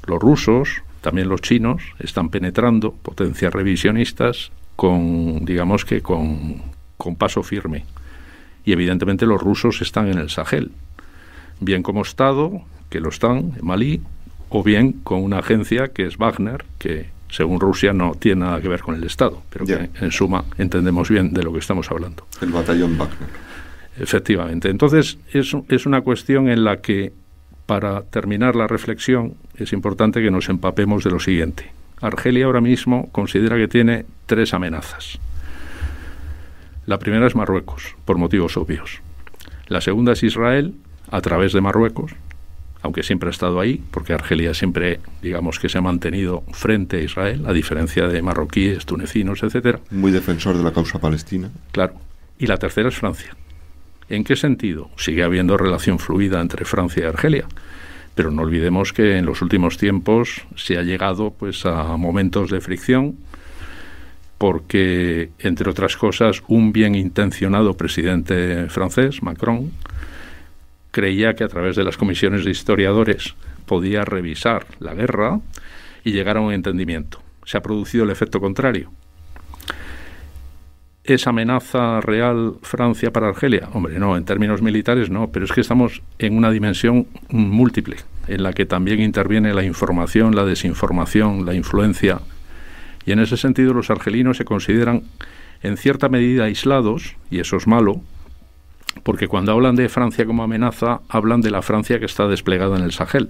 los 0.08 0.18
rusos, 0.20 0.82
también 1.04 1.28
los 1.28 1.42
chinos 1.42 1.82
están 1.98 2.30
penetrando 2.30 2.92
potencias 2.94 3.52
revisionistas 3.52 4.50
con, 4.74 5.44
digamos 5.44 5.84
que 5.84 6.00
con, 6.00 6.62
con 6.96 7.16
paso 7.16 7.42
firme. 7.42 7.84
Y 8.64 8.72
evidentemente 8.72 9.26
los 9.26 9.38
rusos 9.38 9.82
están 9.82 10.08
en 10.08 10.16
el 10.16 10.30
Sahel, 10.30 10.70
bien 11.60 11.82
como 11.82 12.00
Estado, 12.00 12.62
que 12.88 13.00
lo 13.00 13.10
están 13.10 13.52
en 13.58 13.66
Malí, 13.66 14.00
o 14.48 14.62
bien 14.62 14.92
con 14.92 15.22
una 15.22 15.40
agencia 15.40 15.88
que 15.88 16.06
es 16.06 16.16
Wagner, 16.16 16.64
que 16.78 17.10
según 17.28 17.60
Rusia 17.60 17.92
no 17.92 18.14
tiene 18.14 18.46
nada 18.46 18.62
que 18.62 18.68
ver 18.68 18.80
con 18.80 18.94
el 18.94 19.04
Estado, 19.04 19.42
pero 19.50 19.66
que 19.66 19.90
en 20.00 20.10
suma 20.10 20.46
entendemos 20.56 21.10
bien 21.10 21.34
de 21.34 21.42
lo 21.42 21.52
que 21.52 21.58
estamos 21.58 21.90
hablando. 21.90 22.26
El 22.40 22.48
batallón 22.48 22.96
Wagner. 22.96 23.28
Efectivamente. 23.98 24.70
Entonces, 24.70 25.18
es, 25.34 25.54
es 25.68 25.84
una 25.84 26.00
cuestión 26.00 26.48
en 26.48 26.64
la 26.64 26.80
que, 26.80 27.12
para 27.66 28.02
terminar 28.02 28.56
la 28.56 28.66
reflexión, 28.66 29.34
es 29.56 29.72
importante 29.72 30.22
que 30.22 30.30
nos 30.30 30.48
empapemos 30.48 31.04
de 31.04 31.10
lo 31.10 31.20
siguiente. 31.20 31.72
Argelia 32.00 32.46
ahora 32.46 32.60
mismo 32.60 33.08
considera 33.12 33.56
que 33.56 33.68
tiene 33.68 34.04
tres 34.26 34.52
amenazas. 34.52 35.18
La 36.86 36.98
primera 36.98 37.26
es 37.26 37.34
Marruecos, 37.34 37.96
por 38.04 38.18
motivos 38.18 38.56
obvios. 38.56 39.00
La 39.68 39.80
segunda 39.80 40.12
es 40.12 40.22
Israel, 40.22 40.74
a 41.10 41.20
través 41.22 41.52
de 41.52 41.62
Marruecos, 41.62 42.12
aunque 42.82 43.02
siempre 43.02 43.28
ha 43.28 43.30
estado 43.30 43.60
ahí, 43.60 43.82
porque 43.90 44.12
Argelia 44.12 44.52
siempre, 44.52 45.00
digamos 45.22 45.58
que 45.58 45.70
se 45.70 45.78
ha 45.78 45.80
mantenido 45.80 46.42
frente 46.52 46.98
a 46.98 47.00
Israel, 47.00 47.44
a 47.46 47.54
diferencia 47.54 48.08
de 48.08 48.20
marroquíes, 48.20 48.84
tunecinos, 48.84 49.42
etcétera. 49.42 49.80
Muy 49.90 50.12
defensor 50.12 50.58
de 50.58 50.64
la 50.64 50.72
causa 50.72 50.98
palestina. 50.98 51.50
Claro. 51.72 51.94
Y 52.38 52.46
la 52.46 52.58
tercera 52.58 52.90
es 52.90 52.96
Francia. 52.96 53.34
¿En 54.08 54.24
qué 54.24 54.36
sentido? 54.36 54.90
Sigue 54.96 55.22
habiendo 55.22 55.56
relación 55.56 55.98
fluida 55.98 56.40
entre 56.40 56.64
Francia 56.64 57.04
y 57.04 57.06
Argelia, 57.06 57.46
pero 58.14 58.30
no 58.30 58.42
olvidemos 58.42 58.92
que 58.92 59.16
en 59.16 59.26
los 59.26 59.42
últimos 59.42 59.78
tiempos 59.78 60.46
se 60.56 60.78
ha 60.78 60.82
llegado 60.82 61.30
pues 61.30 61.64
a 61.66 61.96
momentos 61.96 62.50
de 62.50 62.60
fricción 62.60 63.16
porque 64.38 65.30
entre 65.38 65.70
otras 65.70 65.96
cosas 65.96 66.42
un 66.48 66.72
bien 66.72 66.94
intencionado 66.94 67.76
presidente 67.76 68.68
francés, 68.68 69.22
Macron, 69.22 69.72
creía 70.90 71.34
que 71.34 71.44
a 71.44 71.48
través 71.48 71.76
de 71.76 71.84
las 71.84 71.96
comisiones 71.96 72.44
de 72.44 72.50
historiadores 72.50 73.34
podía 73.66 74.04
revisar 74.04 74.66
la 74.80 74.94
guerra 74.94 75.40
y 76.04 76.12
llegar 76.12 76.36
a 76.36 76.40
un 76.40 76.52
entendimiento. 76.52 77.20
Se 77.44 77.56
ha 77.56 77.62
producido 77.62 78.04
el 78.04 78.10
efecto 78.10 78.40
contrario. 78.40 78.92
¿Es 81.04 81.26
amenaza 81.26 82.00
real 82.00 82.54
Francia 82.62 83.12
para 83.12 83.28
Argelia? 83.28 83.68
Hombre, 83.74 83.98
no, 83.98 84.16
en 84.16 84.24
términos 84.24 84.62
militares 84.62 85.10
no, 85.10 85.28
pero 85.28 85.44
es 85.44 85.52
que 85.52 85.60
estamos 85.60 86.00
en 86.18 86.34
una 86.34 86.50
dimensión 86.50 87.06
múltiple, 87.28 87.96
en 88.26 88.42
la 88.42 88.54
que 88.54 88.64
también 88.64 89.00
interviene 89.00 89.52
la 89.52 89.64
información, 89.64 90.34
la 90.34 90.46
desinformación, 90.46 91.44
la 91.44 91.52
influencia. 91.52 92.22
Y 93.04 93.12
en 93.12 93.18
ese 93.18 93.36
sentido 93.36 93.74
los 93.74 93.90
argelinos 93.90 94.38
se 94.38 94.46
consideran 94.46 95.02
en 95.62 95.76
cierta 95.76 96.08
medida 96.08 96.44
aislados, 96.44 97.16
y 97.30 97.38
eso 97.38 97.58
es 97.58 97.66
malo, 97.66 98.00
porque 99.02 99.28
cuando 99.28 99.52
hablan 99.52 99.76
de 99.76 99.90
Francia 99.90 100.24
como 100.24 100.42
amenaza, 100.42 101.02
hablan 101.10 101.42
de 101.42 101.50
la 101.50 101.60
Francia 101.60 101.98
que 101.98 102.06
está 102.06 102.28
desplegada 102.28 102.78
en 102.78 102.82
el 102.82 102.92
Sahel. 102.92 103.28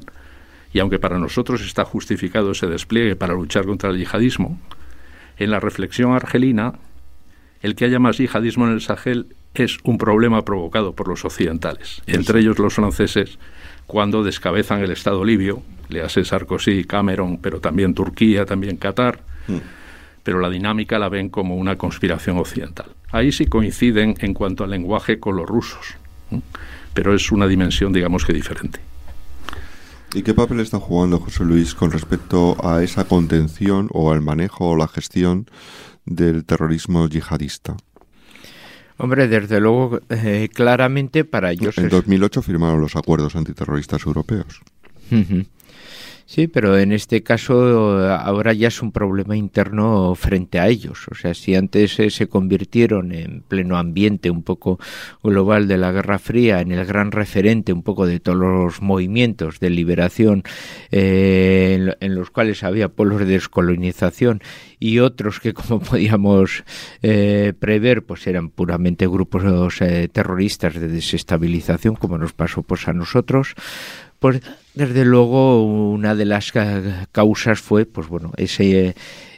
Y 0.72 0.78
aunque 0.78 1.00
para 1.00 1.18
nosotros 1.18 1.60
está 1.60 1.84
justificado 1.84 2.52
ese 2.52 2.68
despliegue 2.68 3.16
para 3.16 3.34
luchar 3.34 3.66
contra 3.66 3.90
el 3.90 3.98
yihadismo, 3.98 4.60
en 5.38 5.50
la 5.50 5.58
reflexión 5.58 6.12
argelina 6.12 6.74
el 7.64 7.74
que 7.74 7.86
haya 7.86 7.98
más 7.98 8.18
yihadismo 8.18 8.66
en 8.66 8.74
el 8.74 8.82
Sahel 8.82 9.34
es 9.54 9.78
un 9.84 9.96
problema 9.96 10.44
provocado 10.44 10.92
por 10.92 11.08
los 11.08 11.24
occidentales, 11.24 12.02
entre 12.06 12.40
ellos 12.40 12.58
los 12.58 12.74
franceses, 12.74 13.38
cuando 13.86 14.22
descabezan 14.22 14.82
el 14.82 14.90
Estado 14.90 15.24
libio, 15.24 15.62
le 15.88 16.02
hace 16.02 16.26
Sarkozy, 16.26 16.84
Cameron, 16.84 17.38
pero 17.38 17.60
también 17.60 17.94
Turquía, 17.94 18.44
también 18.44 18.76
Qatar, 18.76 19.20
mm. 19.48 19.56
pero 20.22 20.40
la 20.40 20.50
dinámica 20.50 20.98
la 20.98 21.08
ven 21.08 21.30
como 21.30 21.56
una 21.56 21.76
conspiración 21.76 22.36
occidental. 22.36 22.88
Ahí 23.10 23.32
sí 23.32 23.46
coinciden 23.46 24.14
en 24.18 24.34
cuanto 24.34 24.64
al 24.64 24.70
lenguaje 24.70 25.18
con 25.18 25.36
los 25.36 25.46
rusos, 25.46 25.96
pero 26.92 27.14
es 27.14 27.32
una 27.32 27.46
dimensión, 27.46 27.94
digamos 27.94 28.26
que 28.26 28.34
diferente. 28.34 28.80
¿Y 30.12 30.22
qué 30.22 30.34
papel 30.34 30.60
está 30.60 30.78
jugando 30.78 31.18
José 31.18 31.44
Luis 31.44 31.74
con 31.74 31.90
respecto 31.90 32.58
a 32.62 32.82
esa 32.82 33.04
contención 33.04 33.88
o 33.90 34.12
al 34.12 34.20
manejo 34.20 34.68
o 34.68 34.76
la 34.76 34.86
gestión 34.86 35.46
del 36.06 36.44
terrorismo 36.44 37.08
yihadista? 37.08 37.76
Hombre, 38.96 39.26
desde 39.26 39.60
luego, 39.60 40.00
eh, 40.08 40.48
claramente 40.52 41.24
para 41.24 41.50
ellos. 41.50 41.76
En 41.78 41.88
2008 41.88 42.42
firmaron 42.42 42.80
los 42.80 42.94
acuerdos 42.94 43.34
antiterroristas 43.34 44.06
europeos. 44.06 44.60
Sí, 46.26 46.48
pero 46.48 46.78
en 46.78 46.92
este 46.92 47.22
caso 47.22 47.98
ahora 48.08 48.54
ya 48.54 48.68
es 48.68 48.80
un 48.80 48.92
problema 48.92 49.36
interno 49.36 50.14
frente 50.14 50.58
a 50.58 50.68
ellos. 50.68 51.06
O 51.10 51.14
sea, 51.14 51.34
si 51.34 51.54
antes 51.54 52.00
eh, 52.00 52.08
se 52.08 52.28
convirtieron 52.28 53.12
en 53.12 53.42
pleno 53.42 53.76
ambiente 53.76 54.30
un 54.30 54.42
poco 54.42 54.78
global 55.22 55.68
de 55.68 55.76
la 55.76 55.92
Guerra 55.92 56.18
Fría, 56.18 56.62
en 56.62 56.72
el 56.72 56.86
gran 56.86 57.12
referente 57.12 57.74
un 57.74 57.82
poco 57.82 58.06
de 58.06 58.20
todos 58.20 58.38
los 58.38 58.80
movimientos 58.80 59.60
de 59.60 59.68
liberación 59.68 60.44
eh, 60.90 61.94
en, 62.00 62.14
los 62.14 62.30
cuales 62.30 62.62
había 62.64 62.88
polos 62.88 63.18
de 63.20 63.26
descolonización 63.26 64.40
y 64.80 65.00
otros 65.00 65.40
que 65.40 65.52
como 65.54 65.80
podíamos 65.80 66.64
eh, 67.02 67.52
prever 67.58 68.02
pues 68.04 68.26
eran 68.26 68.48
puramente 68.48 69.06
grupos 69.06 69.42
terroristas 70.12 70.74
de 70.74 70.88
desestabilización 70.88 71.96
como 71.96 72.16
nos 72.16 72.32
pasó 72.32 72.62
pues 72.62 72.88
a 72.88 72.92
nosotros 72.94 73.54
pues 74.18 74.40
desde 74.74 75.04
luego 75.04 75.64
una 75.64 76.14
de 76.14 76.24
las 76.24 76.52
causas 77.12 77.60
fue 77.60 77.86
pues 77.86 78.08
bueno 78.08 78.32
ese 78.36 78.94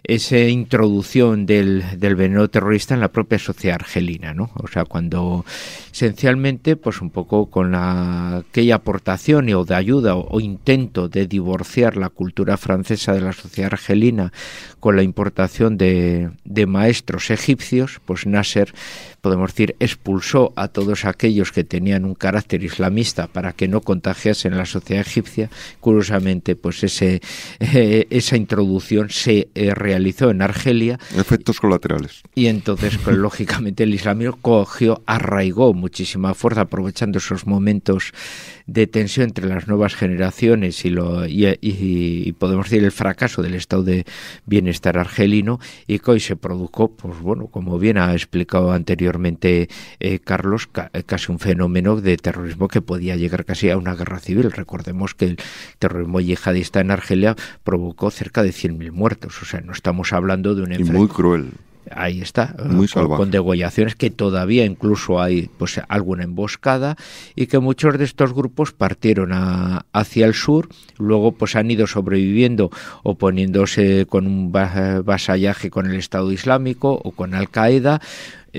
esa 0.07 0.39
introducción 0.39 1.47
del, 1.47 1.99
del, 1.99 2.15
veneno 2.15 2.49
terrorista 2.49 2.95
en 2.95 3.01
la 3.01 3.09
propia 3.09 3.39
sociedad 3.41 3.77
argelina, 3.81 4.35
¿no? 4.35 4.51
O 4.55 4.69
sea, 4.69 4.85
cuando 4.85 5.45
esencialmente, 5.93 6.77
pues 6.77 7.01
un 7.01 7.11
poco 7.11 7.47
con 7.47 7.73
la, 7.73 8.37
aquella 8.37 8.77
aportación 8.77 9.53
o 9.53 9.65
de 9.65 9.75
ayuda 9.75 10.15
o, 10.15 10.39
intento 10.39 11.09
de 11.09 11.27
divorciar 11.27 11.97
la 11.97 12.09
cultura 12.09 12.57
francesa 12.57 13.15
de 13.15 13.21
la 13.21 13.33
sociedad 13.33 13.73
argelina 13.73 14.33
con 14.79 14.95
la 14.95 15.03
importación 15.03 15.77
de, 15.77 16.31
maestros 16.69 17.31
egipcios, 17.31 18.01
pues 18.05 18.27
Nasser, 18.27 18.73
podemos 19.21 19.51
decir, 19.51 19.75
expulsó 19.81 20.53
a 20.57 20.69
todos 20.69 21.05
aquellos 21.05 21.51
que 21.51 21.65
tenían 21.65 22.05
un 22.05 22.15
carácter 22.15 22.63
islamista 22.63 23.27
para 23.27 23.53
que 23.53 23.67
no 23.67 23.81
contagiasen 23.81 24.57
la 24.57 24.67
sociedad 24.67 25.05
egipcia. 25.07 25.26
Curiosamente, 25.81 26.57
pues 26.57 26.83
ese, 26.85 27.21
eh, 27.61 28.07
esa 28.11 28.37
introducción 28.37 29.11
se 29.11 29.49
eh, 29.55 29.75
realizó 29.75 30.31
en 30.31 30.43
Argelia. 30.43 30.99
Efectos 31.17 31.61
colaterales. 31.61 32.23
Y 32.35 32.47
entonces, 32.47 32.99
pues, 33.03 33.17
lógicamente, 33.17 33.85
el 33.85 33.95
islamismo 33.95 34.39
cogió, 34.41 35.03
arraigó 35.07 35.75
muchísima 35.75 36.35
fuerza, 36.35 36.63
aprovechando 36.63 37.19
esos 37.19 37.47
momentos 37.47 38.13
de 38.67 38.87
tensión 38.87 39.29
entre 39.29 39.47
las 39.47 39.69
nuevas 39.69 39.95
generaciones 39.95 40.85
y, 40.85 40.91
lo, 40.91 41.27
y, 41.27 42.33
podemos 42.39 42.69
decir 42.69 42.85
el 42.85 42.93
fracaso 42.93 43.43
del 43.43 43.55
estado 43.55 43.83
de 43.83 44.05
bienestar 44.45 44.99
argelino 44.99 45.61
y 45.87 45.99
que 45.99 46.11
hoy 46.11 46.21
se 46.21 46.37
produjo, 46.37 46.89
pues 46.89 47.21
bueno, 47.21 47.47
como 47.47 47.79
bien 47.79 47.99
ha 47.99 48.13
explicado 48.13 48.73
anteriormente 48.73 49.69
eh, 50.01 50.19
Carlos, 50.19 50.69
casi 51.07 51.31
un 51.31 51.39
fenómeno 51.39 52.01
de 52.01 52.17
terrorismo 52.17 52.69
que 52.69 52.83
podía 52.83 53.17
llegar 53.17 53.45
casi 53.45 53.71
a 53.71 53.77
una 53.77 53.95
guerra 53.95 54.19
civil. 54.19 54.51
Recordemos 54.51 55.15
que 55.15 55.27
el 55.27 55.39
terrorismo 55.79 56.21
yihadista 56.21 56.81
en 56.81 56.91
Argelia 56.91 57.37
provocó 57.63 58.11
cerca 58.11 58.43
de 58.43 58.51
100.000 58.51 58.91
muertos, 58.93 59.41
o 59.43 59.45
sea, 59.45 59.61
no 59.61 59.73
estamos 59.73 60.13
hablando 60.13 60.55
de 60.55 60.63
un 60.63 60.73
Y 60.73 60.85
muy 60.85 61.09
cruel 61.09 61.53
ahí 61.91 62.21
está, 62.21 62.55
Muy 62.65 62.89
con, 62.89 63.09
con, 63.09 63.31
degollaciones 63.31 63.95
que 63.95 64.11
todavía 64.11 64.65
incluso 64.65 65.21
hay 65.21 65.51
pues 65.59 65.81
alguna 65.89 66.25
emboscada 66.25 66.97
y 67.35 67.47
que 67.47 67.59
muchos 67.59 67.99
de 67.99 68.05
estos 68.05 68.33
grupos 68.33 68.73
partieron 68.73 69.33
a, 69.33 69.87
hacia 69.93 70.27
el 70.27 70.35
sur, 70.35 70.69
luego 70.99 71.33
pues 71.33 71.57
han 71.57 71.71
ido 71.71 71.87
sobreviviendo 71.87 72.71
o 73.03 73.17
poniéndose 73.17 74.07
con 74.07 74.27
un 74.27 74.53
vasallaje 74.53 75.71
con 75.71 75.87
el 75.87 75.97
Estado 75.97 76.33
Islámico 76.33 77.01
o 77.03 77.13
con 77.13 77.35
Al 77.35 77.51
Qaeda 77.51 78.01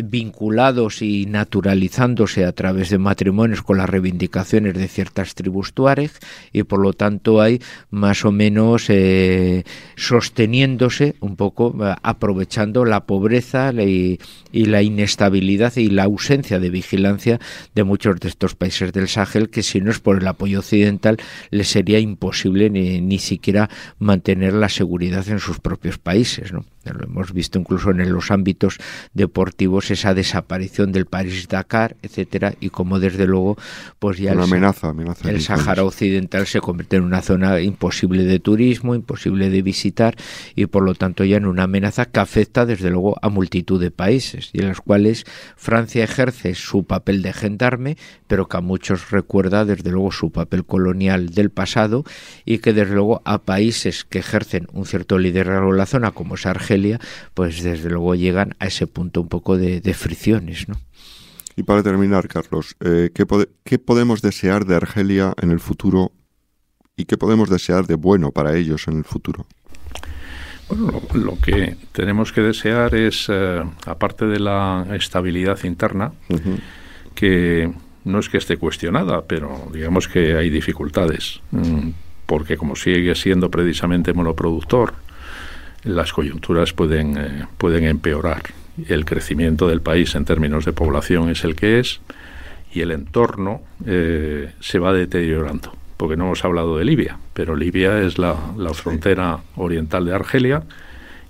vinculados 0.03 1.01
y 1.01 1.25
naturalizándose 1.25 2.45
a 2.45 2.51
través 2.51 2.89
de 2.89 2.97
matrimonios 2.97 3.61
con 3.61 3.77
las 3.77 3.89
reivindicaciones 3.89 4.73
de 4.73 4.87
ciertas 4.87 5.35
tribus 5.35 5.73
tuareg 5.73 6.11
y 6.51 6.63
por 6.63 6.79
lo 6.79 6.93
tanto 6.93 7.41
hay 7.41 7.61
más 7.89 8.25
o 8.25 8.31
menos 8.31 8.89
eh, 8.89 9.63
sosteniéndose 9.95 11.15
un 11.19 11.35
poco 11.35 11.75
eh, 11.85 11.95
aprovechando 12.03 12.85
la 12.85 13.05
pobreza 13.05 13.71
y, 13.73 14.19
y, 14.51 14.65
la 14.65 14.81
inestabilidad 14.81 15.75
y 15.77 15.89
la 15.89 16.03
ausencia 16.03 16.59
de 16.59 16.69
vigilancia 16.69 17.39
de 17.75 17.83
muchos 17.83 18.19
de 18.19 18.29
estos 18.29 18.55
países 18.55 18.93
del 18.93 19.07
Sahel 19.07 19.49
que 19.49 19.63
si 19.63 19.81
no 19.81 19.91
es 19.91 19.99
por 19.99 20.21
el 20.21 20.27
apoyo 20.27 20.59
occidental 20.59 21.17
les 21.51 21.67
sería 21.67 21.99
imposible 21.99 22.69
ni, 22.69 23.01
ni 23.01 23.19
siquiera 23.19 23.69
mantener 23.99 24.53
la 24.53 24.69
seguridad 24.69 25.27
en 25.29 25.39
sus 25.39 25.59
propios 25.59 25.97
países 25.97 26.53
¿no? 26.53 26.65
Lo 26.93 27.05
hemos 27.05 27.33
visto 27.33 27.59
incluso 27.59 27.91
en 27.91 28.11
los 28.11 28.31
ámbitos 28.31 28.77
deportivos 29.13 29.91
esa 29.91 30.13
desaparición 30.13 30.91
del 30.91 31.05
París-Dakar, 31.05 31.95
etcétera, 32.01 32.53
y 32.59 32.69
como 32.69 32.99
desde 32.99 33.25
luego, 33.25 33.57
pues 33.99 34.17
ya 34.17 34.33
Una 34.33 34.43
el, 34.43 34.49
amenaza, 34.51 34.89
amenaza 34.89 35.29
el 35.29 35.41
Sahara 35.41 35.83
Occidental 35.83 36.47
se 36.47 36.61
convierte 36.61 36.97
en 36.97 37.03
una 37.03 37.21
zona 37.21 37.59
imposible 37.61 38.23
de 38.23 38.39
turismo, 38.39 38.95
imposible 38.95 39.49
de 39.49 39.61
visitar 39.61 40.15
y 40.55 40.65
por 40.67 40.83
lo 40.83 40.95
tanto 40.95 41.23
ya 41.23 41.38
en 41.38 41.45
una 41.45 41.63
amenaza 41.63 42.05
que 42.05 42.19
afecta 42.19 42.65
desde 42.65 42.89
luego 42.89 43.17
a 43.21 43.29
multitud 43.29 43.81
de 43.81 43.91
países 43.91 44.49
y 44.53 44.61
en 44.61 44.69
los 44.69 44.81
cuales 44.81 45.25
Francia 45.55 46.03
ejerce 46.03 46.55
su 46.55 46.83
papel 46.83 47.21
de 47.21 47.33
gendarme, 47.33 47.97
pero 48.27 48.47
que 48.47 48.57
a 48.57 48.61
muchos 48.61 49.11
recuerda 49.11 49.65
desde 49.65 49.91
luego 49.91 50.11
su 50.11 50.31
papel 50.31 50.65
colonial 50.65 51.29
del 51.29 51.49
pasado 51.49 52.03
y 52.45 52.59
que 52.59 52.73
desde 52.73 52.93
luego 52.93 53.21
a 53.25 53.39
países 53.43 54.03
que 54.03 54.19
ejercen 54.19 54.67
un 54.73 54.85
cierto 54.85 55.17
liderazgo 55.17 55.71
en 55.71 55.77
la 55.77 55.85
zona 55.85 56.11
como 56.11 56.35
es 56.35 56.45
Argelia, 56.45 56.76
pues 57.34 57.61
desde 57.63 57.89
luego 57.89 58.15
llegan 58.15 58.55
a 58.59 58.67
ese 58.67 58.88
punto 58.88 59.21
un 59.21 59.28
poco 59.30 59.57
de, 59.57 59.82
de 59.82 59.93
fricciones, 59.93 60.67
¿no? 60.69 60.75
Y 61.55 61.63
para 61.63 61.82
terminar, 61.82 62.28
Carlos, 62.28 62.75
eh, 62.82 63.09
¿qué, 63.13 63.25
pode- 63.25 63.49
¿qué 63.63 63.80
podemos 63.80 64.21
desear 64.21 64.65
de 64.65 64.75
Argelia 64.75 65.34
en 65.41 65.49
el 65.51 65.59
futuro 65.59 66.11
y 66.95 67.05
qué 67.05 67.17
podemos 67.17 67.49
desear 67.49 67.88
de 67.88 67.95
bueno 67.95 68.32
para 68.32 68.55
ellos 68.55 68.88
en 68.88 68.97
el 68.97 69.03
futuro? 69.03 69.47
Bueno, 70.69 70.91
lo, 71.13 71.19
lo 71.19 71.39
que 71.39 71.78
tenemos 71.93 72.32
que 72.32 72.41
desear 72.41 72.93
es, 72.93 73.28
eh, 73.30 73.63
aparte 73.86 74.25
de 74.25 74.39
la 74.39 74.86
estabilidad 74.93 75.63
interna, 75.63 76.11
que 77.15 77.71
no 78.03 78.19
es 78.19 78.30
que 78.30 78.38
esté 78.38 78.57
cuestionada, 78.57 79.23
pero 79.25 79.69
digamos 79.73 80.07
que 80.07 80.36
hay 80.36 80.49
dificultades, 80.49 81.41
mm, 81.51 81.89
porque 82.25 82.57
como 82.57 82.75
sigue 82.75 83.15
siendo 83.15 83.49
precisamente 83.49 84.13
monoproductor, 84.13 84.93
las 85.84 86.13
coyunturas 86.13 86.73
pueden, 86.73 87.17
eh, 87.17 87.47
pueden 87.57 87.86
empeorar. 87.86 88.43
El 88.88 89.05
crecimiento 89.05 89.67
del 89.67 89.82
país 89.82 90.15
en 90.15 90.25
términos 90.25 90.65
de 90.65 90.73
población 90.73 91.30
es 91.30 91.43
el 91.43 91.55
que 91.55 91.80
es 91.80 91.99
y 92.71 92.82
el 92.82 92.91
entorno 92.91 93.61
eh, 93.86 94.51
se 94.59 94.80
va 94.80 94.93
deteriorando. 94.93 95.73
Porque 95.97 96.15
no 96.15 96.25
hemos 96.25 96.45
hablado 96.45 96.78
de 96.78 96.86
Libia, 96.86 97.17
pero 97.34 97.55
Libia 97.55 98.01
es 98.01 98.19
la, 98.19 98.36
la 98.55 98.73
frontera 98.73 99.39
oriental 99.55 100.05
de 100.05 100.13
Argelia 100.13 100.63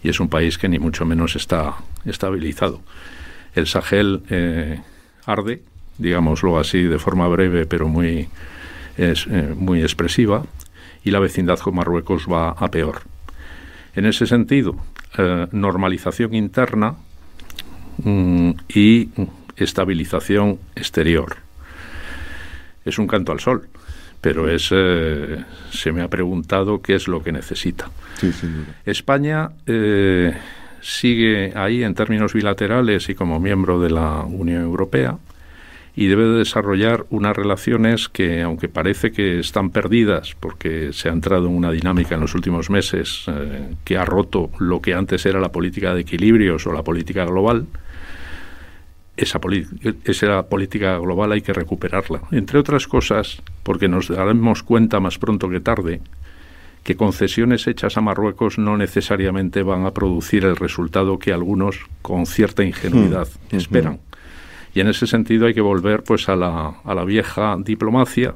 y 0.03 0.09
es 0.09 0.19
un 0.19 0.27
país 0.27 0.57
que 0.57 0.67
ni 0.67 0.77
mucho 0.77 1.05
menos 1.05 1.35
está 1.37 1.75
estabilizado. 2.05 2.81
El 3.55 3.65
Sahel 3.67 4.23
eh, 4.29 4.81
arde, 5.25 5.61
digámoslo 5.97 6.59
así 6.59 6.83
de 6.83 6.99
forma 6.99 7.27
breve, 7.29 7.65
pero 7.65 7.87
muy, 7.87 8.27
es, 8.97 9.25
muy 9.27 9.81
expresiva, 9.81 10.43
y 11.03 11.11
la 11.11 11.19
vecindad 11.19 11.59
con 11.59 11.75
Marruecos 11.75 12.27
va 12.29 12.49
a 12.49 12.69
peor. 12.69 13.03
En 13.97 14.05
ese 14.05 14.27
sentido, 14.27 14.75
eh, 15.17 15.47
normalización 15.51 16.35
interna 16.35 16.93
mm, 18.03 18.51
y 18.69 19.09
estabilización 19.55 20.59
exterior. 20.75 21.37
Es 22.85 22.99
un 22.99 23.07
canto 23.07 23.31
al 23.31 23.39
sol, 23.39 23.67
pero 24.21 24.47
es, 24.51 24.69
eh, 24.71 25.43
se 25.71 25.91
me 25.91 26.03
ha 26.03 26.09
preguntado 26.09 26.79
qué 26.79 26.93
es 26.93 27.07
lo 27.07 27.23
que 27.23 27.31
necesita. 27.31 27.89
Sí. 28.19 28.31
España 28.85 29.49
eh, 29.65 30.31
sigue 30.79 31.53
ahí 31.55 31.83
en 31.83 31.95
términos 31.95 32.33
bilaterales 32.33 33.09
y 33.09 33.15
como 33.15 33.39
miembro 33.39 33.79
de 33.79 33.89
la 33.89 34.21
Unión 34.21 34.61
Europea 34.61 35.17
y 35.97 36.05
debe 36.05 36.25
de 36.25 36.37
desarrollar 36.37 37.07
unas 37.09 37.35
relaciones 37.35 38.07
que, 38.07 38.43
aunque 38.43 38.69
parece 38.69 39.11
que 39.11 39.39
están 39.39 39.71
perdidas 39.71 40.35
porque 40.39 40.93
se 40.93 41.09
ha 41.09 41.11
entrado 41.11 41.47
en 41.47 41.55
una 41.55 41.71
dinámica 41.71 42.13
en 42.13 42.21
los 42.21 42.35
últimos 42.35 42.69
meses 42.69 43.25
eh, 43.25 43.73
que 43.83 43.97
ha 43.97 44.05
roto 44.05 44.51
lo 44.59 44.79
que 44.79 44.93
antes 44.93 45.25
era 45.25 45.39
la 45.39 45.51
política 45.51 45.95
de 45.95 46.01
equilibrios 46.01 46.67
o 46.67 46.71
la 46.71 46.83
política 46.83 47.25
global, 47.25 47.65
esa, 49.17 49.39
esa, 50.03 50.43
política 50.47 50.99
global 50.99 51.31
hay 51.31 51.41
que 51.41 51.51
recuperarla. 51.51 52.21
Entre 52.29 52.59
otras 52.59 52.85
cosas, 52.87 53.41
porque 53.63 53.87
nos 53.87 54.09
daremos 54.09 54.61
cuenta 54.61 54.99
más 54.99 55.17
pronto 55.17 55.49
que 55.49 55.61
tarde 55.61 56.01
que 56.83 56.95
concesiones 56.95 57.65
hechas 57.65 57.97
a 57.97 58.01
Marruecos 58.01 58.59
no 58.59 58.77
necesariamente 58.77 59.63
van 59.63 59.87
a 59.87 59.91
producir 59.95 60.45
el 60.45 60.57
resultado 60.57 61.17
que 61.17 61.33
algunos, 61.33 61.79
con 62.03 62.27
cierta 62.27 62.63
ingenuidad, 62.63 63.27
Mm. 63.51 63.55
esperan. 63.55 63.99
Y 64.77 64.79
en 64.79 64.89
ese 64.89 65.07
sentido 65.07 65.47
hay 65.47 65.55
que 65.55 65.61
volver 65.61 66.03
pues 66.03 66.29
a 66.29 66.35
la, 66.35 66.75
a 66.83 66.93
la 66.93 67.03
vieja 67.03 67.57
diplomacia 67.57 68.35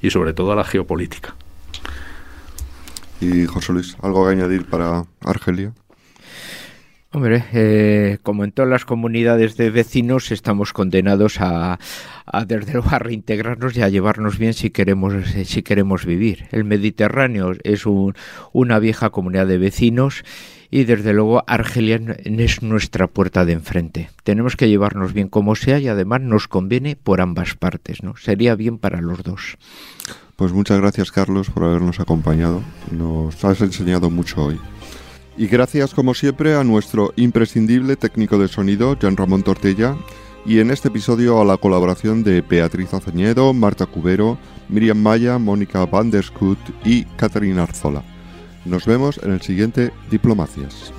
y 0.00 0.10
sobre 0.10 0.32
todo 0.32 0.52
a 0.52 0.54
la 0.54 0.62
geopolítica. 0.62 1.34
Y 3.20 3.44
José 3.46 3.72
Luis, 3.72 3.96
¿algo 4.00 4.24
que 4.24 4.30
añadir 4.30 4.66
para 4.66 5.06
Argelia? 5.20 5.72
Hombre, 7.12 7.44
eh, 7.52 8.18
como 8.22 8.44
en 8.44 8.52
todas 8.52 8.70
las 8.70 8.84
comunidades 8.84 9.56
de 9.56 9.70
vecinos, 9.70 10.30
estamos 10.30 10.72
condenados 10.72 11.40
a, 11.40 11.80
a, 12.24 12.44
desde 12.44 12.74
luego, 12.74 12.90
a 12.90 13.00
reintegrarnos 13.00 13.76
y 13.76 13.82
a 13.82 13.88
llevarnos 13.88 14.38
bien 14.38 14.54
si 14.54 14.70
queremos, 14.70 15.12
si 15.44 15.62
queremos 15.62 16.06
vivir. 16.06 16.46
El 16.52 16.62
Mediterráneo 16.62 17.52
es 17.64 17.84
un, 17.84 18.14
una 18.52 18.78
vieja 18.78 19.10
comunidad 19.10 19.48
de 19.48 19.58
vecinos 19.58 20.22
y 20.70 20.84
desde 20.84 21.12
luego 21.12 21.42
Argelia 21.48 22.00
es 22.24 22.62
nuestra 22.62 23.08
puerta 23.08 23.44
de 23.44 23.54
enfrente. 23.54 24.10
Tenemos 24.22 24.54
que 24.54 24.68
llevarnos 24.68 25.12
bien 25.12 25.28
como 25.28 25.56
sea 25.56 25.80
y 25.80 25.88
además 25.88 26.20
nos 26.20 26.46
conviene 26.46 26.94
por 26.94 27.20
ambas 27.20 27.56
partes, 27.56 28.04
¿no? 28.04 28.16
Sería 28.16 28.54
bien 28.54 28.78
para 28.78 29.00
los 29.00 29.24
dos. 29.24 29.58
Pues 30.36 30.52
muchas 30.52 30.80
gracias 30.80 31.10
Carlos 31.10 31.50
por 31.50 31.64
habernos 31.64 31.98
acompañado. 31.98 32.62
Nos 32.92 33.44
has 33.44 33.60
enseñado 33.62 34.10
mucho 34.10 34.44
hoy. 34.44 34.60
Y 35.36 35.46
gracias 35.46 35.94
como 35.94 36.14
siempre 36.14 36.54
a 36.54 36.64
nuestro 36.64 37.12
imprescindible 37.16 37.96
técnico 37.96 38.38
de 38.38 38.48
sonido, 38.48 38.98
Jean 38.98 39.16
Ramón 39.16 39.42
Tortella, 39.42 39.96
y 40.44 40.58
en 40.58 40.70
este 40.70 40.88
episodio 40.88 41.40
a 41.40 41.44
la 41.44 41.56
colaboración 41.56 42.22
de 42.22 42.40
Beatriz 42.40 42.92
Aceñedo, 42.94 43.52
Marta 43.52 43.86
Cubero, 43.86 44.38
Miriam 44.68 44.98
Maya, 44.98 45.38
Mónica 45.38 45.84
Van 45.86 46.10
der 46.10 46.24
Skut 46.24 46.58
y 46.84 47.04
Catarina 47.16 47.64
Arzola. 47.64 48.02
Nos 48.64 48.86
vemos 48.86 49.20
en 49.22 49.32
el 49.32 49.40
siguiente 49.40 49.92
Diplomacias. 50.10 50.92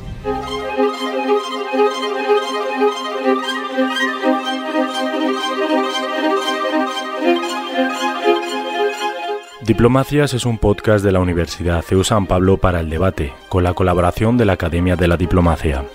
Diplomacias 9.71 10.33
es 10.33 10.45
un 10.45 10.57
podcast 10.57 11.01
de 11.01 11.13
la 11.13 11.21
Universidad 11.21 11.81
CEU 11.81 12.03
San 12.03 12.27
Pablo 12.27 12.57
para 12.57 12.81
el 12.81 12.89
debate, 12.89 13.31
con 13.47 13.63
la 13.63 13.73
colaboración 13.73 14.35
de 14.35 14.43
la 14.43 14.51
Academia 14.51 14.97
de 14.97 15.07
la 15.07 15.15
Diplomacia. 15.15 15.85